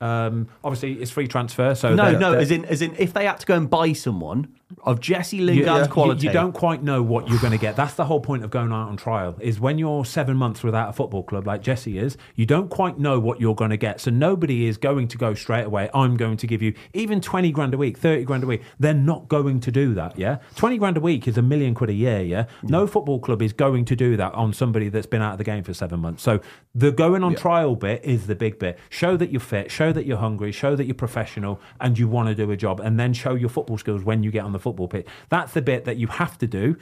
Um, 0.00 0.48
obviously, 0.64 0.94
it's 0.94 1.10
free 1.10 1.28
transfer, 1.28 1.74
so 1.74 1.94
No, 1.94 2.10
they're- 2.10 2.18
no, 2.18 2.30
they're- 2.32 2.40
as 2.40 2.50
in 2.50 2.64
as 2.64 2.80
in 2.80 2.94
if 2.98 3.12
they 3.12 3.26
had 3.26 3.38
to 3.40 3.46
go 3.46 3.54
and 3.54 3.68
buy 3.68 3.92
someone 3.92 4.48
of 4.82 5.00
Jesse 5.00 5.40
Lingard's 5.40 5.86
you, 5.86 5.92
quality. 5.92 6.26
You, 6.26 6.32
don't 6.32 6.52
quite 6.52 6.82
know 6.82 7.02
what 7.02 7.28
you're 7.28 7.40
going 7.40 7.52
to 7.52 7.58
get. 7.58 7.76
That's 7.76 7.94
the 7.94 8.04
whole 8.04 8.20
point 8.20 8.44
of 8.44 8.50
going 8.50 8.72
out 8.72 8.88
on 8.88 8.96
trial. 8.96 9.36
Is 9.40 9.60
when 9.60 9.78
you're 9.78 10.04
seven 10.04 10.36
months 10.36 10.62
without 10.62 10.90
a 10.90 10.92
football 10.92 11.22
club 11.22 11.46
like 11.46 11.62
Jesse 11.62 11.98
is, 11.98 12.16
you 12.34 12.46
don't 12.46 12.68
quite 12.68 12.98
know 12.98 13.20
what 13.20 13.40
you're 13.40 13.54
going 13.54 13.70
to 13.70 13.76
get. 13.76 14.00
So 14.00 14.10
nobody 14.10 14.66
is 14.66 14.76
going 14.76 15.08
to 15.08 15.18
go 15.18 15.34
straight 15.34 15.64
away. 15.64 15.88
I'm 15.94 16.16
going 16.16 16.36
to 16.38 16.46
give 16.46 16.62
you 16.62 16.74
even 16.92 17.20
twenty 17.20 17.50
grand 17.50 17.74
a 17.74 17.78
week, 17.78 17.98
thirty 17.98 18.24
grand 18.24 18.44
a 18.44 18.46
week. 18.46 18.62
They're 18.78 18.94
not 18.94 19.28
going 19.28 19.60
to 19.60 19.70
do 19.70 19.94
that. 19.94 20.18
Yeah, 20.18 20.38
twenty 20.56 20.78
grand 20.78 20.96
a 20.96 21.00
week 21.00 21.28
is 21.28 21.38
a 21.38 21.42
million 21.42 21.74
quid 21.74 21.90
a 21.90 21.94
year. 21.94 22.20
Yeah, 22.20 22.46
no 22.62 22.86
football 22.86 23.20
club 23.20 23.42
is 23.42 23.52
going 23.52 23.84
to 23.86 23.96
do 23.96 24.16
that 24.16 24.34
on 24.34 24.52
somebody 24.52 24.88
that's 24.88 25.06
been 25.06 25.22
out 25.22 25.32
of 25.32 25.38
the 25.38 25.44
game 25.44 25.62
for 25.62 25.74
seven 25.74 26.00
months. 26.00 26.22
So 26.22 26.40
the 26.74 26.90
going 26.92 27.22
on 27.22 27.34
trial 27.34 27.76
bit 27.76 28.04
is 28.04 28.26
the 28.26 28.34
big 28.34 28.58
bit. 28.58 28.78
Show 28.90 29.16
that 29.16 29.30
you're 29.30 29.40
fit. 29.40 29.70
Show 29.70 29.92
that 29.92 30.06
you're 30.06 30.18
hungry. 30.18 30.52
Show 30.52 30.76
that 30.76 30.84
you're 30.84 30.94
professional 30.94 31.60
and 31.80 31.98
you 31.98 32.08
want 32.08 32.28
to 32.28 32.34
do 32.34 32.50
a 32.50 32.56
job, 32.56 32.80
and 32.80 32.98
then 32.98 33.12
show 33.12 33.34
your 33.34 33.48
football 33.48 33.78
skills 33.78 34.02
when 34.02 34.22
you 34.22 34.30
get 34.30 34.44
on 34.44 34.52
the 34.52 34.58
football 34.64 34.88
pitch. 34.88 35.06
That's 35.28 35.52
the 35.52 35.62
bit 35.62 35.84
that 35.84 35.96
you 35.96 36.08
have 36.08 36.34
to 36.38 36.46
do 36.46 36.76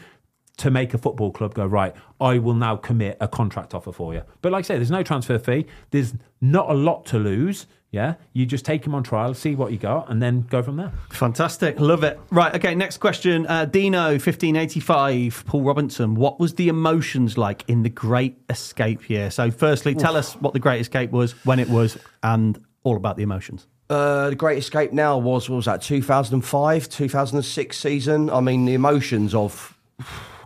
to 0.59 0.71
make 0.71 0.95
a 0.95 0.99
football 0.99 1.33
club 1.33 1.55
go 1.55 1.67
right. 1.67 1.95
I 2.21 2.39
will 2.39 2.55
now 2.55 2.77
commit 2.77 3.17
a 3.21 3.29
contract 3.29 3.75
offer 3.75 3.93
for 3.93 4.15
you. 4.15 4.23
But 4.43 4.53
like 4.53 4.65
I 4.65 4.69
say, 4.69 4.77
there's 4.77 4.91
no 4.91 5.03
transfer 5.03 5.39
fee. 5.39 5.67
There's 5.91 6.15
not 6.41 6.71
a 6.71 6.75
lot 6.75 7.07
to 7.07 7.19
lose. 7.19 7.67
Yeah, 7.91 8.15
you 8.33 8.47
just 8.47 8.65
take 8.65 8.87
him 8.87 8.95
on 8.95 9.03
trial, 9.03 9.35
see 9.35 9.55
what 9.55 9.71
you 9.71 9.77
got, 9.77 10.11
and 10.11 10.23
then 10.23 10.47
go 10.49 10.63
from 10.63 10.77
there. 10.79 10.93
Fantastic, 11.11 11.79
love 11.79 12.03
it. 12.05 12.19
Right, 12.31 12.55
okay. 12.55 12.75
Next 12.75 12.97
question, 13.07 13.47
uh, 13.47 13.67
Dino, 13.67 14.19
fifteen 14.19 14.57
eighty 14.57 14.81
five. 14.81 15.45
Paul 15.47 15.63
Robinson, 15.63 16.15
what 16.15 16.41
was 16.41 16.55
the 16.55 16.69
emotions 16.69 17.37
like 17.37 17.69
in 17.69 17.83
the 17.83 17.91
Great 17.91 18.35
Escape 18.49 19.11
year? 19.11 19.31
So, 19.31 19.51
firstly, 19.51 19.95
tell 19.95 20.17
us 20.17 20.33
what 20.41 20.55
the 20.55 20.59
Great 20.59 20.81
Escape 20.81 21.11
was, 21.11 21.33
when 21.45 21.59
it 21.59 21.69
was, 21.69 21.99
and 22.23 22.59
all 22.83 22.97
about 22.97 23.19
the 23.19 23.25
emotions. 23.25 23.67
Uh, 23.93 24.31
the 24.31 24.37
Great 24.37 24.57
Escape 24.57 24.95
now 24.95 25.19
was 25.19 25.51
what 25.51 25.57
was 25.57 25.67
that 25.67 25.83
2005, 25.83 26.89
2006 26.89 27.77
season. 27.79 28.31
I 28.31 28.41
mean, 28.41 28.65
the 28.65 28.73
emotions 28.73 29.35
of 29.35 29.77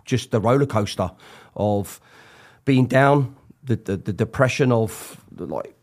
just 0.03 0.31
the 0.31 0.41
roller 0.41 0.65
coaster 0.65 1.09
of 1.55 2.01
being 2.65 2.87
down, 2.87 3.37
the 3.63 3.77
the, 3.77 3.95
the 3.95 4.11
depression 4.11 4.73
of 4.73 5.21
like. 5.37 5.76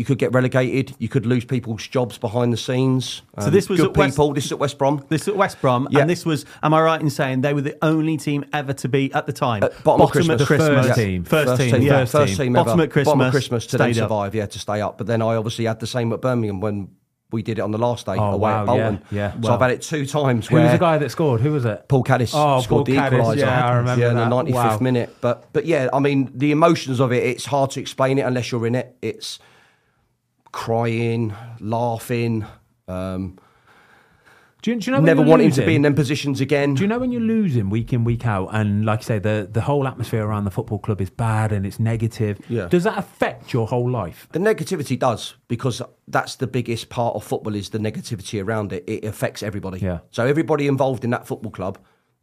You 0.00 0.06
could 0.06 0.16
get 0.16 0.32
relegated. 0.32 0.94
You 0.98 1.10
could 1.10 1.26
lose 1.26 1.44
people's 1.44 1.86
jobs 1.86 2.16
behind 2.16 2.54
the 2.54 2.56
scenes. 2.56 3.20
So 3.38 3.48
um, 3.48 3.52
this 3.52 3.68
was 3.68 3.80
good 3.80 3.90
at 3.90 3.96
West- 3.98 4.16
This 4.34 4.46
is 4.46 4.52
at 4.52 4.58
West 4.58 4.78
Brom. 4.78 5.04
This 5.10 5.20
is 5.22 5.28
at 5.28 5.36
West 5.36 5.60
Brom, 5.60 5.88
Yeah. 5.90 6.00
and 6.00 6.08
this 6.08 6.24
was. 6.24 6.46
Am 6.62 6.72
I 6.72 6.80
right 6.80 6.98
in 6.98 7.10
saying 7.10 7.42
they 7.42 7.52
were 7.52 7.60
the 7.60 7.76
only 7.84 8.16
team 8.16 8.46
ever 8.54 8.72
to 8.72 8.88
be 8.88 9.12
at 9.12 9.26
the 9.26 9.34
time 9.34 9.62
At 9.62 9.84
bottom 9.84 10.00
of 10.00 10.10
Christmas. 10.10 10.38
The 10.40 10.46
first 10.46 10.94
team. 10.98 11.24
First, 11.24 11.60
team, 11.60 11.82
yeah. 11.82 11.98
first, 11.98 12.12
first 12.12 12.36
team, 12.38 12.54
Bottom 12.54 12.72
ever. 12.72 12.82
at 12.84 12.90
Christmas, 12.90 13.12
Bottom 13.12 13.20
of 13.26 13.30
Christmas 13.30 13.66
to 13.66 13.76
then 13.76 13.92
stayed 13.92 14.00
up. 14.00 14.08
survive, 14.08 14.34
yeah, 14.34 14.46
to 14.46 14.58
stay 14.58 14.80
up. 14.80 14.96
But 14.96 15.06
then 15.06 15.20
I 15.20 15.34
obviously 15.36 15.66
had 15.66 15.80
the 15.80 15.86
same 15.86 16.14
at 16.14 16.22
Birmingham 16.22 16.60
when 16.60 16.88
we 17.30 17.42
did 17.42 17.58
it 17.58 17.62
on 17.62 17.70
the 17.70 17.78
last 17.78 18.06
day 18.06 18.14
Oh, 18.16 18.32
away 18.32 18.50
wow, 18.50 18.60
at 18.62 18.66
Bolton. 18.66 19.00
yeah, 19.10 19.18
yeah. 19.18 19.32
So 19.42 19.48
Wow. 19.50 19.54
I've 19.56 19.60
had 19.60 19.70
it 19.72 19.82
two 19.82 20.06
times. 20.06 20.46
Who 20.48 20.54
where 20.54 20.64
was 20.64 20.72
the 20.72 20.78
guy 20.78 20.96
that 20.96 21.10
scored? 21.10 21.42
Who 21.42 21.52
was 21.52 21.66
it? 21.66 21.88
Paul 21.88 22.04
Caddis 22.04 22.32
Oh, 22.34 22.60
scored 22.62 22.86
Paul 22.86 22.94
the 22.94 22.94
Caddis, 23.00 23.20
equaliser. 23.20 23.36
yeah, 23.36 23.68
I 23.68 23.76
remember 23.76 24.02
yeah, 24.02 24.10
in 24.12 24.16
the 24.16 24.24
95th 24.24 24.54
Wow. 24.54 24.78
minute. 24.80 25.14
But 25.20 25.44
but 25.52 25.66
yeah, 25.66 25.88
I 25.92 25.98
mean 26.00 26.30
the 26.34 26.52
emotions 26.52 27.00
of 27.00 27.12
it. 27.12 27.22
It's 27.22 27.44
hard 27.44 27.70
to 27.72 27.80
explain 27.80 28.18
it 28.18 28.22
unless 28.22 28.50
you're 28.50 28.66
in 28.66 28.74
it. 28.74 28.96
It's 29.02 29.38
crying, 30.52 31.34
laughing, 31.60 32.44
um, 32.88 33.38
Do 34.62 34.72
you, 34.72 34.78
do 34.78 34.90
you 34.90 34.96
know 34.96 35.02
never 35.02 35.22
wanting 35.22 35.50
to 35.52 35.64
be 35.64 35.74
in 35.74 35.82
them 35.82 35.94
positions 35.94 36.40
again. 36.40 36.74
Do 36.74 36.82
you 36.82 36.88
know 36.88 36.98
when 36.98 37.12
you're 37.12 37.22
losing 37.22 37.70
week 37.70 37.94
in, 37.94 38.04
week 38.04 38.26
out, 38.26 38.48
and 38.52 38.84
like 38.84 39.00
I 39.00 39.02
say, 39.02 39.18
the, 39.18 39.48
the 39.50 39.62
whole 39.62 39.88
atmosphere 39.88 40.22
around 40.22 40.44
the 40.44 40.50
football 40.50 40.78
club 40.78 41.00
is 41.00 41.08
bad 41.08 41.50
and 41.50 41.64
it's 41.64 41.78
negative? 41.80 42.38
Yeah. 42.48 42.68
Does 42.68 42.84
that 42.84 42.98
affect 42.98 43.54
your 43.54 43.66
whole 43.66 43.90
life? 43.90 44.28
The 44.32 44.38
negativity 44.38 44.98
does 44.98 45.34
because 45.48 45.80
that's 46.08 46.36
the 46.36 46.46
biggest 46.46 46.90
part 46.90 47.14
of 47.16 47.24
football 47.24 47.54
is 47.54 47.70
the 47.70 47.78
negativity 47.78 48.44
around 48.44 48.72
it. 48.74 48.84
It 48.86 49.04
affects 49.04 49.42
everybody. 49.42 49.80
Yeah. 49.80 50.00
So 50.10 50.26
everybody 50.26 50.66
involved 50.66 51.04
in 51.04 51.10
that 51.10 51.26
football 51.26 51.52
club, 51.52 51.78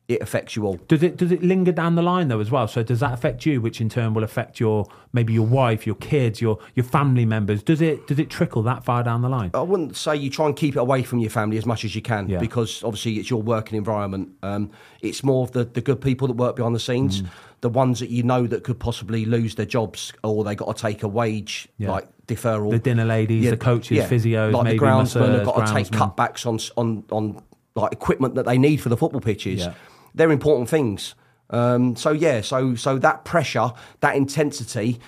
it 0.08 0.22
affects 0.22 0.56
you 0.56 0.66
all. 0.66 0.76
Does 0.88 1.04
it 1.04 1.18
does 1.18 1.34
it 1.34 1.44
linger 1.44 1.74
down 1.74 1.96
the 1.96 2.02
line 2.02 2.30
though 2.30 2.40
as 2.40 2.50
well? 2.50 2.66
So 2.68 2.82
does 2.82 3.02
that 3.02 3.12
affect 3.14 3.46
you, 3.46 3.60
which 3.60 3.82
in 3.82 3.90
turn 3.90 4.14
will 4.14 4.24
affect 4.24 4.58
your 4.58 4.88
maybe 5.12 5.34
your 5.34 5.46
wife, 5.46 5.86
your 5.86 5.96
kids, 5.96 6.40
your 6.42 6.60
your 6.76 6.86
family 6.86 7.26
members? 7.26 7.62
Does 7.62 7.82
it 7.82 8.08
does 8.08 8.18
it 8.18 8.30
trickle 8.30 8.64
that 8.64 8.86
far 8.86 9.04
down 9.04 9.22
the 9.22 9.28
line? 9.28 9.52
I 9.54 9.62
wouldn't 9.62 9.98
say 9.98 10.16
you 10.16 10.30
try 10.30 10.46
and 10.46 10.56
keep 10.56 10.78
it 10.78 10.80
away 10.80 11.04
from 11.04 11.20
your 11.20 11.30
family 11.30 11.58
as 11.58 11.66
much 11.66 11.84
as 11.84 11.94
you 11.94 12.02
can 12.02 12.30
Yeah. 12.30 12.40
because 12.40 12.84
obviously 12.86 13.16
it's 13.16 13.30
your 13.30 13.42
working 13.42 13.78
environment. 13.78 14.30
Um, 14.44 14.72
it's 15.02 15.24
more 15.26 15.44
of 15.44 15.52
the, 15.52 15.66
the 15.66 15.82
good 15.82 16.00
people 16.00 16.28
that 16.30 16.36
work 16.38 16.56
behind 16.56 16.74
the 16.74 16.80
scenes, 16.80 17.22
Mm. 17.22 17.28
the 17.62 17.70
ones 17.70 18.00
that 18.00 18.10
you 18.10 18.24
know 18.24 18.48
that 18.48 18.64
could 18.64 18.80
possibly 18.80 19.26
lose 19.26 19.56
their 19.56 19.66
jobs 19.66 20.14
or 20.24 20.46
they 20.46 20.56
got 20.56 20.74
to 20.74 20.82
take 20.82 21.04
a 21.04 21.08
wage 21.10 21.68
Yeah. 21.80 21.92
like 21.92 22.08
deferral. 22.28 22.72
The 22.72 22.80
dinner 22.80 23.04
ladies, 23.06 23.50
the 23.50 23.58
coaches, 23.58 24.06
physios, 24.06 24.54
like 24.54 24.64
maybe 24.64 24.78
the 24.80 24.86
groundsmen 24.86 25.34
have 25.34 25.44
got 25.46 25.68
to 25.68 25.74
take 25.74 25.88
cutbacks 25.88 26.46
on 26.46 26.60
on 26.78 27.04
on 27.12 27.44
like 27.76 27.92
equipment 27.92 28.34
that 28.36 28.46
they 28.46 28.58
need 28.58 28.78
for 28.78 28.90
the 28.90 28.98
football 28.98 29.22
pitches. 29.22 29.60
Yeah. 29.60 29.74
They're 30.18 30.32
important 30.32 30.70
things. 30.70 31.16
Um, 31.50 31.96
so 31.96 32.12
yeah, 32.12 32.42
so 32.42 32.76
so 32.76 32.98
that 33.00 33.24
pressure, 33.24 33.72
that 34.02 34.16
intensity, 34.16 35.00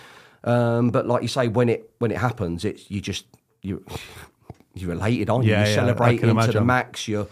um, 0.44 0.90
but 0.90 1.06
like 1.06 1.22
you 1.22 1.28
say, 1.28 1.48
when 1.48 1.68
it 1.70 1.92
when 2.00 2.12
it 2.12 2.18
happens, 2.18 2.64
it's 2.64 2.90
you 2.90 3.02
just 3.02 3.26
you 3.62 3.84
you're 4.74 4.94
elated, 4.94 5.30
aren't 5.30 5.46
you? 5.46 5.52
Yeah, 5.52 5.60
you're 5.60 5.68
yeah, 5.70 5.76
celebrating 5.76 6.38
to 6.38 6.52
the 6.52 6.62
max. 6.64 7.08
You're 7.08 7.28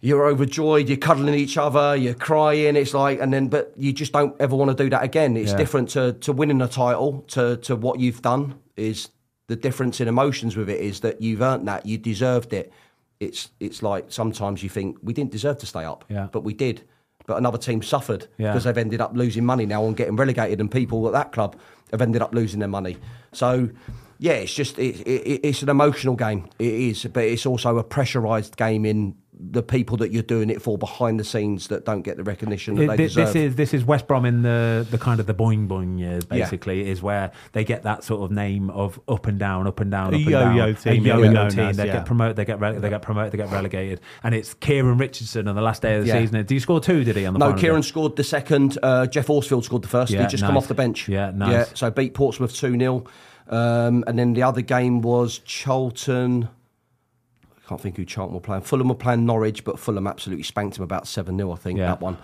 you're 0.00 0.26
overjoyed. 0.26 0.88
You're 0.88 0.96
cuddling 0.98 1.34
each 1.34 1.56
other. 1.56 1.96
You're 1.96 2.14
crying. 2.14 2.76
It's 2.76 2.94
like, 2.94 3.20
and 3.20 3.32
then, 3.32 3.48
but 3.48 3.72
you 3.76 3.92
just 3.92 4.12
don't 4.12 4.34
ever 4.40 4.54
want 4.54 4.76
to 4.76 4.84
do 4.84 4.88
that 4.90 5.02
again. 5.02 5.36
It's 5.36 5.50
Yeah. 5.52 5.56
different 5.56 5.88
to 5.90 6.12
to 6.14 6.32
winning 6.32 6.60
a 6.60 6.68
title 6.68 7.24
to 7.28 7.56
to 7.58 7.76
what 7.76 8.00
you've 8.00 8.22
done. 8.22 8.54
Is 8.76 9.08
the 9.48 9.56
difference 9.56 10.00
in 10.00 10.08
emotions 10.08 10.56
with 10.56 10.68
it 10.68 10.80
is 10.80 11.00
that 11.00 11.20
you've 11.20 11.40
earned 11.42 11.66
that. 11.68 11.86
You 11.86 11.98
deserved 11.98 12.52
it. 12.52 12.72
It's 13.20 13.50
it's 13.58 13.82
like 13.82 14.06
sometimes 14.08 14.62
you 14.62 14.68
think 14.68 14.96
we 15.02 15.12
didn't 15.12 15.32
deserve 15.32 15.58
to 15.58 15.66
stay 15.66 15.84
up, 15.84 16.04
Yeah. 16.08 16.28
but 16.32 16.44
we 16.44 16.54
did. 16.54 16.82
But 17.26 17.36
another 17.36 17.58
team 17.58 17.82
suffered 17.82 18.26
Yeah. 18.38 18.52
because 18.52 18.64
they've 18.64 18.78
ended 18.78 19.00
up 19.00 19.12
losing 19.14 19.44
money 19.44 19.66
now 19.66 19.84
and 19.86 19.96
getting 19.96 20.16
relegated, 20.16 20.60
and 20.60 20.70
people 20.70 21.06
at 21.06 21.12
that 21.12 21.32
club 21.32 21.56
have 21.90 22.00
ended 22.00 22.22
up 22.22 22.32
losing 22.32 22.60
their 22.60 22.68
money. 22.68 22.96
So, 23.32 23.70
yeah, 24.18 24.32
it's 24.34 24.54
just 24.54 24.78
it, 24.78 25.00
it, 25.06 25.40
it's 25.44 25.62
an 25.62 25.68
emotional 25.68 26.14
game. 26.16 26.48
It 26.58 26.72
is, 26.72 27.04
but 27.06 27.24
it's 27.24 27.44
also 27.44 27.76
a 27.78 27.84
pressurised 27.84 28.56
game 28.56 28.86
in 28.86 29.14
the 29.40 29.62
people 29.62 29.96
that 29.98 30.10
you're 30.10 30.22
doing 30.22 30.50
it 30.50 30.60
for 30.60 30.76
behind 30.76 31.20
the 31.20 31.24
scenes 31.24 31.68
that 31.68 31.84
don't 31.84 32.02
get 32.02 32.16
the 32.16 32.24
recognition 32.24 32.74
that 32.74 32.82
It- 32.82 32.86
they 32.88 32.96
thi- 32.96 33.02
deserve. 33.04 33.26
this 33.32 33.36
is 33.36 33.54
this 33.56 33.74
is 33.74 33.84
West 33.84 34.06
Brom 34.08 34.24
in 34.24 34.42
the 34.42 34.86
the 34.90 34.98
kind 34.98 35.20
of 35.20 35.26
the 35.26 35.34
boing 35.34 35.68
boing 35.68 35.98
years. 35.98 36.24
Yeah. 36.30 36.38
Basically, 36.44 36.88
is 36.88 37.02
where 37.02 37.30
they 37.52 37.64
get 37.64 37.84
that 37.84 38.02
sort 38.02 38.22
of 38.22 38.30
name 38.34 38.68
of 38.70 38.98
up 39.08 39.26
and 39.26 39.38
down, 39.38 39.66
up 39.66 39.78
and 39.80 39.90
down, 39.90 40.06
A 40.06 40.08
up 40.08 40.12
and 40.14 40.24
yo-yo 40.30 40.66
down. 40.72 40.74
team, 40.74 41.04
a 41.04 41.08
yeah, 41.08 41.16
yo-yo 41.16 41.30
known 41.32 41.50
team. 41.50 41.60
as, 41.60 41.76
they 41.76 41.86
yeah. 41.86 41.92
get 41.92 42.06
promoted, 42.06 42.36
they 42.36 42.44
get 42.44 42.60
re- 42.60 42.78
they 42.78 42.88
get 42.90 43.02
promoted, 43.02 43.32
they 43.32 43.38
get 43.38 43.50
relegated, 43.52 44.00
and 44.24 44.34
it's 44.34 44.54
Kieran 44.54 44.98
Richardson 44.98 45.46
on 45.46 45.54
the 45.54 45.62
last 45.62 45.82
day 45.82 45.96
of 45.96 46.02
the 46.02 46.08
Yeah. 46.08 46.20
season. 46.20 46.36
Did 46.36 46.50
he 46.50 46.58
score 46.58 46.80
two? 46.80 47.04
Did 47.04 47.16
he 47.16 47.24
on 47.24 47.34
the 47.34 47.38
no, 47.38 47.52
Kieran 47.54 47.82
day? 47.82 47.86
scored 47.86 48.16
the 48.16 48.24
second. 48.24 48.76
Uh, 48.82 49.06
Geoff 49.06 49.26
Horsfield 49.28 49.64
scored 49.64 49.82
the 49.82 49.88
first. 49.88 50.10
Yeah, 50.12 50.22
he 50.22 50.26
just 50.28 50.42
come 50.44 50.56
off 50.56 50.66
the 50.68 50.74
bench. 50.74 51.08
Yeah, 51.08 51.30
nice. 51.34 51.52
Yeah, 51.52 51.64
so 51.74 51.90
beat 51.90 52.14
Portsmouth 52.14 52.54
2 52.54 52.78
0. 52.78 53.04
Um, 53.50 54.04
and 54.06 54.18
then 54.18 54.34
the 54.34 54.42
other 54.42 54.60
game 54.60 55.00
was 55.00 55.38
Charlton. 55.38 56.48
I 57.68 57.72
can't 57.72 57.80
think 57.82 57.98
who 57.98 58.04
Charlton 58.06 58.34
were 58.34 58.40
playing. 58.40 58.62
Fulham 58.62 58.88
were 58.88 58.94
playing 58.94 59.26
Norwich, 59.26 59.62
but 59.62 59.78
Fulham 59.78 60.06
absolutely 60.06 60.42
spanked 60.42 60.76
them 60.76 60.84
about 60.84 61.06
7 61.06 61.36
0, 61.36 61.52
I 61.52 61.56
think, 61.56 61.78
Yeah. 61.78 61.88
that 61.88 62.00
one. 62.00 62.16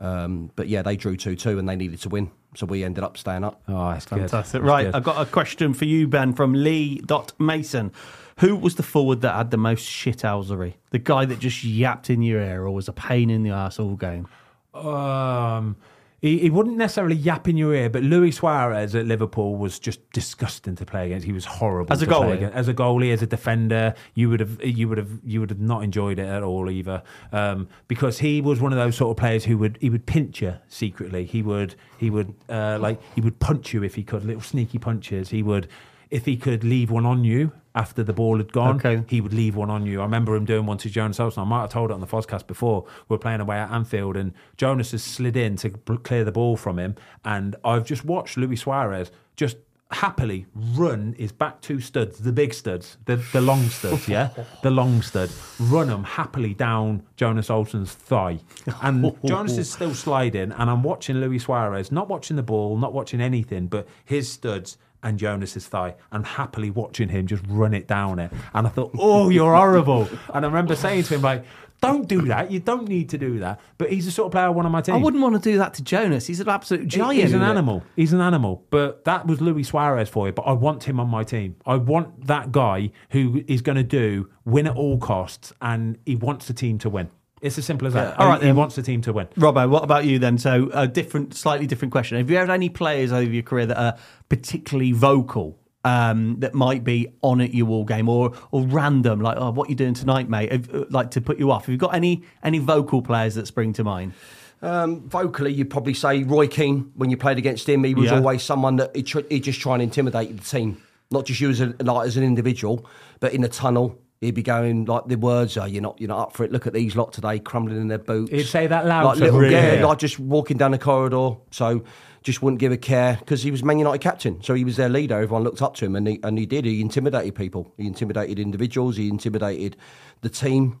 Um, 0.00 0.50
but 0.56 0.66
yeah, 0.68 0.82
they 0.82 0.96
drew 0.96 1.16
2 1.16 1.36
2 1.36 1.58
and 1.60 1.68
they 1.68 1.76
needed 1.76 2.00
to 2.00 2.08
win. 2.08 2.30
So 2.56 2.66
we 2.66 2.82
ended 2.82 3.04
up 3.04 3.16
staying 3.16 3.44
up. 3.44 3.62
Oh, 3.68 3.90
that's 3.90 4.06
good. 4.06 4.18
Fantastic. 4.18 4.62
That's 4.62 4.68
Right, 4.68 4.86
good. 4.86 4.94
I've 4.96 5.04
got 5.04 5.20
a 5.20 5.30
question 5.30 5.74
for 5.74 5.84
you, 5.84 6.08
Ben, 6.08 6.32
from 6.32 6.54
Lee 6.54 7.02
Mason. 7.38 7.92
Who 8.38 8.56
was 8.56 8.74
the 8.74 8.82
forward 8.82 9.20
that 9.20 9.34
had 9.36 9.50
the 9.52 9.58
most 9.58 9.86
shithousery? 9.88 10.74
The 10.90 10.98
guy 10.98 11.24
that 11.26 11.38
just 11.38 11.62
yapped 11.62 12.10
in 12.10 12.22
your 12.22 12.40
ear 12.40 12.64
or 12.64 12.70
was 12.72 12.88
a 12.88 12.92
pain 12.92 13.30
in 13.30 13.44
the 13.44 13.50
ass 13.50 13.78
all 13.78 13.94
game? 13.94 14.26
Um, 14.74 15.76
he, 16.20 16.38
he 16.38 16.50
wouldn't 16.50 16.76
necessarily 16.76 17.16
yap 17.16 17.48
in 17.48 17.56
your 17.56 17.74
ear, 17.74 17.88
but 17.88 18.02
Luis 18.02 18.36
Suarez 18.36 18.94
at 18.94 19.06
Liverpool 19.06 19.56
was 19.56 19.78
just 19.78 20.00
disgusting 20.12 20.76
to 20.76 20.84
play 20.84 21.06
against. 21.06 21.26
He 21.26 21.32
was 21.32 21.44
horrible 21.46 21.92
As 21.92 22.02
a 22.02 22.06
goalie? 22.06 22.34
against. 22.34 22.54
As 22.56 22.68
a 22.68 22.74
goalie, 22.74 23.12
as 23.12 23.22
a 23.22 23.26
defender, 23.26 23.94
you 24.14 24.28
would 24.28 24.40
have 24.40 24.62
you 24.64 24.88
would 24.88 24.98
have 24.98 25.18
you 25.24 25.40
would 25.40 25.50
have 25.50 25.60
not 25.60 25.82
enjoyed 25.82 26.18
it 26.18 26.26
at 26.28 26.42
all 26.42 26.70
either, 26.70 27.02
um, 27.32 27.68
because 27.88 28.18
he 28.18 28.40
was 28.40 28.60
one 28.60 28.72
of 28.72 28.78
those 28.78 28.96
sort 28.96 29.10
of 29.10 29.16
players 29.16 29.44
who 29.44 29.56
would 29.58 29.78
he 29.80 29.88
would 29.88 30.04
pinch 30.06 30.42
you 30.42 30.56
secretly. 30.68 31.24
He 31.24 31.42
would 31.42 31.74
he 31.98 32.10
would 32.10 32.34
uh, 32.48 32.78
like 32.80 33.00
he 33.14 33.20
would 33.20 33.38
punch 33.38 33.72
you 33.72 33.82
if 33.82 33.94
he 33.94 34.02
could, 34.02 34.24
little 34.24 34.42
sneaky 34.42 34.78
punches. 34.78 35.30
He 35.30 35.42
would. 35.42 35.68
if 36.10 36.24
he 36.26 36.36
could 36.36 36.64
leave 36.64 36.90
one 36.90 37.06
on 37.06 37.22
you 37.22 37.52
after 37.74 38.02
the 38.02 38.12
ball 38.12 38.36
had 38.38 38.52
gone, 38.52 38.76
Okay. 38.76 39.02
he 39.08 39.20
would 39.20 39.32
leave 39.32 39.54
one 39.56 39.70
on 39.70 39.86
you. 39.86 40.00
I 40.00 40.04
remember 40.04 40.34
him 40.34 40.44
doing 40.44 40.66
one 40.66 40.78
to 40.78 40.90
Jonas 40.90 41.18
Olsson. 41.18 41.38
I 41.42 41.44
might 41.44 41.60
have 41.62 41.70
told 41.70 41.90
it 41.90 41.94
on 41.94 42.00
the 42.00 42.06
podcast 42.06 42.46
before. 42.46 42.82
We 43.08 43.14
were 43.14 43.18
playing 43.18 43.40
away 43.40 43.58
at 43.58 43.70
Anfield, 43.70 44.16
and 44.16 44.32
Jonas 44.56 44.90
has 44.90 45.02
slid 45.02 45.36
in 45.36 45.56
to 45.56 45.70
clear 45.70 46.24
the 46.24 46.32
ball 46.32 46.56
from 46.56 46.78
him, 46.78 46.96
and 47.24 47.56
I've 47.64 47.84
just 47.84 48.04
watched 48.04 48.36
Luis 48.36 48.62
Suarez 48.62 49.10
just 49.36 49.56
happily 49.92 50.46
run 50.54 51.16
his 51.18 51.32
back 51.32 51.60
two 51.60 51.80
studs, 51.80 52.18
the 52.18 52.30
big 52.32 52.54
studs, 52.54 52.96
the, 53.06 53.16
the 53.32 53.40
long 53.40 53.62
studs, 53.68 54.06
yeah, 54.08 54.30
the 54.62 54.70
long 54.70 55.02
stud, 55.02 55.28
run 55.58 55.88
them 55.88 56.04
happily 56.04 56.54
down 56.54 57.02
Jonas 57.16 57.48
Olsson's 57.48 57.92
thigh, 57.92 58.38
and 58.82 59.12
Jonas 59.24 59.58
is 59.58 59.68
still 59.70 59.94
sliding, 59.94 60.52
and 60.52 60.70
I'm 60.70 60.84
watching 60.84 61.16
Luis 61.16 61.42
Suarez, 61.44 61.90
not 61.90 62.08
watching 62.08 62.36
the 62.36 62.42
ball, 62.44 62.76
not 62.78 62.92
watching 62.92 63.20
anything, 63.20 63.66
but 63.66 63.88
his 64.04 64.30
studs 64.30 64.78
and 65.02 65.18
Jonas's 65.18 65.66
thigh 65.66 65.94
and 66.12 66.26
happily 66.26 66.70
watching 66.70 67.08
him 67.08 67.26
just 67.26 67.42
run 67.48 67.74
it 67.74 67.86
down 67.86 68.18
it. 68.18 68.30
And 68.54 68.66
I 68.66 68.70
thought, 68.70 68.92
oh, 68.98 69.28
you're 69.28 69.54
horrible. 69.54 70.08
And 70.34 70.44
I 70.44 70.48
remember 70.48 70.76
saying 70.76 71.04
to 71.04 71.14
him, 71.14 71.22
like, 71.22 71.44
don't 71.80 72.06
do 72.06 72.22
that. 72.22 72.50
You 72.50 72.60
don't 72.60 72.88
need 72.88 73.08
to 73.10 73.18
do 73.18 73.38
that. 73.38 73.60
But 73.78 73.90
he's 73.90 74.04
the 74.04 74.10
sort 74.10 74.26
of 74.26 74.32
player 74.32 74.44
I 74.44 74.50
want 74.50 74.66
on 74.66 74.72
my 74.72 74.82
team. 74.82 74.94
I 74.94 74.98
wouldn't 74.98 75.22
want 75.22 75.42
to 75.42 75.50
do 75.50 75.58
that 75.58 75.74
to 75.74 75.82
Jonas. 75.82 76.26
He's 76.26 76.40
an 76.40 76.48
absolute 76.48 76.86
giant. 76.86 77.22
He's 77.22 77.32
an 77.32 77.42
animal. 77.42 77.82
He's 77.96 78.12
an 78.12 78.20
animal. 78.20 78.66
But 78.70 79.04
that 79.04 79.26
was 79.26 79.40
Luis 79.40 79.68
Suarez 79.68 80.08
for 80.08 80.26
you. 80.26 80.32
But 80.32 80.42
I 80.42 80.52
want 80.52 80.84
him 80.84 81.00
on 81.00 81.08
my 81.08 81.24
team. 81.24 81.56
I 81.64 81.76
want 81.76 82.26
that 82.26 82.52
guy 82.52 82.90
who 83.10 83.42
is 83.48 83.62
going 83.62 83.76
to 83.76 83.82
do 83.82 84.28
win 84.44 84.66
at 84.66 84.76
all 84.76 84.98
costs 84.98 85.52
and 85.62 85.96
he 86.04 86.16
wants 86.16 86.46
the 86.46 86.52
team 86.52 86.78
to 86.78 86.90
win. 86.90 87.08
It's 87.40 87.56
as 87.58 87.64
simple 87.64 87.86
as 87.88 87.94
that. 87.94 88.18
All 88.18 88.28
right, 88.28 88.40
he 88.40 88.46
then. 88.48 88.56
wants 88.56 88.76
the 88.76 88.82
team 88.82 89.00
to 89.02 89.12
win. 89.12 89.26
Robbo, 89.36 89.68
what 89.68 89.82
about 89.82 90.04
you 90.04 90.18
then? 90.18 90.36
So, 90.36 90.68
a 90.74 90.86
different, 90.86 91.34
slightly 91.34 91.66
different 91.66 91.90
question. 91.92 92.18
Have 92.18 92.30
you 92.30 92.36
had 92.36 92.50
any 92.50 92.68
players 92.68 93.12
over 93.12 93.30
your 93.30 93.42
career 93.42 93.66
that 93.66 93.78
are 93.78 93.96
particularly 94.28 94.92
vocal? 94.92 95.56
Um, 95.82 96.40
that 96.40 96.52
might 96.52 96.84
be 96.84 97.08
on 97.22 97.40
at 97.40 97.54
you 97.54 97.66
all 97.68 97.86
game 97.86 98.06
or 98.10 98.34
or 98.50 98.66
random, 98.66 99.22
like 99.22 99.38
oh, 99.38 99.50
what 99.50 99.70
you 99.70 99.74
doing 99.74 99.94
tonight, 99.94 100.28
mate? 100.28 100.52
Have, 100.52 100.74
uh, 100.74 100.84
like 100.90 101.10
to 101.12 101.22
put 101.22 101.38
you 101.38 101.50
off. 101.50 101.64
Have 101.64 101.72
you 101.72 101.78
got 101.78 101.94
any 101.94 102.22
any 102.42 102.58
vocal 102.58 103.00
players 103.00 103.36
that 103.36 103.46
spring 103.46 103.72
to 103.72 103.82
mind? 103.82 104.12
Um, 104.60 105.08
vocally, 105.08 105.54
you'd 105.54 105.70
probably 105.70 105.94
say 105.94 106.22
Roy 106.22 106.48
Keane. 106.48 106.92
When 106.96 107.08
you 107.08 107.16
played 107.16 107.38
against 107.38 107.66
him, 107.66 107.82
he 107.84 107.94
was 107.94 108.10
Yeah. 108.10 108.18
always 108.18 108.42
someone 108.42 108.76
that 108.76 108.94
he, 108.94 109.02
tr- 109.02 109.20
he'd 109.30 109.44
just 109.44 109.58
try 109.58 109.72
and 109.72 109.82
intimidate 109.82 110.36
the 110.36 110.44
team, 110.44 110.76
not 111.10 111.24
just 111.24 111.40
you 111.40 111.48
as 111.48 111.62
a, 111.62 111.74
like 111.80 112.06
as 112.06 112.18
an 112.18 112.24
individual, 112.24 112.84
but 113.18 113.32
in 113.32 113.40
the 113.40 113.48
tunnel. 113.48 113.98
He'd 114.20 114.34
be 114.34 114.42
going 114.42 114.84
like 114.84 115.06
the 115.06 115.16
words, 115.16 115.56
"Oh, 115.56 115.64
you're 115.64 115.80
not, 115.80 115.98
you're 115.98 116.08
not 116.08 116.18
up 116.18 116.32
for 116.36 116.44
it. 116.44 116.52
Look 116.52 116.66
at 116.66 116.74
these 116.74 116.94
lot 116.94 117.14
today, 117.14 117.38
crumbling 117.38 117.80
in 117.80 117.88
their 117.88 117.96
boots." 117.96 118.30
He'd 118.30 118.44
say 118.44 118.66
that 118.66 118.84
loud 118.84 119.04
like 119.06 119.16
to 119.16 119.24
little, 119.24 119.40
them, 119.40 119.50
yeah, 119.50 119.86
like 119.86 119.98
just 119.98 120.18
walking 120.18 120.58
down 120.58 120.72
the 120.72 120.78
corridor. 120.78 121.36
So 121.50 121.84
just 122.22 122.42
wouldn't 122.42 122.60
give 122.60 122.70
a 122.70 122.76
care 122.76 123.16
because 123.18 123.42
he 123.42 123.50
was 123.50 123.62
Man 123.62 123.78
United 123.78 124.02
captain, 124.02 124.42
so 124.42 124.52
he 124.52 124.62
was 124.62 124.76
their 124.76 124.90
leader. 124.90 125.14
Everyone 125.14 125.42
looked 125.42 125.62
up 125.62 125.74
to 125.76 125.86
him, 125.86 125.96
and 125.96 126.06
he 126.06 126.20
and 126.22 126.38
he 126.38 126.44
did. 126.44 126.66
He 126.66 126.82
intimidated 126.82 127.34
people. 127.34 127.72
He 127.78 127.86
intimidated 127.86 128.38
individuals. 128.38 128.98
He 128.98 129.08
intimidated 129.08 129.78
the 130.20 130.28
team, 130.28 130.80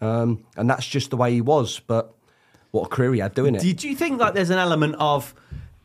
um, 0.00 0.46
and 0.56 0.70
that's 0.70 0.86
just 0.86 1.10
the 1.10 1.18
way 1.18 1.30
he 1.32 1.42
was. 1.42 1.80
But 1.80 2.14
what 2.70 2.86
a 2.86 2.88
career 2.88 3.12
he 3.12 3.20
had 3.20 3.34
doing 3.34 3.54
it. 3.54 3.60
Do, 3.60 3.72
do 3.72 3.88
you 3.88 3.96
think 3.96 4.18
like 4.18 4.32
there's 4.32 4.50
an 4.50 4.58
element 4.58 4.96
of 4.98 5.34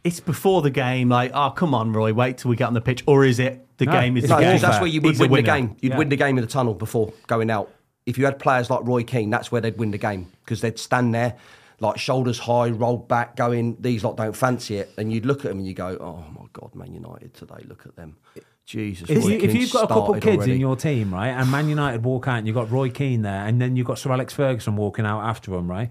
it's 0.04 0.20
before 0.20 0.62
the 0.62 0.70
game, 0.70 1.10
like 1.10 1.32
oh 1.34 1.52
come 1.52 1.74
on, 1.74 1.94
Roy, 1.94 2.14
wait 2.14 2.38
till 2.40 2.50
we 2.50 2.56
get 2.56 2.66
on 2.68 2.74
the 2.74 2.82
pitch, 2.82 3.04
or 3.08 3.26
is 3.26 3.40
it 3.40 3.66
the 3.78 3.86
No, 3.86 3.92
game 3.94 4.18
is 4.18 4.26
it's 4.26 4.32
the 4.34 4.40
No, 4.40 4.42
game? 4.52 4.60
that's 4.62 4.80
where 4.80 4.88
you 4.90 5.02
would 5.02 5.12
He's 5.12 5.20
win 5.20 5.32
the 5.32 5.42
game. 5.42 5.76
You'd 5.82 5.94
Yeah. 5.94 5.98
win 5.98 6.10
the 6.10 6.16
game 6.16 6.38
in 6.38 6.42
the 6.44 6.50
tunnel 6.50 6.74
before 6.74 7.14
going 7.28 7.50
out. 7.50 7.70
If 8.06 8.18
you 8.18 8.26
had 8.26 8.38
players 8.38 8.70
like 8.70 8.82
Roy 8.84 9.04
Keane, 9.04 9.30
that's 9.30 9.52
where 9.52 9.62
they'd 9.62 9.78
win 9.78 9.92
the 9.92 9.98
game 9.98 10.28
because 10.44 10.60
they'd 10.62 10.78
stand 10.78 11.14
there, 11.16 11.36
like 11.80 11.98
shoulders 11.98 12.40
high, 12.40 12.70
rolled 12.70 13.08
back, 13.08 13.36
going, 13.38 13.78
"These 13.80 14.04
lot 14.04 14.18
don't 14.18 14.36
fancy 14.36 14.78
it," 14.78 14.92
and 14.98 15.12
you'd 15.12 15.26
look 15.26 15.40
at 15.40 15.50
them 15.50 15.60
and 15.60 15.68
you 15.68 15.74
go, 15.74 15.98
"Oh 16.02 16.26
my 16.38 16.48
God, 16.52 16.76
Man 16.76 16.94
United 16.94 17.34
today! 17.34 17.64
Look 17.68 17.86
at 17.86 17.96
them, 17.96 18.18
Jesus." 18.66 19.10
If, 19.10 19.24
Roy 19.24 19.30
you, 19.30 19.36
if 19.38 19.52
Keane 19.52 19.62
you've 19.62 19.72
got 19.72 19.86
a 19.86 19.88
couple 19.88 20.04
started 20.06 20.24
kids 20.24 20.38
already. 20.38 20.52
in 20.54 20.60
your 20.60 20.76
team, 20.76 21.14
right, 21.14 21.30
and 21.30 21.50
Man 21.50 21.70
United 21.70 22.04
walk 22.04 22.28
out 22.28 22.40
and 22.40 22.48
you've 22.48 22.56
got 22.58 22.70
Roy 22.70 22.90
Keane 22.90 23.22
there, 23.22 23.46
and 23.48 23.62
then 23.62 23.76
you've 23.78 23.88
got 23.88 23.98
Sir 23.98 24.12
Alex 24.12 24.34
Ferguson 24.34 24.76
walking 24.76 25.06
out 25.06 25.22
after 25.22 25.52
them, 25.52 25.70
right? 25.72 25.90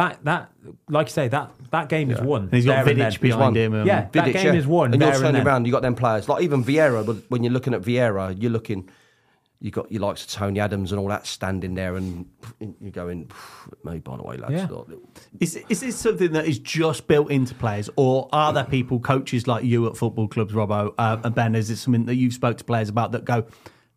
That, 0.00 0.24
that, 0.24 0.50
like 0.88 1.08
you 1.08 1.12
say, 1.12 1.28
that, 1.28 1.50
that 1.70 1.88
game 1.88 2.10
is 2.10 2.20
won. 2.20 2.42
And 2.44 2.52
he's 2.54 2.64
got 2.64 2.84
there 2.84 2.92
and 2.94 3.00
Vidic 3.00 3.20
then. 3.20 3.30
behind 3.30 3.56
him. 3.56 3.74
and- 3.74 3.86
Yeah. 3.86 4.08
That 4.12 4.24
Vidic, 4.28 4.32
game 4.32 4.46
yeah. 4.54 4.60
is 4.60 4.66
won 4.66 4.92
and 4.92 5.00
you're 5.02 5.10
there 5.10 5.14
and 5.18 5.22
turning 5.26 5.34
then. 5.40 5.46
around. 5.46 5.66
You 5.66 5.72
got 5.72 5.82
them 5.82 5.94
players 5.94 6.28
like 6.28 6.42
even 6.42 6.64
Vieira. 6.64 7.04
But 7.04 7.16
when 7.28 7.44
you're 7.44 7.52
looking 7.52 7.74
at 7.74 7.82
Vieira, 7.82 8.34
you're 8.40 8.50
looking. 8.52 8.88
You 9.62 9.70
got 9.70 9.92
your 9.92 10.00
likes 10.00 10.24
of 10.24 10.30
Tony 10.30 10.58
Adams 10.58 10.90
and 10.90 10.98
all 10.98 11.08
that 11.08 11.26
standing 11.26 11.74
there, 11.74 11.96
and 11.96 12.24
you're 12.80 12.90
going, 12.92 13.30
"Me, 13.84 13.98
by 13.98 14.16
the 14.16 14.22
way, 14.22 14.38
lads." 14.38 14.54
Yeah. 14.54 14.68
Is, 15.38 15.56
is 15.68 15.80
this 15.80 15.96
something 15.96 16.32
that 16.32 16.46
is 16.46 16.58
just 16.58 17.06
built 17.06 17.30
into 17.30 17.54
players, 17.54 17.90
or 17.96 18.30
are 18.32 18.54
there 18.54 18.64
people, 18.64 19.00
coaches 19.00 19.46
like 19.46 19.62
you 19.62 19.86
at 19.86 19.98
football 19.98 20.28
clubs, 20.28 20.54
Robbo 20.54 20.94
uh, 20.96 21.18
and 21.22 21.34
Ben? 21.34 21.54
Is 21.54 21.68
it 21.68 21.76
something 21.76 22.06
that 22.06 22.14
you've 22.14 22.32
spoke 22.32 22.56
to 22.56 22.64
players 22.64 22.88
about 22.88 23.12
that 23.12 23.26
go, 23.26 23.44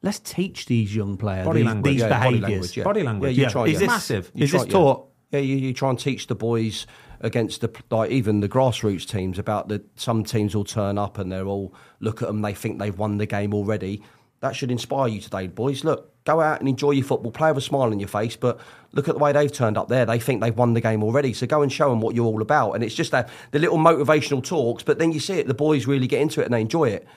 let's 0.02 0.20
teach 0.20 0.66
these 0.66 0.94
young 0.94 1.16
players 1.16 1.46
Body 1.46 1.60
these, 1.62 1.66
language, 1.68 1.94
these 1.94 2.02
yeah, 2.02 2.10
body 2.10 2.20
behaviours? 2.40 2.42
language, 2.52 2.78
yeah. 2.78 2.84
Body 2.84 3.04
language. 3.04 3.32
Yeah, 3.32 3.36
you 3.38 3.44
Yeah. 3.44 3.50
try. 3.50 3.64
Is 3.64 3.72
yeah. 3.74 3.80
this 3.80 3.88
Massive. 3.88 4.32
You 4.36 4.44
Is 4.44 4.50
try- 4.50 4.60
this 4.60 4.68
yeah. 4.68 4.74
taught? 4.74 5.10
Yeah, 5.34 5.40
you, 5.40 5.56
you 5.56 5.74
try 5.74 5.90
and 5.90 6.00
teach 6.00 6.28
the 6.28 6.36
boys 6.36 6.86
against 7.20 7.62
the 7.62 7.84
like 7.90 8.12
even 8.12 8.42
the 8.42 8.50
grassroots 8.50 9.08
teams 9.08 9.40
about 9.40 9.68
that 9.70 9.84
some 10.00 10.24
teams 10.24 10.56
will 10.56 10.66
turn 10.66 10.98
up 10.98 11.18
and 11.18 11.32
they're 11.32 11.48
all 11.48 11.74
look 12.02 12.22
at 12.22 12.28
them 12.28 12.42
they 12.42 12.54
think 12.54 12.80
they've 12.80 12.98
won 12.98 13.18
the 13.18 13.26
game 13.26 13.54
already. 13.54 14.04
That 14.42 14.56
should 14.56 14.72
inspire 14.72 15.08
you 15.08 15.22
today, 15.22 15.48
boys. 15.48 15.86
Look, 15.86 16.24
go 16.26 16.42
out 16.42 16.60
and 16.60 16.68
enjoy 16.68 16.92
your 16.92 17.06
football. 17.06 17.32
Play 17.32 17.50
with 17.50 17.60
a 17.60 17.62
smile 17.62 17.84
on 17.84 18.00
your 18.00 18.10
face, 18.10 18.36
but 18.36 18.60
look 18.92 19.08
at 19.08 19.16
the 19.16 19.20
way 19.20 19.32
they've 19.32 19.52
turned 19.52 19.78
up 19.78 19.88
there. 19.88 20.06
They 20.06 20.20
think 20.20 20.42
they've 20.42 20.56
won 20.56 20.74
the 20.74 20.82
game 20.82 21.02
already. 21.02 21.34
So 21.34 21.48
go 21.48 21.62
and 21.62 21.72
show 21.72 21.90
them 21.90 22.02
what 22.02 22.14
you're 22.14 22.26
all 22.26 22.42
about. 22.42 22.74
And 22.74 22.84
it's 22.84 22.94
just 22.94 23.12
that 23.12 23.30
the 23.52 23.60
little 23.60 23.78
motivational 23.78 24.44
talks, 24.44 24.84
but 24.84 25.00
then 25.00 25.14
you 25.14 25.22
see 25.22 25.40
it. 25.40 25.48
The 25.48 25.54
boys 25.54 25.88
really 25.88 26.08
get 26.08 26.22
into 26.22 26.42
it 26.42 26.46
and 26.46 26.54
they 26.54 26.62
enjoy 26.62 26.90
it. 26.90 27.08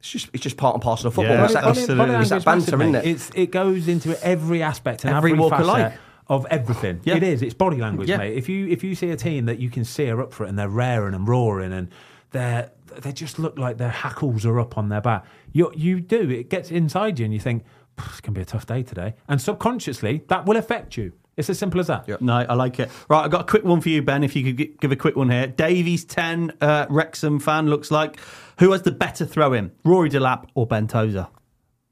It's 0.00 0.10
just 0.10 0.30
it's 0.32 0.42
just 0.42 0.56
part 0.56 0.74
and 0.74 0.82
parcel 0.82 1.08
of 1.08 1.14
football. 1.14 1.36
Yeah, 1.36 1.44
it's 1.44 1.52
that, 1.52 1.64
absolutely. 1.64 2.14
it's 2.16 2.30
that 2.30 2.44
banter, 2.44 2.82
isn't 2.82 2.94
it? 2.96 3.06
It's, 3.06 3.30
it 3.34 3.52
goes 3.52 3.86
into 3.86 4.20
every 4.24 4.62
aspect 4.62 5.04
and 5.04 5.14
Every 5.14 5.32
every, 5.32 5.40
walk 5.40 5.52
of 5.52 5.66
life. 5.66 5.98
Of 6.32 6.46
everything. 6.50 7.00
Yeah. 7.04 7.16
It 7.16 7.22
is. 7.22 7.42
It's 7.42 7.54
body 7.54 7.76
language, 7.76 8.08
Yeah. 8.08 8.16
mate. 8.16 8.36
If 8.36 8.48
you 8.48 8.66
if 8.68 8.82
you 8.82 8.94
see 8.94 9.10
a 9.10 9.16
team 9.16 9.44
that 9.46 9.58
you 9.58 9.70
can 9.70 9.84
see 9.84 10.08
are 10.08 10.20
up 10.20 10.32
for 10.32 10.44
it 10.44 10.48
and 10.48 10.58
they're 10.58 10.68
raring 10.68 11.14
and 11.14 11.28
roaring 11.28 11.72
and 11.72 11.88
they're 12.30 12.70
they 13.00 13.12
just 13.12 13.38
look 13.38 13.58
like 13.58 13.78
their 13.78 13.90
hackles 13.90 14.44
are 14.46 14.58
up 14.58 14.76
on 14.78 14.88
their 14.88 15.00
back. 15.00 15.24
You 15.52 15.70
you 15.76 16.00
do. 16.00 16.30
It 16.30 16.48
gets 16.50 16.70
inside 16.70 17.18
you 17.18 17.24
and 17.26 17.34
you 17.34 17.40
think 17.40 17.64
it's 17.98 18.20
to 18.22 18.30
be 18.30 18.40
a 18.40 18.44
tough 18.44 18.66
day 18.66 18.82
today. 18.82 19.14
And 19.28 19.40
subconsciously 19.40 20.24
that 20.28 20.46
will 20.46 20.56
affect 20.56 20.96
you. 20.96 21.12
It's 21.36 21.48
as 21.48 21.58
simple 21.58 21.80
as 21.80 21.86
that. 21.86 22.20
No, 22.20 22.34
I 22.48 22.54
like 22.54 22.78
it. 22.78 22.90
Right, 23.08 23.24
I've 23.24 23.30
got 23.30 23.40
a 23.42 23.44
quick 23.44 23.64
one 23.64 23.80
for 23.80 23.88
you, 23.88 24.02
Ben. 24.02 24.22
If 24.22 24.36
you 24.36 24.44
could 24.44 24.56
gi- 24.58 24.76
give 24.80 24.92
a 24.92 24.96
quick 24.96 25.16
one 25.16 25.30
here. 25.30 25.46
Davies 25.46 26.04
10, 26.04 26.52
uh, 26.60 26.84
Wrexham 26.90 27.38
fan, 27.38 27.68
looks 27.68 27.90
like. 27.90 28.18
Who 28.58 28.72
has 28.72 28.82
the 28.82 28.90
better 28.92 29.24
throw 29.24 29.54
in, 29.54 29.72
Rory 29.82 30.10
Delap 30.10 30.44
or 30.54 30.66
Ben 30.66 30.86
Tozer? 30.88 31.28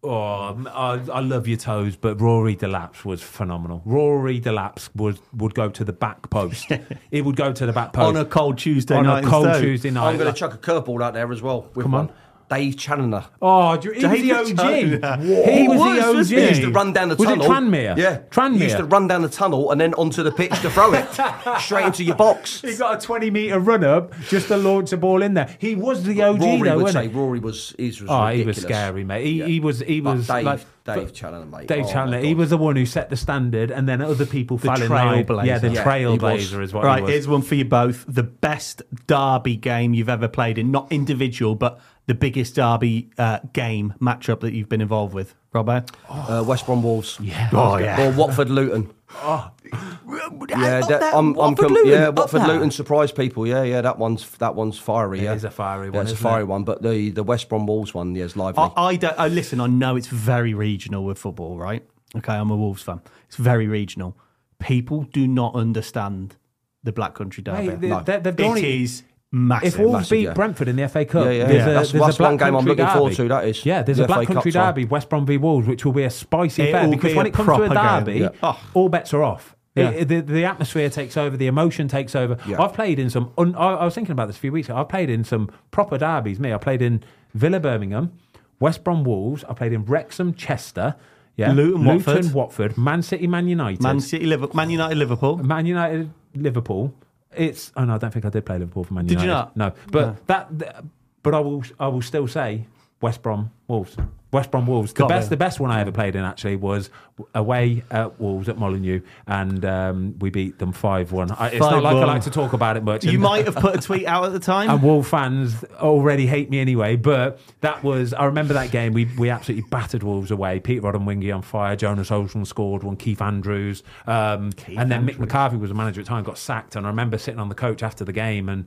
Oh, 0.02 0.64
I, 0.66 0.98
I 1.12 1.20
love 1.20 1.46
your 1.46 1.58
toes, 1.58 1.94
but 1.94 2.18
Rory 2.20 2.56
Delaps 2.56 3.04
was 3.04 3.20
phenomenal. 3.22 3.82
Rory 3.84 4.40
Delaps 4.40 4.88
would 4.94 5.18
would 5.34 5.54
go 5.54 5.68
to 5.68 5.84
the 5.84 5.92
back 5.92 6.30
post. 6.30 6.70
it 7.10 7.22
would 7.22 7.36
go 7.36 7.52
to 7.52 7.66
the 7.66 7.72
back 7.72 7.92
post 7.92 8.06
On 8.06 8.16
a 8.16 8.24
cold 8.24 8.56
Tuesday 8.56 8.94
on 8.94 9.04
night 9.04 9.24
a 9.24 9.28
cold. 9.28 9.60
Tuesday 9.60 9.90
night. 9.90 10.08
I'm 10.08 10.16
going 10.16 10.32
to 10.32 10.38
chuck 10.38 10.54
a 10.54 10.58
curveball 10.58 11.02
out 11.02 11.12
there 11.12 11.30
as 11.30 11.42
well. 11.42 11.68
With 11.74 11.84
Come 11.84 11.94
on. 11.94 12.12
One. 12.50 12.58
Dave 12.60 12.76
Challinor. 12.76 13.24
Oh, 13.40 13.76
do 13.76 13.88
you- 13.88 13.94
he 13.94 14.00
David 14.00 14.36
was 14.36 14.48
the 14.54 14.54
OG. 14.54 14.56
Jones. 15.00 15.46
He 15.48 15.68
was, 15.68 15.78
was, 15.78 16.28
the 16.30 16.36
OG. 16.36 16.42
He 16.42 16.48
used 16.48 16.62
to 16.62 16.70
run 16.70 16.92
down 16.92 17.08
the 17.08 17.16
was 17.16 17.28
tunnel. 17.28 17.44
it 17.44 17.48
Tranmere? 17.48 17.96
Yeah. 17.96 18.18
Tranmere. 18.30 18.56
He 18.58 18.64
used 18.64 18.76
to 18.76 18.84
run 18.84 19.06
down 19.06 19.22
the 19.22 19.28
tunnel 19.28 19.70
and 19.70 19.80
then 19.80 19.94
onto 19.94 20.22
the 20.22 20.32
pitch 20.32 20.50
to 20.62 20.70
throw 20.70 20.92
it 20.94 21.06
straight 21.60 21.86
into 21.86 22.04
your 22.04 22.16
box. 22.16 22.60
He 22.60 22.76
got 22.76 23.02
a 23.02 23.06
20 23.06 23.30
metre 23.30 23.58
run 23.60 23.84
up 23.84 24.12
just 24.28 24.48
to 24.48 24.56
launch 24.56 24.92
a 24.92 24.96
ball 24.96 25.22
in 25.22 25.34
there. 25.34 25.54
He 25.58 25.74
was 25.76 26.02
the 26.04 26.22
OG, 26.22 26.40
Rory 26.40 26.58
though, 26.68 26.76
would 26.76 26.82
wasn't 26.84 27.04
say 27.04 27.08
he? 27.10 27.16
Rory 27.16 27.38
was, 27.38 27.74
he 27.78 27.86
was 27.86 28.02
Oh, 28.08 28.26
he 28.28 28.44
was 28.44 28.56
scary, 28.60 29.04
mate. 29.04 29.24
He, 29.26 29.32
Yeah. 29.32 29.46
he 29.46 29.60
was, 29.60 29.80
he 29.80 30.00
was 30.00 30.26
Dave, 30.26 30.44
like 30.44 30.60
Dave 30.84 30.96
but- 30.96 31.14
Challinor, 31.14 31.50
mate. 31.50 31.68
Dave 31.68 31.84
Oh, 31.84 31.86
my 31.86 31.92
Challinor. 31.92 32.24
He 32.24 32.34
was 32.34 32.50
the 32.50 32.56
one 32.58 32.74
who 32.76 32.86
set 32.86 33.10
the 33.10 33.16
standard, 33.16 33.70
and 33.70 33.88
then 33.88 34.00
other 34.02 34.26
people 34.26 34.56
The 34.56 34.66
fell 34.68 34.82
in 34.82 34.88
line. 34.88 35.24
trailblazer. 35.24 35.46
Yeah, 35.46 35.58
the 35.58 35.68
Yeah, 35.70 35.84
trailblazer 35.84 36.62
is 36.62 36.72
what 36.72 36.84
Right, 36.84 36.96
he 36.98 37.02
was. 37.02 37.10
here's 37.12 37.28
one 37.28 37.42
for 37.42 37.54
you 37.54 37.64
both. 37.64 38.04
The 38.08 38.22
best 38.24 38.82
derby 39.06 39.56
game 39.56 39.94
you've 39.94 40.08
ever 40.08 40.26
played 40.28 40.58
in, 40.58 40.70
not 40.70 40.90
individual, 40.90 41.54
but 41.54 41.78
the 42.10 42.14
biggest 42.16 42.56
derby 42.56 43.08
uh, 43.18 43.38
game 43.52 43.94
matchup 44.00 44.40
that 44.40 44.52
you've 44.52 44.68
been 44.68 44.80
involved 44.80 45.14
with. 45.14 45.32
Robbo? 45.54 45.88
Uh, 46.08 46.42
West 46.44 46.66
Brom 46.66 46.82
Wolves. 46.82 47.16
Yeah. 47.20 47.48
Oh, 47.52 47.76
yeah. 47.76 48.04
Or 48.04 48.10
Watford 48.10 48.50
Luton. 48.50 48.92
Yeah, 49.14 50.80
Up 50.82 50.88
that, 50.88 51.14
I'm, 51.14 51.28
I'm 51.28 51.34
Watford 51.34 51.66
com- 51.66 51.74
Luton, 51.74 51.88
yeah, 51.90 52.08
Watford. 52.08 52.42
Luton 52.42 52.72
surprised 52.72 53.14
people. 53.14 53.46
Yeah, 53.46 53.62
yeah, 53.62 53.80
that 53.80 53.96
one's 53.98 54.28
that 54.38 54.56
one's 54.56 54.76
fiery. 54.76 55.20
It 55.20 55.24
yeah, 55.24 55.34
is 55.34 55.44
a 55.44 55.50
fiery 55.52 55.86
Yeah, 55.86 55.92
one, 55.92 56.02
It's 56.02 56.10
a 56.10 56.14
isn't 56.14 56.22
fiery 56.30 56.42
it? 56.42 56.46
one, 56.46 56.64
but 56.64 56.82
the 56.82 57.10
the 57.10 57.22
West 57.22 57.48
Brom 57.48 57.66
Wolves 57.66 57.94
one, 57.94 58.14
yeah, 58.16 58.24
is 58.24 58.36
lively. 58.36 58.64
I, 58.76 58.82
I 58.86 58.96
don't. 58.96 59.18
I, 59.18 59.28
listen, 59.28 59.60
I 59.60 59.68
know 59.68 59.94
it's 59.96 60.08
very 60.08 60.52
regional 60.54 61.04
with 61.04 61.18
football, 61.18 61.58
right? 61.58 61.84
Okay, 62.16 62.32
I'm 62.34 62.50
a 62.50 62.56
Wolves 62.56 62.82
fan. 62.82 63.00
It's 63.28 63.36
very 63.36 63.68
regional. 63.68 64.16
People 64.58 65.04
do 65.04 65.28
not 65.28 65.54
understand 65.54 66.36
the 66.82 66.90
Black 66.92 67.14
Country 67.14 67.42
Derby. 67.44 67.68
Mate, 67.68 67.80
they- 67.80 67.88
No. 67.88 68.00
they- 68.02 68.18
they've 68.18 68.40
It 68.40 68.44
only- 68.44 68.82
is 68.82 69.02
massive. 69.32 69.74
If 69.74 69.78
Wolves 69.80 70.08
beat 70.08 70.24
yeah. 70.24 70.32
Brentford 70.34 70.68
in 70.68 70.76
the 70.76 70.88
FA 70.88 71.04
Cup, 71.04 71.24
Yeah, 71.26 71.30
yeah. 71.30 71.44
there's 71.46 71.62
a, 71.62 71.64
That's- 71.66 71.92
there's 71.92 72.04
that's 72.04 72.16
a 72.16 72.18
Black 72.18 72.30
one 72.30 72.36
game 72.38 72.56
I'm 72.56 72.64
looking 72.64 72.86
forward 72.86 73.14
to, 73.14 73.28
that 73.28 73.44
is. 73.46 73.64
Yeah, 73.64 73.82
there's 73.82 73.98
The 73.98 74.04
a 74.04 74.06
Black 74.06 74.20
FA 74.20 74.26
Cup 74.26 74.34
Country 74.34 74.52
time. 74.52 74.74
derby, 74.74 74.84
West 74.86 75.08
Brom 75.08 75.26
v 75.26 75.36
Wolves, 75.36 75.66
which 75.68 75.84
will 75.84 75.92
be 75.92 76.04
a 76.04 76.10
spicy 76.10 76.62
It 76.64 76.68
affair 76.74 76.88
because 76.88 77.12
be 77.12 77.16
when 77.16 77.26
it 77.26 77.34
comes 77.34 77.46
to 77.48 77.62
a 77.64 77.68
derby. 77.68 78.28
Oh. 78.42 78.60
all 78.74 78.88
bets 78.88 79.12
are 79.14 79.22
off. 79.22 79.56
Yeah. 79.74 79.90
It- 79.90 80.08
the, 80.08 80.20
the 80.20 80.44
atmosphere 80.44 80.90
takes 80.90 81.16
over, 81.16 81.36
the 81.36 81.46
emotion 81.46 81.86
takes 81.88 82.14
over. 82.16 82.36
Yeah. 82.46 82.60
I've 82.62 82.72
played 82.72 82.98
in 82.98 83.08
some. 83.10 83.32
Un, 83.38 83.54
I, 83.54 83.74
I 83.74 83.84
was 83.84 83.94
thinking 83.94 84.12
about 84.12 84.26
this 84.26 84.36
a 84.36 84.40
few 84.40 84.52
weeks 84.52 84.68
ago. 84.68 84.76
I've 84.76 84.88
played 84.88 85.08
in 85.10 85.22
some 85.24 85.50
proper 85.70 85.96
derbies. 85.98 86.40
Me, 86.40 86.52
I 86.52 86.58
played 86.58 86.82
in 86.82 87.02
Villa 87.34 87.60
Birmingham, 87.60 88.12
West 88.58 88.82
Brom 88.82 89.04
Wolves. 89.04 89.44
I 89.48 89.54
played 89.54 89.72
in 89.72 89.84
Wrexham 89.84 90.34
Chester. 90.34 90.96
Yeah, 91.36 91.52
Luton, 91.52 91.84
Watford. 91.84 92.34
Watford, 92.34 92.76
Man 92.76 93.00
City, 93.02 93.26
Man 93.26 93.46
United, 93.48 93.80
Man 93.82 94.00
City, 94.00 94.26
Liverpool, 94.26 94.56
Man 94.56 94.68
United, 94.68 94.98
Liverpool. 94.98 95.36
Man 95.38 95.64
United, 95.64 96.10
Liverpool. 96.34 96.92
It's 97.36 97.72
oh 97.76 97.84
no, 97.84 97.94
I 97.94 97.98
don't 97.98 98.12
think 98.12 98.24
I 98.24 98.28
did 98.30 98.44
play 98.44 98.58
Liverpool 98.58 98.84
for 98.84 98.94
Man 98.94 99.06
Did 99.06 99.20
United. 99.20 99.26
you 99.26 99.32
not? 99.32 99.56
No, 99.56 99.72
but 99.92 100.26
that, 100.26 100.84
but 101.22 101.34
I 101.34 101.38
will, 101.40 101.62
I 101.78 101.86
will 101.88 102.02
still 102.02 102.26
say 102.26 102.66
West 103.00 103.22
Brom 103.22 103.50
Wolves. 103.68 103.96
West 104.32 104.50
Brom 104.50 104.66
Wolves. 104.66 104.92
The 104.92 105.00
Got 105.00 105.08
best, 105.08 105.26
me. 105.26 105.30
the 105.30 105.36
best 105.36 105.60
one 105.60 105.70
I 105.70 105.80
ever 105.80 105.92
played 105.92 106.14
in 106.14 106.24
actually 106.24 106.56
was 106.56 106.90
away 107.34 107.82
at 107.90 108.20
Wolves 108.20 108.48
at 108.48 108.56
Molineux, 108.58 109.00
and 109.26 109.64
um, 109.64 110.18
we 110.20 110.30
beat 110.30 110.58
them 110.58 110.72
five 110.72 111.12
one. 111.12 111.30
It's 111.40 111.58
not 111.58 111.82
like 111.82 111.96
I 111.96 112.04
like 112.04 112.22
to 112.22 112.30
talk 112.30 112.52
about 112.52 112.76
it 112.76 112.84
much. 112.84 113.04
You 113.04 113.18
might 113.18 113.46
have 113.46 113.56
put 113.56 113.76
a 113.76 113.78
tweet 113.82 114.06
out 114.06 114.24
at 114.24 114.32
the 114.32 114.38
time. 114.38 114.70
and 114.70 114.82
Wolves 114.82 115.08
fans 115.08 115.64
already 115.80 116.26
hate 116.26 116.48
me 116.50 116.60
anyway, 116.60 116.96
but 116.96 117.40
that 117.60 117.82
was 117.82 118.14
I 118.14 118.24
remember 118.26 118.54
that 118.54 118.70
game. 118.70 118.92
We 118.92 119.06
we 119.18 119.30
absolutely 119.30 119.68
battered 119.68 120.02
Wolves 120.02 120.30
away. 120.30 120.60
Peter 120.60 120.82
Odemwingie 120.82 121.34
on 121.34 121.42
fire. 121.42 121.74
Jonas 121.76 122.10
Olsson 122.10 122.46
scored 122.46 122.82
one. 122.82 122.96
Keith 122.96 123.20
Andrews, 123.20 123.82
um, 124.06 124.50
and 124.76 124.90
then 124.90 125.06
Mick 125.06 125.18
McCarthy 125.18 125.56
was 125.56 125.70
the 125.70 125.74
manager 125.74 126.00
at 126.00 126.06
the 126.06 126.08
time. 126.10 126.22
Got 126.24 126.38
sacked, 126.38 126.76
and 126.76 126.86
I 126.86 126.90
remember 126.90 127.18
sitting 127.18 127.40
on 127.40 127.48
the 127.48 127.54
coach 127.54 127.82
after 127.82 128.04
the 128.04 128.12
game 128.12 128.48
and. 128.48 128.66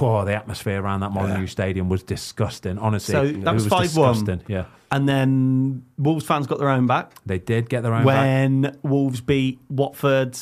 Oh, 0.00 0.24
the 0.24 0.34
atmosphere 0.34 0.80
around 0.82 1.00
that 1.00 1.12
Molineux 1.12 1.46
Stadium 1.46 1.88
was 1.88 2.02
disgusting. 2.02 2.78
Honestly, 2.78 3.12
So 3.12 3.22
it 3.24 3.44
that 3.44 3.54
was 3.54 3.66
5-1. 3.68 3.82
disgusting. 3.82 4.42
Yeah, 4.48 4.64
and 4.90 5.08
then 5.08 5.84
Wolves 5.98 6.24
fans 6.24 6.46
got 6.46 6.58
their 6.58 6.68
own 6.70 6.86
back 6.86 7.12
they 7.24 7.38
did 7.38 7.68
get 7.68 7.82
their 7.82 7.94
own 7.94 8.04
back. 8.04 8.16
when 8.16 8.76
Wolves 8.82 9.20
beat 9.20 9.60
Watford. 9.68 10.36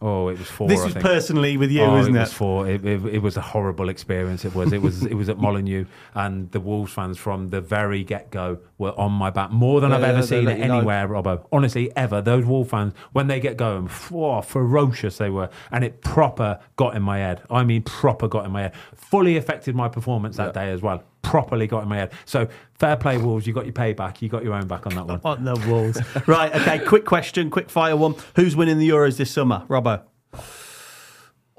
Oh, 0.00 0.28
it 0.28 0.38
was 0.38 0.48
four. 0.48 0.68
This 0.68 0.80
I 0.80 0.84
was 0.84 0.92
think. 0.92 1.04
personally 1.04 1.56
with 1.56 1.72
you, 1.72 1.82
oh, 1.82 1.98
isn't 1.98 2.14
it? 2.14 2.18
it? 2.18 2.20
Was 2.20 2.32
four. 2.32 2.68
It, 2.68 2.84
it, 2.84 3.04
it 3.06 3.18
was 3.18 3.36
a 3.36 3.40
horrible 3.40 3.88
experience. 3.88 4.44
It 4.44 4.54
was. 4.54 4.72
It 4.72 4.80
was. 4.80 5.04
it 5.04 5.14
was 5.14 5.28
at 5.28 5.38
Molineux, 5.40 5.86
and 6.14 6.50
the 6.52 6.60
Wolves 6.60 6.92
fans 6.92 7.18
from 7.18 7.48
the 7.48 7.60
very 7.60 8.04
get 8.04 8.30
go 8.30 8.58
were 8.78 8.98
on 8.98 9.10
my 9.10 9.30
back 9.30 9.50
more 9.50 9.80
than 9.80 9.90
Yeah, 9.90 9.96
I've 9.96 10.04
ever 10.04 10.22
seen 10.22 10.46
it 10.46 10.58
you 10.58 10.66
know. 10.66 10.76
anywhere, 10.76 11.08
Robbo. 11.08 11.44
Honestly, 11.50 11.94
ever. 11.96 12.22
Those 12.22 12.44
Wolves 12.44 12.70
fans 12.70 12.92
when 13.12 13.26
they 13.26 13.40
get 13.40 13.56
going, 13.56 13.88
whoa, 13.88 14.40
ferocious 14.42 15.18
they 15.18 15.30
were, 15.30 15.50
and 15.72 15.82
it 15.82 16.00
proper 16.00 16.60
got 16.76 16.94
in 16.94 17.02
my 17.02 17.18
head. 17.18 17.42
I 17.50 17.64
mean, 17.64 17.82
proper 17.82 18.28
got 18.28 18.44
in 18.44 18.52
my 18.52 18.62
head. 18.62 18.74
Fully 18.94 19.36
affected 19.36 19.74
my 19.74 19.88
performance 19.88 20.36
that 20.36 20.54
day 20.54 20.70
as 20.70 20.80
well. 20.80 21.02
Properly 21.22 21.66
got 21.66 21.82
in 21.82 21.88
my 21.88 21.96
head. 21.96 22.12
So 22.24 22.48
fair 22.74 22.96
play, 22.96 23.18
Wolves. 23.18 23.46
You 23.46 23.52
got 23.52 23.64
your 23.66 23.74
payback. 23.74 24.22
You 24.22 24.28
got 24.28 24.44
your 24.44 24.54
own 24.54 24.66
back 24.66 24.86
on 24.86 24.94
that 24.94 25.06
one. 25.06 25.20
On 25.24 25.44
the 25.44 25.54
Wolves. 25.68 26.00
right, 26.26 26.54
okay, 26.54 26.78
quick 26.78 27.04
question, 27.04 27.50
quick 27.50 27.68
fire 27.70 27.96
one. 27.96 28.14
Who's 28.36 28.56
winning 28.56 28.78
the 28.78 28.88
Euros 28.88 29.16
this 29.16 29.30
summer? 29.30 29.64
Robbo. 29.68 30.02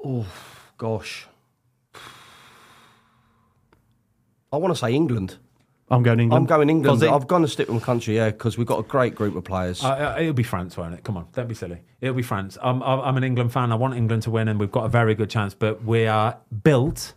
Oh 0.04 0.26
gosh. 0.78 1.26
I 4.52 4.56
want 4.56 4.74
to 4.74 4.78
say 4.78 4.92
England. 4.92 5.36
I'm 5.90 6.02
going 6.04 6.20
England. 6.20 6.42
I'm 6.42 6.46
going 6.46 6.70
England. 6.70 7.00
Fozzie? 7.00 7.12
I've 7.12 7.26
gone 7.26 7.42
to 7.42 7.48
stick 7.48 7.68
with 7.68 7.80
my 7.80 7.84
country, 7.84 8.16
yeah, 8.16 8.30
because 8.30 8.56
we've 8.56 8.66
got 8.66 8.78
a 8.78 8.84
great 8.84 9.14
group 9.16 9.34
of 9.34 9.42
players. 9.42 9.82
Uh, 9.82 9.88
uh, 9.88 10.20
it'll 10.20 10.32
be 10.32 10.44
France, 10.44 10.76
won't 10.76 10.94
it? 10.94 11.02
Come 11.02 11.16
on, 11.16 11.26
don't 11.32 11.48
be 11.48 11.54
silly. 11.54 11.80
It'll 12.00 12.14
be 12.14 12.22
France. 12.22 12.56
I'm, 12.62 12.80
I'm 12.82 13.00
I'm 13.00 13.16
an 13.16 13.24
England 13.24 13.52
fan. 13.52 13.72
I 13.72 13.74
want 13.74 13.94
England 13.94 14.22
to 14.24 14.30
win, 14.30 14.46
and 14.48 14.60
we've 14.60 14.70
got 14.70 14.84
a 14.84 14.88
very 14.88 15.14
good 15.16 15.30
chance. 15.30 15.52
But 15.52 15.84
we 15.84 16.06
are 16.06 16.38
built 16.62 17.14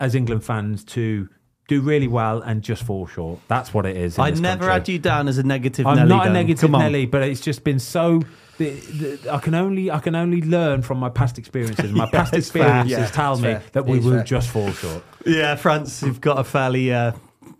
as 0.00 0.14
England 0.14 0.44
fans 0.44 0.84
to 0.84 1.28
do 1.70 1.80
really 1.80 2.08
well 2.08 2.42
and 2.42 2.62
just 2.62 2.82
fall 2.82 3.06
short. 3.06 3.38
That's 3.48 3.72
what 3.72 3.86
it 3.86 3.96
is. 3.96 4.18
I 4.18 4.30
never 4.30 4.58
country. 4.64 4.72
had 4.72 4.88
you 4.88 4.98
down 4.98 5.28
as 5.28 5.38
a 5.38 5.42
negative 5.44 5.86
I'm 5.86 5.96
Nelly. 5.96 6.08
not 6.08 6.26
a 6.26 6.30
negative 6.32 6.70
Nelly, 6.70 7.06
but 7.06 7.22
it's 7.22 7.40
just 7.40 7.62
been 7.64 7.78
so. 7.78 8.20
The, 8.58 8.70
the, 8.72 9.32
I 9.32 9.38
can 9.38 9.54
only 9.54 9.90
I 9.90 10.00
can 10.00 10.14
only 10.14 10.42
learn 10.42 10.82
from 10.82 10.98
my 10.98 11.08
past 11.08 11.38
experiences. 11.38 11.92
My 11.92 12.04
Yeah, 12.12 12.18
past 12.18 12.34
experiences 12.34 12.90
Yeah, 12.98 13.06
tell 13.06 13.36
me 13.36 13.42
fair. 13.42 13.62
that 13.72 13.86
we 13.86 13.96
It's 13.98 14.04
will 14.04 14.16
fair. 14.16 14.24
just 14.24 14.48
fall 14.50 14.70
short. 14.72 15.02
Yeah, 15.24 15.54
France 15.54 16.02
you've 16.02 16.20
got 16.20 16.38
a 16.38 16.44
fairly 16.44 16.92
uh, 16.92 17.12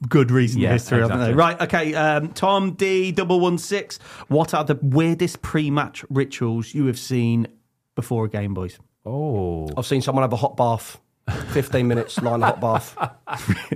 good 0.09 0.31
recent 0.31 0.61
Yeah, 0.61 0.73
history, 0.73 1.01
haven't 1.01 1.21
they? 1.21 1.33
Right, 1.33 1.59
okay. 1.63 1.95
Um, 1.95 2.29
Tom 2.35 2.73
D 2.73 3.13
double 3.13 3.39
one 3.41 3.57
six. 3.59 3.99
What 4.29 4.53
are 4.53 4.65
the 4.65 4.79
weirdest 4.83 5.41
pre-match 5.41 6.05
rituals 6.11 6.75
you 6.75 6.85
have 6.87 6.99
seen 6.99 7.47
before 7.95 8.25
a 8.27 8.29
game, 8.29 8.53
boys? 8.55 8.79
Oh, 9.07 9.69
I've 9.79 9.87
seen 9.87 10.03
someone 10.03 10.23
have 10.23 10.33
a 10.35 10.37
hot 10.37 10.57
bath. 10.57 11.01
15 11.31 11.87
minutes, 11.89 12.21
lie 12.21 12.35
in 12.35 12.43
a 12.43 12.47
hot 12.47 12.61
bath. 12.61 12.97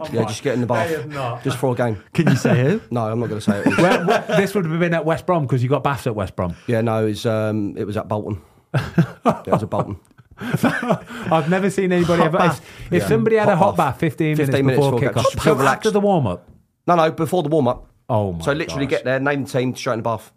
yeah, 0.13 0.25
just 0.25 0.43
get 0.43 0.55
in 0.55 0.61
the 0.61 0.67
bath. 0.67 1.43
Just 1.45 1.59
for 1.59 1.73
a 1.73 1.75
game. 1.77 2.03
Can 2.13 2.29
you 2.29 2.37
say 2.37 2.63
who? 2.63 2.81
No, 2.91 3.07
I'm 3.07 3.19
not 3.21 3.29
going 3.29 3.41
to 3.41 3.45
say 3.45 3.61
it. 3.61 3.67
well, 3.79 4.07
well, 4.07 4.25
this 4.37 4.55
would 4.55 4.65
have 4.67 4.81
been 4.81 4.95
at 4.95 5.05
West 5.05 5.27
Brom 5.27 5.43
because 5.45 5.63
you 5.63 5.69
got 5.69 5.83
baths 5.83 6.07
at 6.07 6.15
West 6.15 6.37
Brom. 6.37 6.55
yeah, 6.67 6.81
no, 6.81 7.03
it 7.05 7.09
was, 7.11 7.27
um, 7.27 7.77
it 7.77 7.85
was 7.85 7.97
at 7.97 8.09
Bolton. 8.09 8.41
yeah, 8.75 9.43
it 9.47 9.51
was 9.51 9.63
at 9.63 9.71
Bolton. 9.71 9.99
I've 10.39 11.49
never 11.49 11.71
seen 11.71 11.93
anybody 11.93 12.19
Hot 12.23 12.27
ever. 12.27 12.39
bath. 12.39 12.61
If, 12.87 12.93
if 12.93 13.03
Yeah. 13.03 13.09
somebody 13.09 13.37
had 13.37 13.49
a 13.49 13.57
Hot 13.57 13.65
hot 13.67 13.77
bath. 13.77 13.95
bath 13.95 14.01
15, 14.01 14.37
15 14.37 14.53
minutes 14.67 14.67
minutes 14.67 14.77
before 14.79 15.01
before 15.01 15.11
kickoff, 15.23 15.29
kick-off. 15.31 15.45
so 15.45 15.55
Relax. 15.55 15.77
after 15.79 15.91
the 15.93 16.01
warm 16.01 16.27
up. 16.27 16.49
No, 16.87 16.97
no, 16.97 17.11
before 17.13 17.43
the 17.43 17.49
warm 17.49 17.69
up. 17.69 17.87
Oh 18.09 18.33
my! 18.33 18.45
So 18.45 18.53
literally 18.53 18.87
gosh. 18.87 18.91
get 18.99 19.05
there, 19.05 19.21
name 19.21 19.45
the 19.45 19.51
team, 19.51 19.75
straight 19.77 19.95
in 19.95 19.99
the 20.01 20.03
bath. 20.03 20.33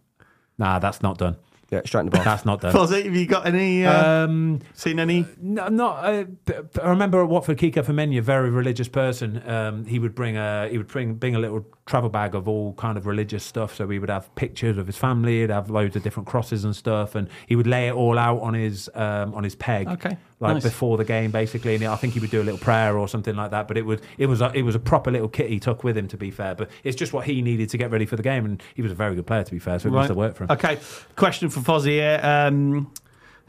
Nah, 0.58 0.80
that's 0.80 1.02
not 1.02 1.18
done. 1.18 1.36
Yeah, 1.70 1.82
straight 1.86 2.02
in 2.02 2.06
the 2.08 2.12
bath. 2.12 2.24
That's 2.24 2.46
not 2.46 2.62
done. 2.62 2.74
Fozzie, 2.74 3.04
have 3.04 3.16
you 3.16 3.26
got 3.26 3.46
any? 3.46 3.86
Uh, 3.86 4.24
Um, 4.26 4.60
seen 4.74 5.00
any? 5.00 5.26
no, 5.42 5.68
not. 5.68 6.06
Uh, 6.06 6.24
b- 6.24 6.54
b- 6.74 6.82
I 6.82 6.90
remember 6.90 7.22
at 7.22 7.28
Watford, 7.28 7.58
Kiko 7.58 7.84
Femenia, 7.84 8.22
very 8.22 8.50
religious 8.50 8.88
person. 8.88 9.42
Um, 9.50 9.84
he 9.86 10.00
would 10.00 10.16
bring 10.16 10.38
a 10.38 10.70
he 10.70 10.78
would 10.78 10.88
bring 10.88 11.16
bring 11.16 11.36
a 11.36 11.40
little 11.40 11.66
travel 11.86 12.10
bag 12.10 12.36
of 12.36 12.48
all 12.48 12.74
kind 12.76 12.98
of 12.98 13.06
religious 13.06 13.44
stuff. 13.44 13.76
So 13.76 13.86
we 13.86 14.00
would 14.00 14.10
have 14.10 14.34
pictures 14.36 14.78
of 14.78 14.88
his 14.88 14.96
family. 14.98 15.42
He'd 15.42 15.50
have 15.50 15.70
loads 15.70 15.96
of 15.98 16.04
different 16.04 16.28
crosses 16.28 16.64
and 16.64 16.74
stuff, 16.76 17.16
and 17.16 17.28
he 17.48 17.56
would 17.58 17.68
lay 17.68 17.90
it 17.90 17.94
all 17.94 18.18
out 18.18 18.42
on 18.42 18.54
his 18.54 18.90
um, 18.96 19.34
on 19.36 19.44
his 19.44 19.56
peg. 19.56 19.90
Okay, 19.90 20.18
like 20.40 20.56
nice. 20.56 20.64
before 20.64 20.98
the 20.98 21.06
game, 21.06 21.32
basically. 21.32 21.76
And 21.76 21.84
I 21.86 21.96
think 21.96 22.14
he 22.14 22.20
would 22.20 22.30
do 22.30 22.42
a 22.42 22.44
little 22.44 22.60
prayer 22.60 22.98
or 22.98 23.08
something 23.08 23.36
like 23.36 23.52
that. 23.52 23.68
But 23.68 23.78
it 23.78 23.86
was 23.86 24.00
it 24.18 24.28
was 24.28 24.42
a, 24.42 24.52
it 24.54 24.62
was 24.62 24.76
a 24.76 24.80
proper 24.80 25.12
little 25.12 25.28
kit 25.28 25.50
he 25.50 25.60
took 25.60 25.84
with 25.84 25.98
him. 25.98 26.08
To 26.08 26.18
be 26.18 26.32
fair, 26.32 26.56
but 26.56 26.70
it's 26.84 26.96
just 26.96 27.14
what 27.14 27.26
he 27.26 27.42
needed 27.42 27.70
to 27.70 27.78
get 27.78 27.92
ready 27.92 28.06
for 28.06 28.16
the 28.16 28.24
game, 28.24 28.46
and 28.46 28.62
he 28.76 28.82
was 28.82 28.92
a 28.92 28.96
very 28.96 29.16
good 29.16 29.28
player. 29.28 29.44
To 29.44 29.52
be 29.52 29.60
fair, 29.60 29.80
so 29.80 29.90
it 29.90 29.92
must 29.92 30.10
have 30.10 30.18
worked 30.18 30.38
for 30.38 30.44
him. 30.44 30.52
Okay, 30.52 30.80
question 31.16 31.50
for 31.50 31.62
Fozzie 31.62 31.92
here. 31.92 32.20
Um, 32.24 32.92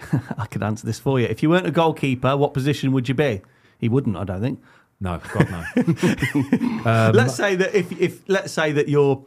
I 0.38 0.46
could 0.46 0.62
answer 0.62 0.86
this 0.86 0.98
for 0.98 1.20
you. 1.20 1.26
If 1.26 1.42
you 1.42 1.50
weren't 1.50 1.66
a 1.66 1.70
goalkeeper, 1.70 2.36
what 2.36 2.54
position 2.54 2.92
would 2.92 3.08
you 3.08 3.14
be? 3.14 3.42
He 3.78 3.88
wouldn't, 3.88 4.16
I 4.16 4.24
don't 4.24 4.40
think. 4.40 4.62
No, 5.00 5.20
God 5.32 5.50
no. 5.50 6.84
Um, 6.88 7.12
let's 7.12 7.34
say 7.34 7.54
that 7.56 7.74
if, 7.74 7.92
if 8.00 8.28
let's 8.28 8.52
say 8.52 8.72
that 8.72 8.88
your 8.88 9.24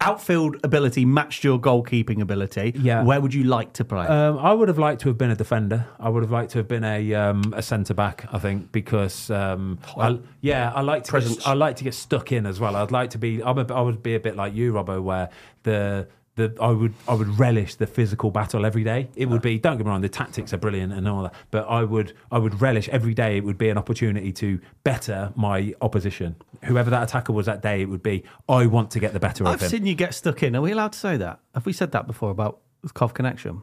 outfield 0.00 0.56
ability 0.64 1.04
matched 1.04 1.44
your 1.44 1.58
goalkeeping 1.58 2.20
ability, 2.20 2.72
Yeah. 2.76 3.02
where 3.02 3.20
would 3.20 3.34
you 3.34 3.44
like 3.44 3.72
to 3.74 3.84
play? 3.84 4.06
Um, 4.06 4.38
I 4.38 4.52
would 4.52 4.68
have 4.68 4.78
liked 4.78 5.02
to 5.02 5.08
have 5.08 5.18
been 5.18 5.30
a 5.30 5.36
defender. 5.36 5.86
I 5.98 6.08
would 6.08 6.22
have 6.22 6.30
liked 6.30 6.52
to 6.52 6.58
have 6.58 6.68
been 6.68 6.84
a 6.84 7.14
um, 7.14 7.52
a 7.56 7.62
centre 7.62 7.94
back. 7.94 8.26
I 8.32 8.38
think 8.38 8.72
because 8.72 9.30
um, 9.30 9.78
I, 9.96 10.18
yeah, 10.40 10.72
I 10.74 10.80
like 10.80 11.04
to 11.04 11.10
Presence. 11.10 11.36
get, 11.36 11.46
I 11.46 11.52
like 11.52 11.76
to 11.76 11.84
get 11.84 11.94
stuck 11.94 12.32
in 12.32 12.46
as 12.46 12.58
well. 12.60 12.76
I'd 12.76 12.90
like 12.90 13.10
to 13.10 13.18
be. 13.18 13.42
I'm 13.42 13.58
a, 13.58 13.72
I 13.74 13.80
would 13.80 14.02
be 14.02 14.14
a 14.14 14.20
bit 14.20 14.36
like 14.36 14.54
you, 14.54 14.72
Robbo, 14.72 15.02
where 15.02 15.28
the. 15.64 16.08
The, 16.36 16.54
I 16.60 16.70
would 16.70 16.94
I 17.08 17.14
would 17.14 17.38
relish 17.38 17.74
the 17.74 17.86
physical 17.86 18.30
battle 18.30 18.64
every 18.64 18.84
day. 18.84 19.10
It 19.16 19.26
would 19.26 19.42
be 19.42 19.58
don't 19.58 19.76
get 19.76 19.84
me 19.84 19.90
wrong, 19.90 20.00
the 20.00 20.08
tactics 20.08 20.54
are 20.54 20.58
brilliant 20.58 20.92
and 20.92 21.06
all 21.08 21.24
that, 21.24 21.34
but 21.50 21.66
I 21.68 21.82
would 21.82 22.14
I 22.30 22.38
would 22.38 22.60
relish 22.60 22.88
every 22.88 23.14
day. 23.14 23.36
It 23.36 23.44
would 23.44 23.58
be 23.58 23.68
an 23.68 23.76
opportunity 23.76 24.32
to 24.34 24.60
better 24.84 25.32
my 25.34 25.74
opposition, 25.80 26.36
whoever 26.64 26.88
that 26.90 27.02
attacker 27.02 27.32
was 27.32 27.46
that 27.46 27.62
day. 27.62 27.82
It 27.82 27.88
would 27.88 28.02
be 28.02 28.24
I 28.48 28.66
want 28.66 28.90
to 28.92 29.00
get 29.00 29.12
the 29.12 29.20
better 29.20 29.44
of 29.44 29.48
it. 29.48 29.50
I've 29.50 29.56
of 29.56 29.62
him. 29.62 29.70
seen 29.70 29.86
you 29.86 29.94
get 29.94 30.14
stuck 30.14 30.42
in. 30.42 30.54
Are 30.54 30.62
we 30.62 30.70
allowed 30.72 30.92
to 30.92 30.98
say 30.98 31.16
that? 31.16 31.40
Have 31.54 31.66
we 31.66 31.72
said 31.72 31.92
that 31.92 32.06
before 32.06 32.30
about 32.30 32.60
Cov 32.94 33.12
Connection? 33.12 33.62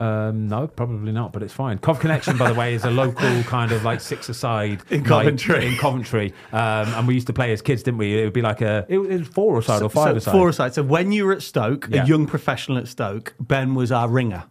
Um, 0.00 0.48
no, 0.48 0.66
probably 0.66 1.12
not, 1.12 1.32
but 1.32 1.42
it's 1.42 1.52
fine. 1.52 1.78
Cov 1.78 2.00
Connection, 2.00 2.36
by 2.36 2.50
the 2.52 2.58
way, 2.58 2.74
is 2.74 2.84
a 2.84 2.90
local 2.90 3.42
kind 3.44 3.70
of 3.72 3.84
like 3.84 4.00
six 4.00 4.28
aside 4.28 4.82
In 4.90 5.02
night 5.02 5.08
Coventry. 5.08 5.66
in 5.66 5.76
Coventry, 5.76 6.34
um, 6.52 6.88
and 6.94 7.06
we 7.06 7.14
used 7.14 7.28
to 7.28 7.32
play 7.32 7.52
as 7.52 7.62
kids, 7.62 7.82
didn't 7.84 7.98
we? 7.98 8.20
It 8.20 8.24
would 8.24 8.32
be 8.32 8.42
like 8.42 8.60
a 8.60 8.84
it 8.88 8.98
was 8.98 9.28
four 9.28 9.54
or 9.56 9.62
so, 9.62 9.88
five 9.88 10.16
aside. 10.16 10.32
four 10.32 10.46
or 10.46 10.50
aside. 10.50 10.74
So 10.74 10.82
when 10.82 11.12
you 11.12 11.26
were 11.26 11.32
at 11.32 11.42
Stoke, 11.42 11.88
Yeah. 11.90 12.02
a 12.02 12.06
young 12.06 12.26
professional 12.26 12.76
at 12.78 12.88
Stoke, 12.88 13.34
Ben 13.38 13.74
was 13.74 13.92
our 13.92 14.08
ringer. 14.08 14.44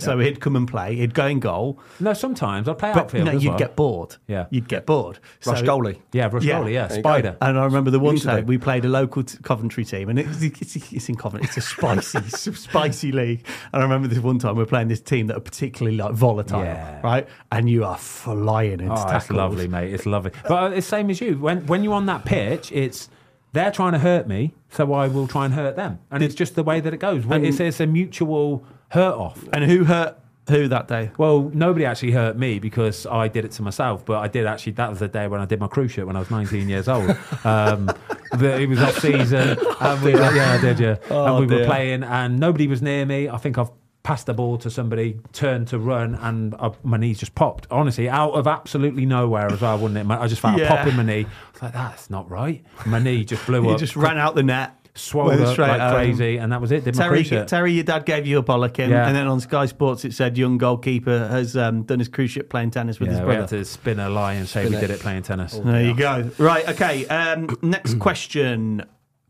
So 0.00 0.18
he'd 0.18 0.40
come 0.40 0.56
and 0.56 0.66
play. 0.66 0.96
He'd 0.96 1.14
go 1.14 1.26
in 1.26 1.40
goal, 1.40 1.78
No, 2.00 2.12
sometimes 2.12 2.68
I'd 2.68 2.78
play 2.78 2.92
but 2.92 3.04
outfield 3.04 3.26
no, 3.26 3.32
as 3.32 3.44
you'd 3.44 3.50
well. 3.50 3.58
get 3.58 3.76
bored. 3.76 4.16
Yeah. 4.26 4.46
you'd 4.50 4.68
get 4.68 4.86
bored. 4.86 5.18
Rush 5.46 5.60
So- 5.60 5.64
goalie. 5.66 5.98
yeah, 6.12 6.28
Rush 6.32 6.44
Yeah. 6.44 6.60
Goalie, 6.60 6.72
yeah, 6.72 6.86
There. 6.88 6.98
Spider. 7.00 7.36
And 7.40 7.58
I 7.58 7.64
remember 7.64 7.90
the 7.90 8.00
one 8.00 8.16
time 8.16 8.46
we 8.46 8.58
played 8.58 8.84
a 8.84 8.88
local 8.88 9.22
t- 9.22 9.38
Coventry 9.42 9.84
team, 9.84 10.08
and 10.08 10.18
it's, 10.18 10.42
it's, 10.42 10.92
it's 10.92 11.08
in 11.08 11.16
Coventry. 11.16 11.46
It's 11.48 11.56
a 11.56 11.60
spicy, 11.60 12.20
spicy 12.54 13.12
league. 13.12 13.44
And 13.72 13.80
I 13.80 13.84
remember 13.84 14.08
this 14.08 14.18
one 14.18 14.38
time 14.38 14.56
we're 14.56 14.66
playing 14.66 14.88
this 14.88 15.00
team 15.00 15.26
that 15.28 15.36
are 15.36 15.40
particularly 15.40 15.96
like 15.96 16.12
volatile, 16.12 16.62
Yeah. 16.64 17.00
right? 17.02 17.28
And 17.52 17.68
you 17.68 17.84
are 17.84 17.98
flying 17.98 18.80
into 18.80 18.92
Oh, 18.92 18.96
tackles. 18.96 19.22
it's 19.24 19.30
lovely, 19.30 19.68
mate. 19.68 19.92
It's 19.92 20.06
lovely. 20.06 20.32
But 20.48 20.72
uh, 20.72 20.74
it's 20.76 20.86
same 20.86 21.10
as 21.10 21.20
you. 21.20 21.38
When 21.38 21.66
when 21.66 21.84
you're 21.84 21.94
on 21.94 22.06
that 22.06 22.24
pitch, 22.24 22.70
it's 22.72 23.08
they're 23.52 23.70
trying 23.72 23.92
to 23.92 23.98
hurt 23.98 24.28
me, 24.28 24.54
so 24.70 24.92
I 24.92 25.08
will 25.08 25.26
try 25.26 25.44
and 25.44 25.54
hurt 25.54 25.74
them, 25.74 25.98
and 26.10 26.22
it's 26.22 26.34
just 26.36 26.54
the 26.54 26.62
way 26.62 26.78
that 26.80 26.94
it 26.94 26.98
goes. 27.00 27.24
And- 27.24 27.44
it's, 27.44 27.58
it's 27.58 27.80
a 27.80 27.86
mutual 27.86 28.64
hurt 28.90 29.14
off. 29.14 29.42
And 29.52 29.64
who 29.64 29.84
hurt 29.84 30.16
who 30.48 30.66
that 30.68 30.88
day? 30.88 31.10
Well, 31.16 31.50
nobody 31.54 31.84
actually 31.84 32.10
hurt 32.12 32.36
me 32.36 32.58
because 32.58 33.06
I 33.06 33.28
did 33.28 33.44
it 33.44 33.52
to 33.52 33.62
myself. 33.62 34.04
But 34.04 34.18
I 34.18 34.28
did 34.28 34.46
actually. 34.46 34.72
That 34.72 34.90
was 34.90 34.98
the 34.98 35.08
day 35.08 35.28
when 35.28 35.40
I 35.40 35.44
did 35.44 35.60
my 35.60 35.68
cruciate 35.68 36.04
when 36.06 36.16
I 36.16 36.18
was 36.20 36.30
19 36.30 36.68
years 36.68 36.88
old. 36.88 37.16
Um, 37.44 37.90
the, 38.32 38.60
it 38.60 38.68
was 38.68 38.80
off 38.80 38.98
season, 38.98 39.58
and 39.80 40.02
we, 40.02 40.12
yeah, 40.14 40.56
I 40.56 40.60
did, 40.60 40.78
yeah. 40.78 40.96
Oh, 41.10 41.36
and 41.36 41.40
we 41.40 41.46
dear. 41.46 41.60
were 41.60 41.66
playing, 41.66 42.04
and 42.04 42.38
nobody 42.38 42.66
was 42.68 42.80
near 42.80 43.04
me. 43.04 43.28
I 43.28 43.38
think 43.38 43.58
I've 43.58 43.70
passed 44.04 44.26
the 44.26 44.34
ball 44.34 44.56
to 44.58 44.70
somebody, 44.70 45.18
turned 45.32 45.66
to 45.68 45.78
run, 45.78 46.14
and 46.14 46.54
uh, 46.58 46.70
my 46.84 46.96
knees 46.96 47.18
just 47.18 47.34
popped. 47.34 47.66
Honestly, 47.72 48.08
out 48.08 48.32
of 48.32 48.46
absolutely 48.46 49.04
nowhere 49.06 49.50
as 49.50 49.60
well, 49.62 49.78
wouldn't 49.78 49.98
it? 49.98 50.12
I 50.14 50.26
just 50.28 50.40
felt 50.40 50.58
Yeah. 50.58 50.66
a 50.66 50.68
pop 50.76 50.86
in 50.86 50.96
my 50.96 51.02
knee. 51.02 51.26
I 51.26 51.52
was 51.52 51.62
like, 51.62 51.72
that's 51.72 52.08
not 52.08 52.30
right. 52.30 52.64
My 52.86 52.98
knee 53.00 53.24
just 53.24 53.44
blew 53.46 53.62
You 53.66 53.70
up. 53.70 53.78
just 53.80 53.96
ran 53.96 54.16
out 54.18 54.34
the 54.36 54.42
net, 54.44 54.74
swelled 54.94 55.28
went 55.28 55.40
up 55.42 55.52
straight 55.52 55.68
like 55.68 55.80
home. 55.80 55.94
crazy, 55.94 56.36
and 56.38 56.52
that 56.52 56.60
was 56.60 56.72
it. 56.72 56.84
Did 56.84 56.94
Terry, 56.94 57.24
cruise. 57.24 57.50
Terry, 57.50 57.72
your 57.72 57.84
dad 57.84 58.04
gave 58.06 58.26
you 58.26 58.38
a 58.38 58.42
bollocking, 58.42 58.88
Yeah. 58.90 59.06
and 59.06 59.14
then 59.16 59.26
on 59.26 59.40
Sky 59.40 59.66
Sports 59.66 60.04
it 60.04 60.12
said 60.12 60.36
young 60.36 60.58
goalkeeper 60.58 61.28
has 61.28 61.56
um, 61.56 61.82
done 61.84 61.98
his 61.98 62.08
cruciate 62.08 62.48
playing 62.48 62.70
tennis 62.72 62.98
with 63.00 63.08
his 63.08 63.18
Yeah, 63.18 63.24
we 63.24 63.26
brother. 63.34 63.40
had 63.42 63.48
to 63.50 63.64
spin 63.64 64.00
a 64.00 64.08
lie 64.10 64.34
and 64.34 64.48
say 64.48 64.62
Spin 64.62 64.72
we 64.72 64.78
it. 64.78 64.80
did 64.80 64.90
it 64.90 65.00
playing 65.00 65.22
tennis. 65.22 65.52
There 65.52 65.82
you 65.82 65.94
go. 65.94 66.30
Right, 66.38 66.68
okay. 66.68 67.06
Um, 67.06 67.48
next 67.62 67.98
question. 67.98 68.84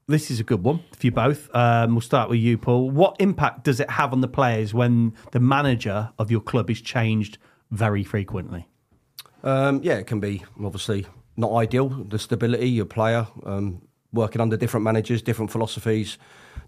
This 0.08 0.30
is 0.30 0.40
a 0.40 0.44
good 0.44 0.64
one 0.64 0.78
for 0.96 1.06
you 1.06 1.12
both. 1.12 1.48
Um, 1.54 1.92
we'll 1.92 2.00
start 2.00 2.30
with 2.30 2.40
you, 2.40 2.58
Paul. 2.58 2.90
What 2.90 3.14
impact 3.20 3.62
does 3.64 3.78
it 3.78 3.88
have 3.90 4.12
on 4.12 4.20
the 4.22 4.28
players 4.28 4.74
when 4.74 5.14
the 5.30 5.38
manager 5.40 6.10
of 6.18 6.30
your 6.32 6.40
club 6.40 6.68
is 6.68 6.80
changed 6.80 7.38
very 7.70 8.02
frequently? 8.02 8.66
Um, 9.44 9.80
yeah, 9.84 9.94
it 9.94 10.06
can 10.08 10.18
be 10.20 10.42
obviously 10.62 11.06
not 11.36 11.52
ideal. 11.52 11.88
The 11.90 12.18
stability, 12.18 12.68
your 12.70 12.86
player, 12.86 13.26
um, 13.46 13.82
working 14.12 14.40
under 14.40 14.56
different 14.56 14.84
managers, 14.84 15.22
different 15.22 15.50
philosophies, 15.50 16.18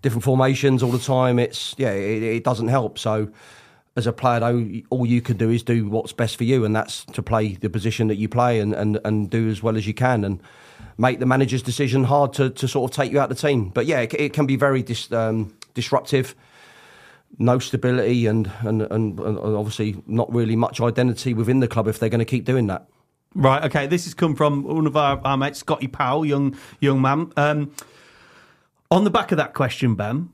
different 0.00 0.24
formations 0.24 0.82
all 0.82 0.90
the 0.90 0.98
time. 0.98 1.38
It's 1.38 1.74
yeah, 1.78 1.92
it, 1.92 2.22
it 2.22 2.44
doesn't 2.44 2.68
help. 2.68 2.98
So, 2.98 3.30
as 3.96 4.06
a 4.06 4.12
player, 4.12 4.40
though, 4.40 4.66
all 4.90 5.06
you 5.06 5.20
can 5.20 5.36
do 5.36 5.50
is 5.50 5.62
do 5.62 5.88
what's 5.88 6.12
best 6.12 6.36
for 6.36 6.44
you, 6.44 6.64
and 6.64 6.74
that's 6.74 7.04
to 7.06 7.22
play 7.22 7.54
the 7.54 7.68
position 7.68 8.08
that 8.08 8.16
you 8.16 8.28
play 8.28 8.58
and, 8.58 8.72
and, 8.74 8.98
and 9.04 9.28
do 9.28 9.48
as 9.48 9.62
well 9.62 9.76
as 9.76 9.86
you 9.86 9.94
can, 9.94 10.24
and 10.24 10.40
make 10.96 11.18
the 11.18 11.26
manager's 11.26 11.62
decision 11.62 12.04
hard 12.04 12.32
to, 12.34 12.50
to 12.50 12.66
sort 12.66 12.90
of 12.90 12.96
take 12.96 13.12
you 13.12 13.20
out 13.20 13.30
of 13.30 13.36
the 13.36 13.48
team. 13.48 13.68
But 13.68 13.86
yeah, 13.86 14.00
it, 14.00 14.14
it 14.14 14.32
can 14.32 14.46
be 14.46 14.56
very 14.56 14.82
dis, 14.82 15.10
um, 15.12 15.54
disruptive 15.74 16.34
no 17.38 17.58
stability 17.58 18.26
and, 18.26 18.50
and, 18.60 18.82
and, 18.82 19.18
and 19.18 19.38
obviously 19.38 20.02
not 20.06 20.32
really 20.32 20.56
much 20.56 20.80
identity 20.80 21.34
within 21.34 21.60
the 21.60 21.68
club 21.68 21.88
if 21.88 21.98
they're 21.98 22.08
going 22.08 22.18
to 22.18 22.24
keep 22.24 22.44
doing 22.44 22.66
that. 22.66 22.86
Right, 23.34 23.64
okay. 23.64 23.86
This 23.86 24.04
has 24.04 24.14
come 24.14 24.34
from 24.34 24.62
one 24.64 24.86
of 24.86 24.96
our, 24.96 25.20
our 25.24 25.36
mates, 25.36 25.58
Scotty 25.58 25.86
Powell, 25.86 26.24
young 26.24 26.56
young 26.80 27.00
man. 27.00 27.32
Um, 27.36 27.72
on 28.90 29.04
the 29.04 29.10
back 29.10 29.32
of 29.32 29.38
that 29.38 29.54
question, 29.54 29.94
Ben, 29.94 30.30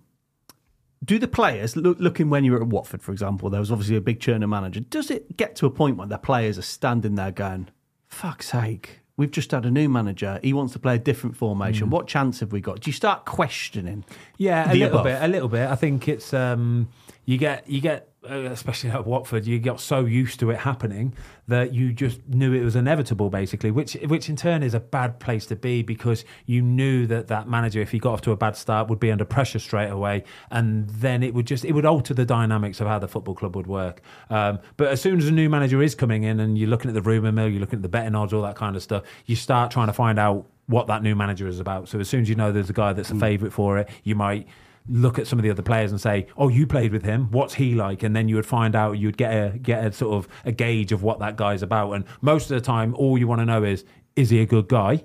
do 1.04 1.18
the 1.18 1.28
players, 1.28 1.76
look, 1.76 1.98
looking 2.00 2.28
when 2.28 2.44
you 2.44 2.52
were 2.52 2.60
at 2.60 2.66
Watford, 2.66 3.02
for 3.02 3.12
example, 3.12 3.50
there 3.50 3.60
was 3.60 3.70
obviously 3.70 3.96
a 3.96 4.00
big 4.00 4.20
churn 4.20 4.42
of 4.42 4.50
manager. 4.50 4.80
Does 4.80 5.10
it 5.10 5.36
get 5.36 5.54
to 5.56 5.66
a 5.66 5.70
point 5.70 5.96
where 5.96 6.08
the 6.08 6.18
players 6.18 6.58
are 6.58 6.62
standing 6.62 7.14
there 7.14 7.30
going, 7.30 7.68
fuck's 8.08 8.48
sake, 8.48 9.00
we've 9.16 9.30
just 9.30 9.50
had 9.50 9.66
a 9.66 9.70
new 9.70 9.88
manager. 9.88 10.40
He 10.42 10.52
wants 10.52 10.72
to 10.72 10.78
play 10.78 10.94
a 10.94 10.98
different 10.98 11.36
formation. 11.36 11.90
What 11.90 12.06
chance 12.06 12.40
have 12.40 12.52
we 12.52 12.60
got? 12.60 12.80
Do 12.80 12.88
you 12.88 12.94
start 12.94 13.26
questioning? 13.26 14.04
Yeah, 14.38 14.72
a 14.72 14.74
little 14.74 15.00
above? 15.00 15.04
bit, 15.04 15.22
a 15.22 15.28
little 15.28 15.48
bit. 15.48 15.68
I 15.68 15.74
think 15.74 16.08
it's 16.08 16.32
um, 16.32 16.88
you 17.26 17.36
get 17.36 17.68
you 17.68 17.80
get 17.80 18.08
especially 18.28 18.90
at 18.90 19.06
Watford, 19.06 19.46
you 19.46 19.58
got 19.58 19.80
so 19.80 20.04
used 20.04 20.40
to 20.40 20.50
it 20.50 20.58
happening 20.58 21.14
that 21.46 21.72
you 21.72 21.92
just 21.92 22.26
knew 22.28 22.52
it 22.52 22.62
was 22.62 22.76
inevitable, 22.76 23.30
basically. 23.30 23.70
Which 23.70 23.94
which 24.06 24.28
in 24.28 24.36
turn 24.36 24.62
is 24.62 24.74
a 24.74 24.80
bad 24.80 25.18
place 25.18 25.46
to 25.46 25.56
be 25.56 25.82
because 25.82 26.24
you 26.46 26.62
knew 26.62 27.06
that 27.06 27.28
that 27.28 27.48
manager, 27.48 27.80
if 27.80 27.90
he 27.90 27.98
got 27.98 28.12
off 28.12 28.20
to 28.22 28.32
a 28.32 28.36
bad 28.36 28.56
start, 28.56 28.88
would 28.88 29.00
be 29.00 29.10
under 29.10 29.24
pressure 29.24 29.58
straight 29.58 29.90
away, 29.90 30.24
and 30.50 30.88
then 30.90 31.22
it 31.22 31.34
would 31.34 31.46
just 31.46 31.64
it 31.64 31.72
would 31.72 31.86
alter 31.86 32.14
the 32.14 32.26
dynamics 32.26 32.80
of 32.80 32.86
how 32.86 32.98
the 32.98 33.08
football 33.08 33.34
club 33.34 33.56
would 33.56 33.66
work. 33.66 34.02
Um, 34.30 34.58
but 34.76 34.88
as 34.88 35.00
soon 35.00 35.18
as 35.18 35.26
a 35.26 35.32
new 35.32 35.48
manager 35.48 35.82
is 35.82 35.94
coming 35.94 36.24
in, 36.24 36.40
and 36.40 36.58
you're 36.58 36.68
looking 36.68 36.90
at 36.90 36.94
the 36.94 37.02
rumour 37.02 37.32
mill, 37.32 37.48
you're 37.48 37.60
looking 37.60 37.78
at 37.78 37.82
the 37.82 37.88
betting 37.88 38.14
odds, 38.14 38.32
all 38.32 38.42
that 38.42 38.56
kind 38.56 38.76
of 38.76 38.82
stuff, 38.82 39.04
you 39.26 39.36
start 39.36 39.70
trying 39.70 39.86
to 39.88 39.92
find 39.92 40.18
out 40.18 40.46
what 40.66 40.86
that 40.86 41.02
new 41.02 41.14
manager 41.14 41.48
is 41.48 41.60
about. 41.60 41.88
So 41.88 41.98
as 41.98 42.08
soon 42.08 42.22
as 42.22 42.28
you 42.28 42.34
know 42.34 42.52
there's 42.52 42.70
a 42.70 42.74
guy 42.74 42.92
that's 42.92 43.10
a 43.10 43.14
favourite 43.14 43.52
for 43.52 43.78
it, 43.78 43.88
you 44.04 44.14
might 44.14 44.46
look 44.88 45.18
at 45.18 45.26
some 45.26 45.38
of 45.38 45.42
the 45.42 45.50
other 45.50 45.62
players 45.62 45.90
and 45.90 46.00
say, 46.00 46.26
"Oh, 46.36 46.48
you 46.48 46.66
played 46.66 46.92
with 46.92 47.04
him. 47.04 47.28
What's 47.30 47.54
he 47.54 47.74
like?" 47.74 48.02
And 48.02 48.14
then 48.16 48.28
you 48.28 48.36
would 48.36 48.46
find 48.46 48.74
out. 48.74 48.92
You'd 48.98 49.16
get 49.16 49.32
a 49.32 49.58
get 49.58 49.84
a 49.84 49.92
sort 49.92 50.14
of 50.16 50.28
a 50.44 50.52
gauge 50.52 50.92
of 50.92 51.02
what 51.02 51.18
that 51.20 51.36
guy's 51.36 51.62
about. 51.62 51.92
And 51.92 52.04
most 52.20 52.50
of 52.50 52.54
the 52.56 52.60
time, 52.60 52.94
all 52.94 53.18
you 53.18 53.26
want 53.26 53.40
to 53.40 53.44
know 53.46 53.62
is, 53.64 53.84
is 54.16 54.30
he 54.30 54.40
a 54.40 54.46
good 54.46 54.68
guy? 54.68 55.04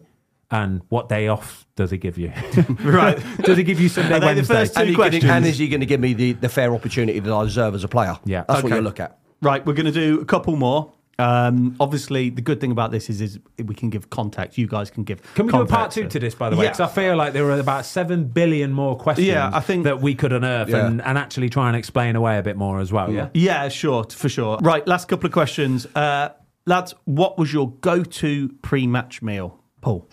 And 0.51 0.81
what 0.89 1.09
day 1.09 1.27
off 1.29 1.65
does 1.75 1.89
he 1.89 1.97
give 1.97 2.17
you? 2.19 2.31
Right. 2.83 3.17
does 3.41 3.57
he 3.57 3.63
give 3.63 3.79
you 3.79 3.89
Sunday, 3.89 4.13
Are 4.15 4.19
they 4.19 4.33
the 4.35 4.43
first 4.43 4.75
two 4.75 4.81
And, 4.81 4.89
you 4.89 4.95
can- 4.95 5.09
questions. 5.09 5.31
and 5.31 5.45
is 5.47 5.57
he 5.57 5.67
going 5.67 5.79
to 5.79 5.87
give 5.87 5.99
me 5.99 6.13
the, 6.13 6.33
the 6.33 6.49
fair 6.49 6.75
opportunity 6.75 7.17
that 7.19 7.33
I 7.33 7.43
deserve 7.43 7.73
as 7.73 7.83
a 7.83 7.87
player? 7.87 8.19
Yeah. 8.23 8.43
That's 8.47 8.61
what 8.61 8.71
you 8.71 8.81
look 8.81 8.99
at. 8.99 9.17
Right, 9.41 9.65
we're 9.65 9.73
going 9.73 9.87
to 9.87 9.91
do 9.91 10.21
a 10.21 10.25
couple 10.25 10.55
more. 10.55 10.93
Um, 11.19 11.75
obviously, 11.79 12.29
the 12.31 12.41
good 12.41 12.59
thing 12.59 12.71
about 12.71 12.89
this 12.91 13.09
is, 13.09 13.21
is 13.21 13.39
we 13.63 13.75
can 13.75 13.89
give 13.91 14.09
context. 14.09 14.57
You 14.57 14.65
guys 14.67 14.89
can 14.89 15.03
give. 15.03 15.21
Can 15.35 15.45
we 15.45 15.51
do 15.51 15.61
a 15.61 15.65
part 15.65 15.91
two 15.91 16.07
to 16.07 16.19
this, 16.19 16.33
by 16.33 16.49
the 16.49 16.55
way? 16.55 16.65
Yeah. 16.65 16.75
I 16.83 16.87
feel 16.87 17.15
like 17.15 17.33
there 17.33 17.45
were 17.45 17.59
about 17.59 17.85
seven 17.85 18.25
billion 18.25 18.71
more 18.73 18.97
questions 18.97 19.27
Yeah, 19.27 19.51
I 19.53 19.59
think- 19.59 19.83
that 19.83 20.01
we 20.01 20.15
could 20.15 20.33
unearth 20.33 20.69
Yeah. 20.69 20.87
and, 20.87 21.01
and 21.03 21.17
actually 21.17 21.49
try 21.49 21.67
and 21.67 21.77
explain 21.77 22.15
away 22.15 22.37
a 22.39 22.43
bit 22.43 22.57
more 22.57 22.79
as 22.79 22.91
well. 22.91 23.11
Yeah. 23.11 23.29
Yeah, 23.33 23.69
sure, 23.69 24.05
for 24.05 24.27
sure. 24.27 24.57
Right, 24.61 24.85
last 24.87 25.07
couple 25.07 25.27
of 25.27 25.33
questions. 25.33 25.85
Uh, 25.95 26.29
lads, 26.65 26.95
what 27.05 27.37
was 27.37 27.53
your 27.53 27.69
go 27.81 28.03
to 28.03 28.49
pre 28.63 28.87
match 28.87 29.21
meal? 29.21 29.59
Paul. 29.81 30.09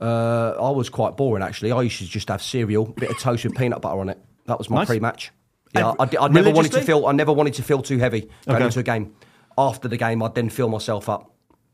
Uh, 0.00 0.54
I 0.60 0.70
was 0.70 0.88
quite 0.88 1.16
boring 1.16 1.42
actually. 1.44 1.70
I 1.72 1.80
used 1.82 1.98
to 1.98 2.04
just 2.06 2.28
have 2.28 2.42
cereal, 2.42 2.88
a 2.88 3.00
bit 3.00 3.10
of 3.10 3.18
toast 3.18 3.44
with 3.44 3.56
peanut 3.56 3.80
butter 3.80 4.00
on 4.00 4.08
it. 4.08 4.18
That 4.46 4.58
was 4.58 4.68
my 4.68 4.78
Nice. 4.78 4.88
pre-match. 4.88 5.30
Yeah, 5.74 5.90
And 5.90 5.96
I, 6.00 6.04
di- 6.06 6.18
I 6.18 6.28
never 6.28 6.50
wanted 6.50 6.72
to 6.72 6.82
feel. 6.82 7.06
I 7.06 7.12
never 7.12 7.32
wanted 7.32 7.54
to 7.54 7.62
feel 7.62 7.80
too 7.80 7.98
heavy 7.98 8.28
going 8.46 8.56
Okay. 8.56 8.64
into 8.66 8.80
a 8.80 8.82
game. 8.82 9.14
After 9.58 9.88
the 9.88 9.96
game, 9.96 10.22
I'd 10.22 10.34
then 10.34 10.48
fill 10.50 10.68
myself 10.68 11.08
up. 11.08 11.28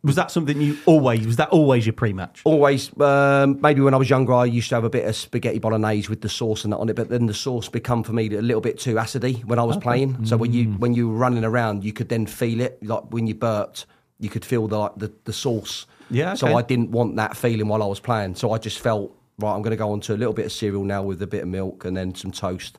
Was 0.05 0.15
that 0.15 0.31
something 0.31 0.61
you 0.61 0.79
always, 0.87 1.27
was 1.27 1.37
that 1.37 1.49
always 1.49 1.85
your 1.85 1.93
pre 1.93 2.13
match? 2.13 2.41
Always, 2.45 2.91
um, 3.01 3.61
maybe 3.61 3.81
when 3.81 3.95
I 3.95 3.97
was 3.97 4.09
younger, 4.09 4.33
I 4.33 4.45
used 4.45 4.69
to 4.69 4.77
have 4.77 4.85
a 4.85 4.91
bit 4.91 5.05
of 5.05 5.17
spaghetti 5.17 5.59
bolognese 5.59 6.09
with 6.09 6.21
the 6.21 6.29
sauce 6.29 6.63
and 6.63 6.73
that 6.73 6.77
on 6.77 6.89
it. 6.89 6.95
But 6.95 7.09
then 7.09 7.27
the 7.27 7.35
sauce 7.35 7.69
become 7.69 8.05
for 8.05 8.13
me 8.13 8.27
a 8.33 8.41
little 8.41 8.61
bit 8.61 8.79
too 8.79 8.95
acidy 8.95 9.45
when 9.45 9.59
I 9.59 9.65
was 9.65 9.77
playing. 9.77 10.25
So 10.25 10.37
when 10.37 10.53
you 10.53 10.69
Mm. 10.69 10.79
when 10.79 10.95
you 10.95 11.09
were 11.09 11.17
running 11.17 11.45
around, 11.45 11.83
you 11.85 11.93
could 11.93 12.09
then 12.09 12.27
feel 12.27 12.61
it. 12.61 12.79
Like 12.83 13.13
when 13.13 13.27
you 13.27 13.35
burped, 13.35 13.87
you 14.21 14.29
could 14.31 14.45
feel 14.45 14.69
the 14.69 14.79
like, 14.79 14.93
the, 14.97 15.13
the 15.25 15.33
sauce. 15.33 15.87
Yeah, 16.11 16.35
So. 16.35 16.57
I 16.57 16.63
didn't 16.63 16.91
want 16.93 17.17
that 17.17 17.37
feeling 17.37 17.67
while 17.69 17.83
I 17.83 17.87
was 17.87 18.01
playing. 18.01 18.37
So 18.37 18.53
I 18.53 18.59
just 18.59 18.79
felt 18.79 19.13
right. 19.41 19.53
I'm 19.53 19.63
going 19.63 19.73
to 19.73 19.77
go 19.77 19.91
on 19.91 20.01
to 20.03 20.15
a 20.15 20.17
little 20.17 20.33
bit 20.33 20.47
of 20.47 20.53
cereal 20.53 20.85
now 20.85 21.03
with 21.03 21.21
a 21.23 21.27
bit 21.27 21.43
of 21.43 21.49
milk 21.49 21.85
and 21.85 21.97
then 21.97 22.15
some 22.15 22.31
toast. 22.31 22.79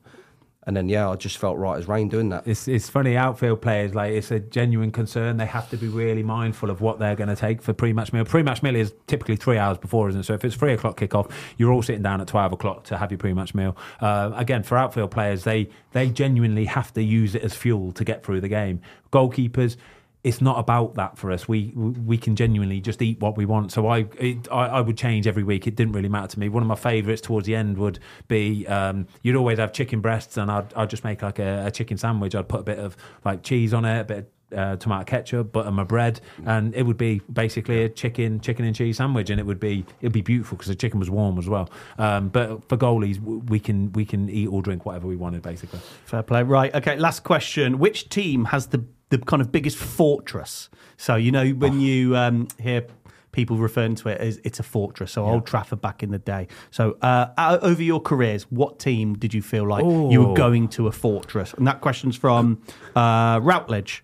And 0.70 0.78
then 0.78 0.88
yeah, 0.88 1.10
I 1.10 1.16
just 1.16 1.40
felt 1.40 1.58
right 1.58 1.80
as 1.80 1.88
rain 1.88 2.10
doing 2.10 2.30
that. 2.30 2.46
It's 2.46 2.68
it's 2.68 2.88
funny 2.88 3.18
outfield 3.18 3.60
players 3.60 3.96
like 3.96 4.14
it's 4.14 4.30
a 4.30 4.40
genuine 4.40 4.92
concern. 4.92 5.38
They 5.38 5.48
have 5.48 5.68
to 5.72 5.78
be 5.78 5.88
really 5.88 6.22
mindful 6.22 6.70
of 6.70 6.80
what 6.80 7.00
they're 7.00 7.16
going 7.16 7.30
to 7.30 7.36
take 7.36 7.64
for 7.64 7.74
pre-match 7.74 8.14
meal. 8.14 8.24
Pre-match 8.24 8.62
meal 8.62 8.76
is 8.76 8.94
typically 9.08 9.36
three 9.36 9.58
hours 9.58 9.80
before, 9.80 10.10
isn't 10.10 10.22
it? 10.22 10.26
So 10.26 10.36
if 10.36 10.46
it's 10.46 10.56
three 10.56 10.74
o'clock 10.74 11.00
kickoff, 11.00 11.32
you're 11.58 11.72
all 11.72 11.82
sitting 11.82 12.04
down 12.04 12.22
at 12.22 12.28
twelve 12.28 12.54
o'clock 12.54 12.84
to 12.84 13.00
have 13.00 13.10
your 13.10 13.18
pre-match 13.18 13.56
meal. 13.56 13.76
Uh, 14.00 14.30
again, 14.36 14.62
for 14.62 14.78
outfield 14.78 15.10
players, 15.10 15.44
they 15.44 15.70
they 15.94 16.08
genuinely 16.08 16.66
have 16.66 16.94
to 16.94 17.02
use 17.02 17.34
it 17.34 17.42
as 17.42 17.56
fuel 17.56 17.92
to 17.94 18.04
get 18.04 18.24
through 18.24 18.42
the 18.42 18.48
game. 18.48 18.80
Goalkeepers. 19.12 19.76
It's 20.22 20.42
not 20.42 20.60
about 20.60 20.96
that 20.96 21.18
for 21.18 21.32
us. 21.32 21.48
We 21.48 21.72
we 21.76 22.18
can 22.18 22.36
genuinely 22.36 22.82
just 22.82 23.02
eat 23.02 23.22
what 23.22 23.38
we 23.38 23.46
want. 23.46 23.72
So 23.72 23.88
I, 23.88 24.00
it, 24.18 24.52
I 24.52 24.66
I 24.68 24.82
would 24.82 24.98
change 24.98 25.28
every 25.28 25.44
week. 25.44 25.66
It 25.66 25.76
didn't 25.76 25.94
really 25.94 26.10
matter 26.10 26.28
to 26.28 26.40
me. 26.40 26.50
One 26.50 26.62
of 26.62 26.68
my 26.68 26.76
favourites 26.76 27.22
towards 27.22 27.48
the 27.48 27.56
end 27.56 27.78
would 27.78 28.00
be 28.28 28.68
um, 28.68 29.08
you'd 29.22 29.38
always 29.38 29.60
have 29.60 29.72
chicken 29.72 30.02
breasts, 30.02 30.36
and 30.36 30.52
I'd 30.52 30.74
I'd 30.74 30.90
just 30.90 31.06
make 31.06 31.22
like 31.22 31.40
a, 31.40 31.68
a 31.68 31.72
chicken 31.72 31.98
sandwich. 31.98 32.36
I'd 32.36 32.50
put 32.50 32.60
a 32.60 32.64
bit 32.64 32.80
of 32.80 32.98
like 33.24 33.44
cheese 33.44 33.74
on 33.74 33.86
it, 33.86 34.02
a 34.02 34.04
bit 34.04 34.18
of 34.18 34.26
uh, 34.56 34.76
tomato 34.78 35.04
ketchup, 35.04 35.52
butter 35.52 35.72
my 35.72 35.84
bread, 35.84 36.22
and 36.46 36.74
it 36.76 36.84
would 36.84 36.98
be 36.98 37.22
basically 37.32 37.84
a 37.84 37.90
chicken 37.90 38.40
chicken 38.40 38.66
and 38.66 38.76
cheese 38.76 38.98
sandwich, 38.98 39.30
and 39.30 39.40
it 39.40 39.46
would 39.46 39.60
be 39.60 39.86
it'd 40.02 40.14
be 40.14 40.22
beautiful 40.22 40.58
because 40.58 40.68
the 40.70 40.76
chicken 40.76 41.00
was 41.00 41.10
warm 41.10 41.38
as 41.38 41.48
well. 41.48 41.70
Um, 41.98 42.30
but 42.30 42.68
for 42.70 42.78
goalies, 42.78 43.20
we 43.50 43.60
can 43.60 43.92
we 43.94 44.06
can 44.06 44.30
eat 44.30 44.48
or 44.48 44.62
drink 44.62 44.86
whatever 44.86 45.08
we 45.08 45.16
wanted 45.16 45.42
basically. 45.42 45.80
Fair 46.06 46.24
play. 46.24 46.44
Right. 46.44 46.74
Okay. 46.74 46.96
Last 46.98 47.24
question. 47.24 47.80
Which 47.80 48.10
team 48.10 48.46
has 48.46 48.68
the 48.68 48.84
the 49.10 49.18
kind 49.20 49.42
of 49.42 49.52
biggest 49.52 49.78
fortress? 49.78 50.70
So 50.98 51.16
you 51.16 51.32
know 51.32 51.50
when 51.50 51.80
you 51.80 52.16
um, 52.16 52.48
hear 52.60 52.86
people 53.32 53.58
referring 53.58 53.96
to 53.96 54.10
it 54.10 54.20
as 54.20 54.40
it's 54.44 54.60
a 54.60 54.64
fortress. 54.64 55.12
So 55.14 55.26
Old 55.26 55.46
Trafford 55.46 55.82
back 55.82 56.04
in 56.04 56.12
the 56.12 56.18
day. 56.18 56.48
So 56.72 56.98
uh, 57.02 57.60
over 57.62 57.82
your 57.82 58.02
careers, 58.02 58.44
what 58.50 58.80
team 58.80 59.14
did 59.14 59.34
you 59.34 59.42
feel 59.42 59.68
like 59.68 59.84
you 59.86 60.24
were 60.24 60.34
going 60.34 60.68
to 60.70 60.88
a 60.88 60.92
fortress? 60.92 61.54
And 61.54 61.68
that 61.68 61.82
question's 61.82 62.16
from 62.16 62.62
uh, 62.96 63.40
Routledge. 63.42 64.04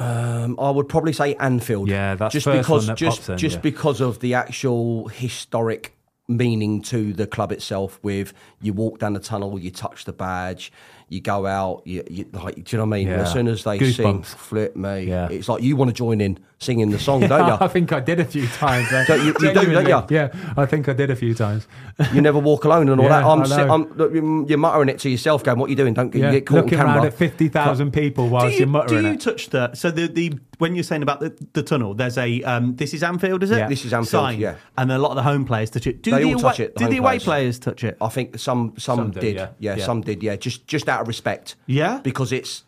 Um, 0.00 0.58
I 0.58 0.70
would 0.70 0.88
probably 0.88 1.12
say 1.12 1.34
Anfield. 1.34 1.88
Yeah, 1.88 2.14
that's 2.14 2.32
just 2.32 2.46
because 2.46 2.88
just 2.94 3.28
in, 3.28 3.36
just 3.36 3.56
yeah. 3.56 3.60
because 3.60 4.00
of 4.00 4.20
the 4.20 4.34
actual 4.34 5.08
historic 5.08 5.94
meaning 6.26 6.80
to 6.80 7.12
the 7.12 7.26
club 7.26 7.52
itself. 7.52 7.98
With 8.02 8.32
you 8.62 8.72
walk 8.72 8.98
down 8.98 9.12
the 9.12 9.20
tunnel, 9.20 9.58
you 9.58 9.70
touch 9.70 10.04
the 10.04 10.12
badge, 10.12 10.72
you 11.08 11.20
go 11.20 11.46
out, 11.46 11.82
you, 11.84 12.02
you 12.08 12.26
like, 12.32 12.54
do 12.54 12.62
you 12.68 12.78
know 12.78 12.86
what 12.86 12.96
I 12.96 12.98
mean? 12.98 13.08
Yeah. 13.08 13.22
As 13.22 13.32
soon 13.32 13.48
as 13.48 13.64
they 13.64 13.78
sing, 13.78 14.22
Goosebumps. 14.22 14.26
flip 14.26 14.76
me, 14.76 15.04
Yeah. 15.04 15.28
it's 15.28 15.48
like 15.48 15.62
you 15.62 15.76
want 15.76 15.90
to 15.90 15.94
join 15.94 16.20
in 16.20 16.38
singing 16.60 16.90
the 16.90 16.98
song, 16.98 17.20
don't 17.20 17.46
you? 17.46 17.56
I 17.60 17.68
think 17.68 17.90
I 17.92 18.00
did 18.00 18.20
a 18.20 18.24
few 18.24 18.46
times. 18.48 18.92
uh, 18.92 19.02
Don't 19.06 19.20
you- 19.20 19.26
you 19.28 19.32
do, 19.34 19.52
don't 19.54 19.70
you? 20.10 20.16
Yeah, 20.16 20.28
I 20.58 20.66
think 20.66 20.88
I 20.88 20.92
did 20.92 21.10
a 21.10 21.16
few 21.16 21.34
times. 21.34 21.66
You 22.12 22.20
never 22.22 22.38
walk 22.38 22.64
alone 22.64 22.88
and 22.88 22.98
all 23.00 23.06
Yeah, 23.08 23.20
that. 23.20 23.24
I'm, 23.26 23.40
I 23.42 23.44
si- 23.44 23.56
know. 23.56 23.74
I'm 23.74 23.92
look, 23.94 24.12
you're 24.48 24.58
muttering 24.58 24.88
it 24.88 24.98
to 25.00 25.10
yourself, 25.10 25.44
going, 25.44 25.58
"What 25.58 25.66
are 25.66 25.70
you 25.70 25.76
doing? 25.76 25.92
Don't 25.94 26.08
get, 26.10 26.20
Yeah, 26.20 26.26
you 26.32 26.38
get 26.40 26.46
caught 26.46 26.58
on 26.58 26.64
looking 26.64 26.78
around 26.78 26.86
camera." 26.94 27.06
at 27.08 27.14
fifty 27.14 27.48
thousand 27.48 27.92
people 27.92 28.24
Do 28.26 28.32
whilst 28.32 28.58
you, 28.58 28.66
you're 28.66 28.86
do 28.86 29.00
you 29.02 29.06
it. 29.08 29.20
touch 29.20 29.50
the 29.50 29.74
so 29.74 29.90
the 29.90 30.06
the 30.08 30.38
when 30.58 30.74
you're 30.74 30.82
saying 30.84 31.02
about 31.02 31.20
the, 31.20 31.36
the 31.52 31.62
tunnel, 31.62 31.92
there's 31.94 32.16
a 32.16 32.42
um, 32.44 32.74
this 32.76 32.94
is 32.94 33.02
Anfield, 33.02 33.42
is 33.42 33.50
it? 33.50 33.58
Yeah. 33.58 33.68
This 33.68 33.84
is 33.84 33.92
Anfield, 33.92 34.08
Sign. 34.24 34.38
yeah. 34.40 34.54
And 34.78 34.90
a 34.90 34.98
lot 34.98 35.10
of 35.10 35.16
the 35.16 35.22
home 35.22 35.44
players 35.44 35.68
touch 35.70 35.86
it. 35.86 36.00
Do 36.02 36.10
They 36.10 36.18
the 36.22 36.24
all 36.24 36.32
away, 36.34 36.42
touch 36.42 36.60
it, 36.60 36.74
the 36.74 36.84
do 36.84 36.90
the 36.90 36.96
away 36.98 37.08
players. 37.18 37.24
players 37.24 37.58
touch 37.58 37.84
it? 37.84 37.96
I 38.00 38.08
think 38.08 38.38
some 38.38 38.72
some, 38.78 38.96
Some 38.98 39.10
do, 39.10 39.20
did. 39.20 39.36
yeah. 39.36 39.48
Yeah. 39.58 39.76
Yeah. 39.76 39.84
some 39.84 40.00
did. 40.00 40.22
Yeah, 40.22 40.36
just 40.36 40.66
just 40.66 40.88
out 40.88 41.02
of 41.02 41.08
respect. 41.08 41.56
Yeah? 41.66 42.00
because 42.02 42.32
it's 42.32 42.64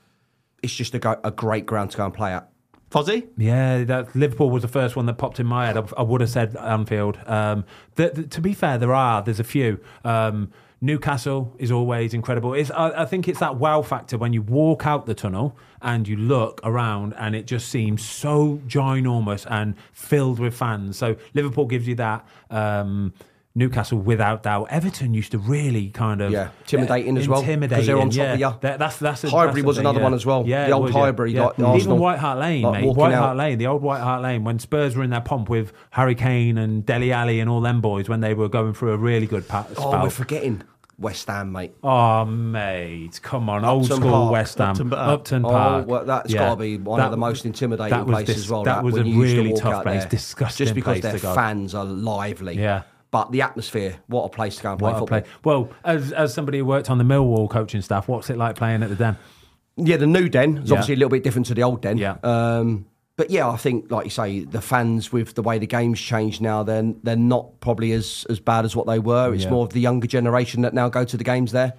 it's 0.62 0.74
just 0.74 0.94
a, 0.94 0.98
go, 0.98 1.18
a 1.24 1.30
great 1.30 1.64
ground 1.66 1.90
to 1.92 1.96
go 1.96 2.04
and 2.04 2.12
play 2.14 2.32
at. 2.34 2.48
Fozzie? 2.92 3.26
Yeah, 3.38 3.84
that 3.84 4.14
Liverpool 4.14 4.50
was 4.50 4.62
the 4.62 4.68
first 4.68 4.96
one 4.96 5.06
that 5.06 5.14
popped 5.14 5.40
in 5.40 5.46
my 5.46 5.66
head. 5.66 5.78
I, 5.78 5.84
I 5.96 6.02
would 6.02 6.20
have 6.20 6.30
said 6.30 6.54
Anfield. 6.56 7.18
Um, 7.26 7.64
the, 7.94 8.10
the- 8.10 8.22
to 8.24 8.40
be 8.40 8.52
fair, 8.52 8.76
there 8.78 8.92
are. 8.92 9.22
There's 9.22 9.40
a 9.40 9.44
few. 9.44 9.80
Um, 10.04 10.50
Newcastle 10.82 11.54
is 11.58 11.70
always 11.70 12.12
incredible. 12.12 12.54
It's, 12.54 12.70
I, 12.72 13.02
I 13.02 13.04
think 13.04 13.28
it's 13.28 13.38
that 13.38 13.56
wow 13.56 13.82
factor 13.82 14.18
when 14.18 14.32
you 14.32 14.42
walk 14.42 14.84
out 14.84 15.06
the 15.06 15.14
tunnel 15.14 15.56
and 15.80 16.06
you 16.08 16.16
look 16.16 16.60
around 16.64 17.14
and 17.16 17.36
it 17.36 17.46
just 17.46 17.68
seems 17.68 18.04
so 18.04 18.60
ginormous 18.66 19.46
and 19.48 19.74
filled 19.92 20.40
with 20.40 20.54
fans. 20.54 20.98
So 20.98 21.16
Liverpool 21.34 21.66
gives 21.66 21.86
you 21.86 21.94
that. 21.94 22.26
Um, 22.50 23.14
Newcastle, 23.54 23.98
without 23.98 24.42
doubt. 24.44 24.68
Everton 24.70 25.12
used 25.12 25.32
to 25.32 25.38
really 25.38 25.88
kind 25.90 26.22
of 26.22 26.32
Yeah, 26.32 26.48
intimidating 26.62 27.18
as 27.18 27.28
well, 27.28 27.40
'cause 27.40 27.48
Intimidating, 27.48 27.86
they're 27.86 27.98
on 27.98 28.08
top 28.08 28.16
yeah. 28.16 28.32
of 28.32 28.40
you. 28.40 28.54
That- 28.62 28.78
that's 28.78 28.96
that's 28.96 29.24
a, 29.24 29.30
Highbury 29.30 29.56
that's 29.60 29.66
was 29.66 29.76
thing, 29.76 29.82
another 29.84 29.98
yeah. 29.98 30.04
one 30.04 30.14
as 30.14 30.24
well. 30.24 30.44
Yeah, 30.46 30.66
The 30.66 30.72
old 30.72 30.84
was. 30.84 30.94
Highbury, 30.94 31.32
Yeah. 31.32 31.44
like 31.46 31.56
the 31.56 31.62
even 31.64 31.72
Arsenal, 31.74 31.98
White 31.98 32.18
Hart 32.18 32.38
Lane, 32.38 32.62
like 32.62 32.80
mate. 32.82 32.96
White 32.96 33.12
out. 33.12 33.22
Hart 33.24 33.36
Lane, 33.36 33.58
the 33.58 33.66
old 33.66 33.82
White 33.82 34.00
Hart 34.00 34.22
Lane, 34.22 34.44
when 34.44 34.58
Spurs 34.58 34.96
were 34.96 35.04
in 35.04 35.10
their 35.10 35.20
pomp 35.20 35.50
with 35.50 35.72
Harry 35.90 36.14
Kane 36.14 36.56
and 36.56 36.86
Dele 36.86 37.12
Alli 37.12 37.40
and 37.40 37.50
all 37.50 37.60
them 37.60 37.80
boys 37.82 38.08
when 38.08 38.20
they 38.20 38.32
were 38.32 38.48
going 38.48 38.72
through 38.72 38.92
a 38.92 38.96
really 38.96 39.26
good 39.26 39.46
pa- 39.48 39.64
spell. 39.72 39.94
Oh, 39.96 40.02
we're 40.02 40.08
forgetting 40.10 40.62
West 40.98 41.26
Ham, 41.28 41.52
mate. 41.52 41.72
Oh, 41.82 42.24
mate, 42.24 43.20
come 43.22 43.50
on, 43.50 43.64
old 43.64 43.86
school 43.86 43.98
Park. 44.10 44.32
West 44.32 44.58
Ham, 44.58 44.70
Upton 44.70 44.90
Park. 44.90 45.08
Upton 45.08 45.44
Oh, 45.44 45.84
well, 45.86 46.04
that's 46.06 46.32
Yeah. 46.32 46.40
got 46.40 46.50
to 46.54 46.56
be 46.60 46.78
one 46.78 46.98
That- 47.00 47.06
of 47.06 47.10
the 47.10 47.16
most 47.18 47.44
intimidating 47.44 48.04
places 48.06 48.36
dis- 48.36 48.44
as 48.46 48.50
well. 48.50 48.62
That 48.62 48.82
was 48.84 48.96
a 48.96 49.04
you 49.06 49.14
used 49.22 49.32
to 49.34 49.36
really 49.38 49.52
walk 49.52 49.62
tough 49.62 49.72
out 49.74 49.82
place, 49.82 50.00
there. 50.02 50.08
disgusting 50.10 50.64
Just 50.64 50.74
because 50.74 51.00
place 51.00 51.02
their 51.02 51.12
to 51.12 51.18
go. 51.18 51.34
fans 51.34 51.74
are 51.74 51.84
lively. 51.84 52.56
Yeah. 52.58 52.82
But 53.12 53.30
the 53.30 53.42
atmosphere, 53.42 53.96
what 54.08 54.24
a 54.24 54.28
place 54.30 54.56
to 54.56 54.62
go 54.64 54.70
and 54.70 54.78
play 54.80 54.90
What 54.92 54.98
football. 54.98 55.20
play. 55.20 55.30
Well, 55.44 55.68
as 55.84 56.12
as 56.12 56.34
somebody 56.34 56.58
who 56.58 56.64
worked 56.64 56.90
on 56.90 56.98
the 56.98 57.04
Millwall 57.04 57.48
coaching 57.48 57.82
staff, 57.82 58.08
what's 58.08 58.28
it 58.30 58.36
like 58.38 58.56
playing 58.56 58.82
at 58.82 58.88
the 58.88 58.96
Den? 58.96 59.16
Yeah, 59.76 59.98
the 59.98 60.06
new 60.06 60.28
den 60.28 60.58
is 60.58 60.68
Yeah. 60.70 60.74
obviously 60.76 60.94
a 60.94 60.96
little 60.96 61.10
bit 61.10 61.22
different 61.22 61.46
to 61.46 61.54
the 61.54 61.62
old 61.62 61.80
den. 61.82 61.96
Yeah. 61.98 62.16
Um, 62.24 62.86
but 63.16 63.30
yeah, 63.30 63.48
I 63.48 63.56
think, 63.56 63.90
like 63.90 64.04
you 64.04 64.10
say, 64.10 64.40
the 64.44 64.60
fans 64.62 65.12
with 65.12 65.34
the 65.34 65.42
way 65.42 65.58
the 65.58 65.66
game's 65.66 66.00
changed 66.00 66.40
now, 66.40 66.62
then 66.62 66.96
they're 67.02 67.14
not 67.16 67.60
probably 67.60 67.92
as 67.92 68.26
as 68.30 68.40
bad 68.40 68.64
as 68.64 68.74
what 68.74 68.86
they 68.86 68.98
were. 68.98 69.32
It's 69.34 69.44
Yeah. 69.44 69.50
more 69.50 69.64
of 69.66 69.72
the 69.74 69.80
younger 69.80 70.06
generation 70.06 70.62
that 70.62 70.72
now 70.74 70.88
go 70.88 71.04
to 71.04 71.16
the 71.16 71.24
games 71.24 71.52
there. 71.52 71.74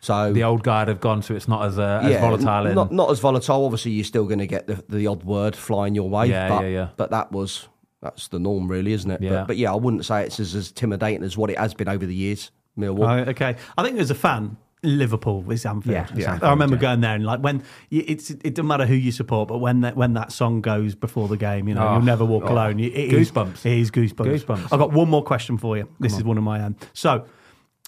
So 0.00 0.32
The 0.32 0.44
old 0.44 0.62
guard 0.62 0.86
have 0.86 1.00
gone, 1.00 1.22
so 1.22 1.34
it's 1.34 1.48
not 1.48 1.64
as 1.66 1.76
uh, 1.76 2.00
as 2.04 2.10
yeah, 2.12 2.20
volatile. 2.20 2.66
in- 2.66 2.76
Not 2.76 2.92
not 2.92 3.10
as 3.10 3.18
volatile. 3.18 3.64
Obviously, 3.64 3.90
you're 3.90 4.04
still 4.04 4.26
going 4.26 4.38
to 4.38 4.46
get 4.46 4.68
the, 4.68 4.82
the 4.88 5.08
odd 5.08 5.24
word 5.24 5.56
flying 5.56 5.96
your 5.96 6.08
way. 6.08 6.26
Yeah, 6.28 6.48
but, 6.48 6.62
yeah, 6.62 6.68
yeah. 6.68 6.88
But 6.96 7.10
that 7.10 7.32
was 7.32 7.68
that's 8.00 8.28
the 8.28 8.38
norm, 8.38 8.68
really, 8.68 8.92
isn't 8.92 9.10
it? 9.10 9.20
Yeah. 9.20 9.30
But, 9.30 9.48
but 9.48 9.56
yeah, 9.56 9.72
I 9.72 9.76
wouldn't 9.76 10.04
say 10.04 10.24
it's 10.24 10.38
as, 10.40 10.54
as 10.54 10.68
intimidating 10.68 11.22
as 11.24 11.36
what 11.36 11.50
it 11.50 11.58
has 11.58 11.74
been 11.74 11.88
over 11.88 12.06
the 12.06 12.14
years. 12.14 12.50
Millwall. 12.78 13.06
Right, 13.06 13.28
okay. 13.28 13.56
I 13.76 13.82
think 13.82 13.98
as 13.98 14.10
a 14.10 14.14
fan, 14.14 14.56
Liverpool 14.84 15.50
is 15.50 15.66
Anfield. 15.66 15.92
Yeah, 16.14 16.34
it's 16.36 16.42
I 16.42 16.50
remember 16.50 16.76
yeah. 16.76 16.82
going 16.82 17.00
there 17.00 17.16
and 17.16 17.26
like 17.26 17.40
when 17.40 17.64
it's 17.90 18.30
it 18.30 18.54
doesn't 18.54 18.68
matter 18.68 18.86
who 18.86 18.94
you 18.94 19.10
support, 19.10 19.48
but 19.48 19.58
when 19.58 19.80
that 19.80 19.96
when 19.96 20.12
that 20.14 20.30
song 20.30 20.60
goes 20.60 20.94
before 20.94 21.26
the 21.26 21.36
game, 21.36 21.66
you 21.66 21.74
know 21.74 21.88
Oh, 21.88 21.92
you'll 21.94 22.02
never 22.02 22.24
walk 22.24 22.44
oh. 22.46 22.52
alone. 22.52 22.78
It 22.78 22.92
is- 22.92 23.32
Goosebumps. 23.32 23.66
It 23.66 23.78
is 23.80 23.90
goosebumps. 23.90 24.44
Goosebumps. 24.44 24.68
I've 24.72 24.78
got 24.78 24.92
one 24.92 25.08
more 25.10 25.24
question 25.24 25.58
for 25.58 25.76
you. 25.76 25.88
This 25.98 26.16
is 26.16 26.22
one 26.22 26.38
of 26.38 26.44
my 26.44 26.62
own. 26.62 26.76
So 26.92 27.24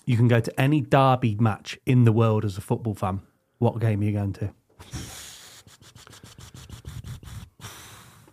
you 0.06 0.16
can 0.16 0.26
go 0.26 0.40
to 0.40 0.60
any 0.60 0.80
derby 0.80 1.36
match 1.38 1.78
in 1.86 2.04
the 2.04 2.12
world 2.12 2.44
as 2.44 2.58
a 2.58 2.60
football 2.60 2.94
fan. 2.94 3.20
What 3.58 3.78
game 3.78 4.00
are 4.00 4.04
you 4.04 4.12
going 4.12 4.32
to? 4.34 4.50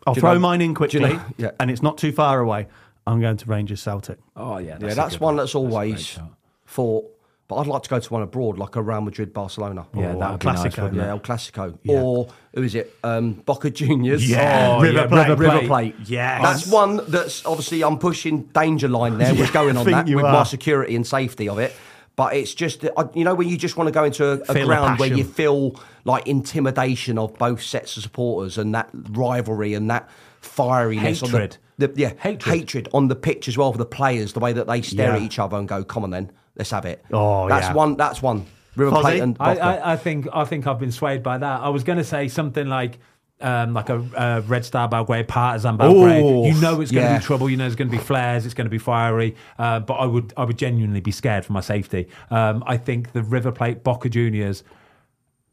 I'll 0.08 0.16
throw 0.16 0.34
know- 0.34 0.39
mine 0.39 0.62
in 0.62 0.68
do 0.68 0.72
you 0.72 0.76
quickly, 0.76 0.99
know- 1.14 1.22
yeah. 1.38 1.51
and 1.60 1.70
it's 1.70 1.84
not 1.84 1.97
too 1.97 2.12
far 2.12 2.39
away. 2.39 2.68
I'm 3.05 3.22
going 3.22 3.38
to 3.38 3.45
Rangers 3.45 3.82
Celtic. 3.82 4.20
Oh 4.36 4.58
yeah, 4.58 4.78
yeah, 4.82 4.93
that's 4.93 5.16
good 5.16 5.22
one 5.22 5.36
that's 5.38 5.55
always 5.55 6.03
shout. 6.05 6.30
thought. 6.66 7.14
But 7.49 7.55
I'd 7.60 7.68
like 7.68 7.84
to 7.84 7.89
go 7.89 7.97
to 7.97 8.14
one 8.14 8.24
abroad, 8.24 8.58
like 8.58 8.76
a 8.76 8.82
Real 8.82 8.99
Madrid, 8.99 9.34
Barcelona. 9.34 9.88
Yeah, 9.95 10.12
Oh, 10.16 10.20
that 10.20 10.32
would 10.32 10.39
be 10.41 10.47
nice, 10.47 10.60
Classico. 10.76 10.93
Yeah. 10.93 11.08
El 11.08 11.20
Clasico. 11.22 11.78
Yeah. 11.82 12.01
Or 12.01 12.28
who 12.53 12.64
is 12.64 12.76
it? 12.76 12.93
Um, 13.05 13.36
Boca 13.45 13.70
Juniors. 13.70 14.30
Yeah, 14.30 14.76
Oh, 14.78 14.82
River 14.82 14.97
yeah, 14.97 15.08
Plate. 15.08 15.28
River 15.30 15.41
River 15.43 15.58
Plate. 15.60 15.68
Plate. 15.95 16.10
Yes. 16.10 16.41
That's 16.41 16.68
one 16.68 16.99
that's 17.10 17.45
obviously 17.45 17.86
I'm 17.86 17.99
pushing 17.99 18.41
danger 18.47 18.89
line 18.89 19.18
there. 19.18 19.34
What's 19.34 19.51
going 19.62 19.78
on 19.78 19.86
that 19.86 20.08
with 20.10 20.26
are. 20.26 20.34
my 20.34 20.43
security 20.43 20.93
and 20.97 21.08
safety 21.08 21.47
of 21.47 21.58
it. 21.60 21.74
But 22.18 22.34
it's 22.36 22.53
just 22.53 22.84
uh, 22.84 23.07
you 23.13 23.24
know 23.24 23.36
when 23.36 23.47
you 23.47 23.57
just 23.57 23.78
want 23.78 23.88
to 23.88 23.91
go 23.91 24.03
into 24.03 24.26
a, 24.26 24.34
a 24.34 24.45
Feel 24.45 24.53
the 24.53 24.65
ground 24.65 24.99
where 24.99 25.13
you 25.13 25.24
feel 25.24 25.80
like 26.03 26.28
intimidation 26.28 27.18
of 27.18 27.38
both 27.38 27.61
sets 27.61 27.95
of 27.95 28.03
supporters 28.03 28.57
and 28.57 28.76
that 28.76 28.89
rivalry 29.11 29.74
and 29.76 29.89
that 29.89 30.09
fieriness 30.41 31.22
on 31.24 31.30
Hatred. 31.30 31.57
the, 31.78 31.88
the 31.89 32.01
yeah 32.01 32.13
Hatred. 32.20 32.43
hatred. 32.43 32.89
on 32.93 33.07
the 33.07 33.15
pitch 33.15 33.47
as 33.47 33.57
well 33.57 33.72
for 33.72 33.78
the 33.78 33.86
players 33.86 34.34
the 34.34 34.39
way 34.39 34.51
that 34.53 34.65
they 34.68 34.82
stare 34.82 35.11
at 35.11 35.22
each 35.22 35.38
other 35.39 35.57
and 35.57 35.68
go 35.68 35.84
come 35.84 36.03
on 36.03 36.09
then 36.09 36.32
let's 36.55 36.72
have 36.72 36.86
it 36.86 37.03
Oh, 37.11 37.47
that's 37.49 37.68
yeah. 37.68 37.74
one 37.74 37.95
that's 37.97 38.22
one 38.22 38.45
River 38.76 38.99
Plate 39.01 39.22
and 39.22 39.36
I, 39.39 39.53
Boca. 39.53 39.63
I, 39.65 39.93
I 39.93 39.95
think 39.97 40.28
I 40.34 40.45
think 40.45 40.65
I've 40.68 40.80
been 40.80 40.91
swayed 40.91 41.24
by 41.24 41.38
that. 41.38 41.61
I 41.61 41.70
was 41.70 41.84
going 41.84 41.97
to 41.97 42.03
say 42.03 42.28
something 42.28 42.68
like. 42.68 42.99
Um, 43.39 43.75
like 43.75 43.89
a 43.89 43.97
uh, 44.15 44.41
Red 44.47 44.65
Star 44.65 44.89
Belgrade, 44.89 45.27
Partizan 45.27 45.77
Belgrade. 45.77 46.23
Oh, 46.23 46.45
you 46.45 46.59
know 46.59 46.81
it's 46.81 46.91
going 46.91 47.05
to 47.05 47.11
yeah. 47.13 47.19
be 47.19 47.23
trouble. 47.23 47.49
You 47.51 47.57
know 47.57 47.65
there's 47.65 47.75
going 47.75 47.89
to 47.91 47.95
be 47.95 48.01
flares. 48.03 48.45
It's 48.45 48.55
going 48.55 48.65
to 48.65 48.71
be 48.71 48.79
fiery. 48.79 49.35
Uh, 49.59 49.79
but 49.79 49.93
I 49.93 50.05
would 50.05 50.33
I 50.35 50.43
would 50.43 50.57
genuinely 50.57 51.01
be 51.01 51.11
scared 51.11 51.45
for 51.45 51.53
my 51.53 51.61
safety. 51.61 52.07
Um, 52.31 52.63
I 52.65 52.77
think 52.77 53.11
the 53.11 53.21
River 53.21 53.51
Plate 53.51 53.83
Boca 53.83 54.09
Juniors. 54.09 54.63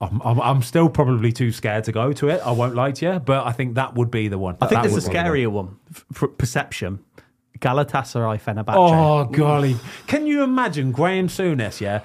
I'm, 0.00 0.20
I'm, 0.22 0.40
I'm 0.40 0.62
still 0.62 0.88
probably 0.88 1.30
too 1.30 1.52
scared 1.52 1.84
to 1.84 1.92
go 1.92 2.12
to 2.14 2.28
it. 2.28 2.40
I 2.44 2.50
won't 2.50 2.74
lie 2.74 2.90
to 2.92 3.06
you, 3.06 3.18
but 3.20 3.46
I 3.46 3.52
think 3.52 3.74
that 3.74 3.94
would 3.94 4.10
be 4.10 4.28
the 4.28 4.38
one. 4.38 4.56
I 4.60 4.66
think 4.66 4.82
That 4.82 4.90
there's 4.90 5.06
a 5.06 5.08
would 5.08 5.12
be 5.12 5.18
the 5.18 5.24
one. 5.24 5.26
scarier 5.26 5.48
one 5.48 5.78
for 6.12 6.28
perception. 6.28 6.98
Galatasaray 7.60 8.40
Fenerbahce. 8.42 8.74
Oh 8.76 9.24
golly! 9.26 9.76
Can 10.06 10.26
you 10.26 10.42
imagine 10.42 10.90
Graham 10.90 11.28
Souness, 11.28 11.80
yeah, 11.80 12.00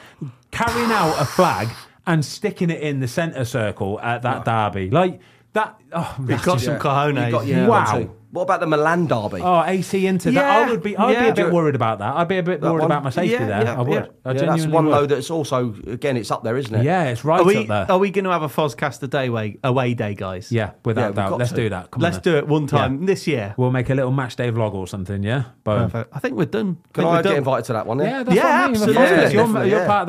carrying 0.51 0.91
out 0.91 1.19
a 1.19 1.25
flag 1.25 1.69
and 2.05 2.23
sticking 2.23 2.69
it 2.69 2.81
in 2.81 2.99
the 2.99 3.07
centre 3.07 3.45
circle 3.45 3.99
at 4.01 4.21
that 4.21 4.45
derby, 4.45 4.89
like 4.89 5.19
that? 5.53 5.75
Oh, 5.91 6.15
that's 6.19 6.45
got 6.45 6.53
just- 6.59 6.65
some 6.65 6.79
cojones. 6.79 7.25
You 7.25 7.31
got- 7.31 7.45
yeah, 7.47 7.67
Wow. 7.67 8.09
what 8.31 8.43
about 8.43 8.59
the 8.59 8.67
Milan 8.67 9.07
derby 9.07 9.41
Oh, 9.41 9.63
AC 9.65 10.05
into 10.05 10.29
that. 10.31 10.45
I 10.45 10.69
would 10.69 10.83
be. 10.83 10.95
I'd 10.95 11.11
yeah. 11.13 11.23
be 11.23 11.29
a 11.29 11.45
bit 11.45 11.51
worried 11.51 11.73
about 11.73 11.97
that. 11.97 12.15
I'd 12.15 12.27
be 12.27 12.37
a 12.37 12.43
bit 12.43 12.61
That 12.61 12.67
worried 12.71 12.81
one? 12.83 12.91
about 12.91 13.03
my 13.03 13.09
safety 13.09 13.31
Yeah, 13.31 13.47
there. 13.47 13.63
yeah, 13.63 13.79
I 13.79 13.81
would. 13.81 13.91
yeah. 13.95 14.05
I 14.23 14.31
yeah, 14.33 14.45
that's 14.45 14.67
one 14.67 14.85
would. 14.85 14.93
though 14.93 15.05
that's 15.07 15.31
also 15.31 15.73
again 15.87 16.15
it's 16.15 16.29
up 16.29 16.43
there 16.43 16.55
isn't 16.55 16.75
it 16.75 16.83
Yeah, 16.83 17.05
it's 17.05 17.25
right 17.25 17.39
Are 17.41 17.43
we, 17.43 17.57
up 17.57 17.67
there. 17.67 17.85
are 17.89 17.97
we 17.97 18.11
going 18.11 18.25
to 18.25 18.31
have 18.31 18.43
a 18.43 18.47
Fozcast 18.47 19.09
day 19.09 19.25
away, 19.27 19.57
away 19.63 19.95
day, 19.95 20.13
guys? 20.13 20.51
yeah, 20.51 20.65
Yeah, 20.65 20.71
without 20.85 21.07
we've 21.07 21.15
doubt. 21.15 21.39
Let's 21.39 21.49
to. 21.49 21.55
do 21.55 21.69
that. 21.69 21.89
Come 21.89 22.03
Let's 22.03 22.17
on, 22.17 22.21
do 22.23 22.37
it 22.37 22.47
one 22.47 22.67
time 22.67 22.99
Yeah. 22.99 23.05
this 23.07 23.25
year. 23.25 23.55
We'll 23.57 23.71
make 23.71 23.89
a 23.89 23.95
little 23.95 24.11
match 24.11 24.35
day 24.35 24.51
vlog 24.51 24.75
or 24.75 24.85
something. 24.85 25.23
Yeah. 25.23 25.45
Boom. 25.63 25.89
Perfect. 25.89 26.15
I 26.15 26.19
think 26.19 26.35
we're 26.37 26.45
done. 26.45 26.77
can 26.93 27.03
think 27.03 27.07
I 27.07 27.11
we're 27.17 27.23
get 27.23 27.29
done. 27.29 27.37
invited 27.39 27.65
to 27.65 27.73
that 27.73 27.87
one 27.87 27.97
Yeah, 27.97 28.05
yeah 28.05 28.23
that's 28.23 28.35
Yeah, 28.35 28.43
what 28.43 28.51
I 28.51 28.57
mean. 28.67 28.73
The 28.73 28.79
absolutely. 28.79 28.93
Fozcast, 29.03 29.09
Yeah, 29.09 29.29
you're, 29.29 29.43
definitely, 29.45 29.69
you're 29.71 29.79
yeah. 29.79 29.87
part 29.87 30.05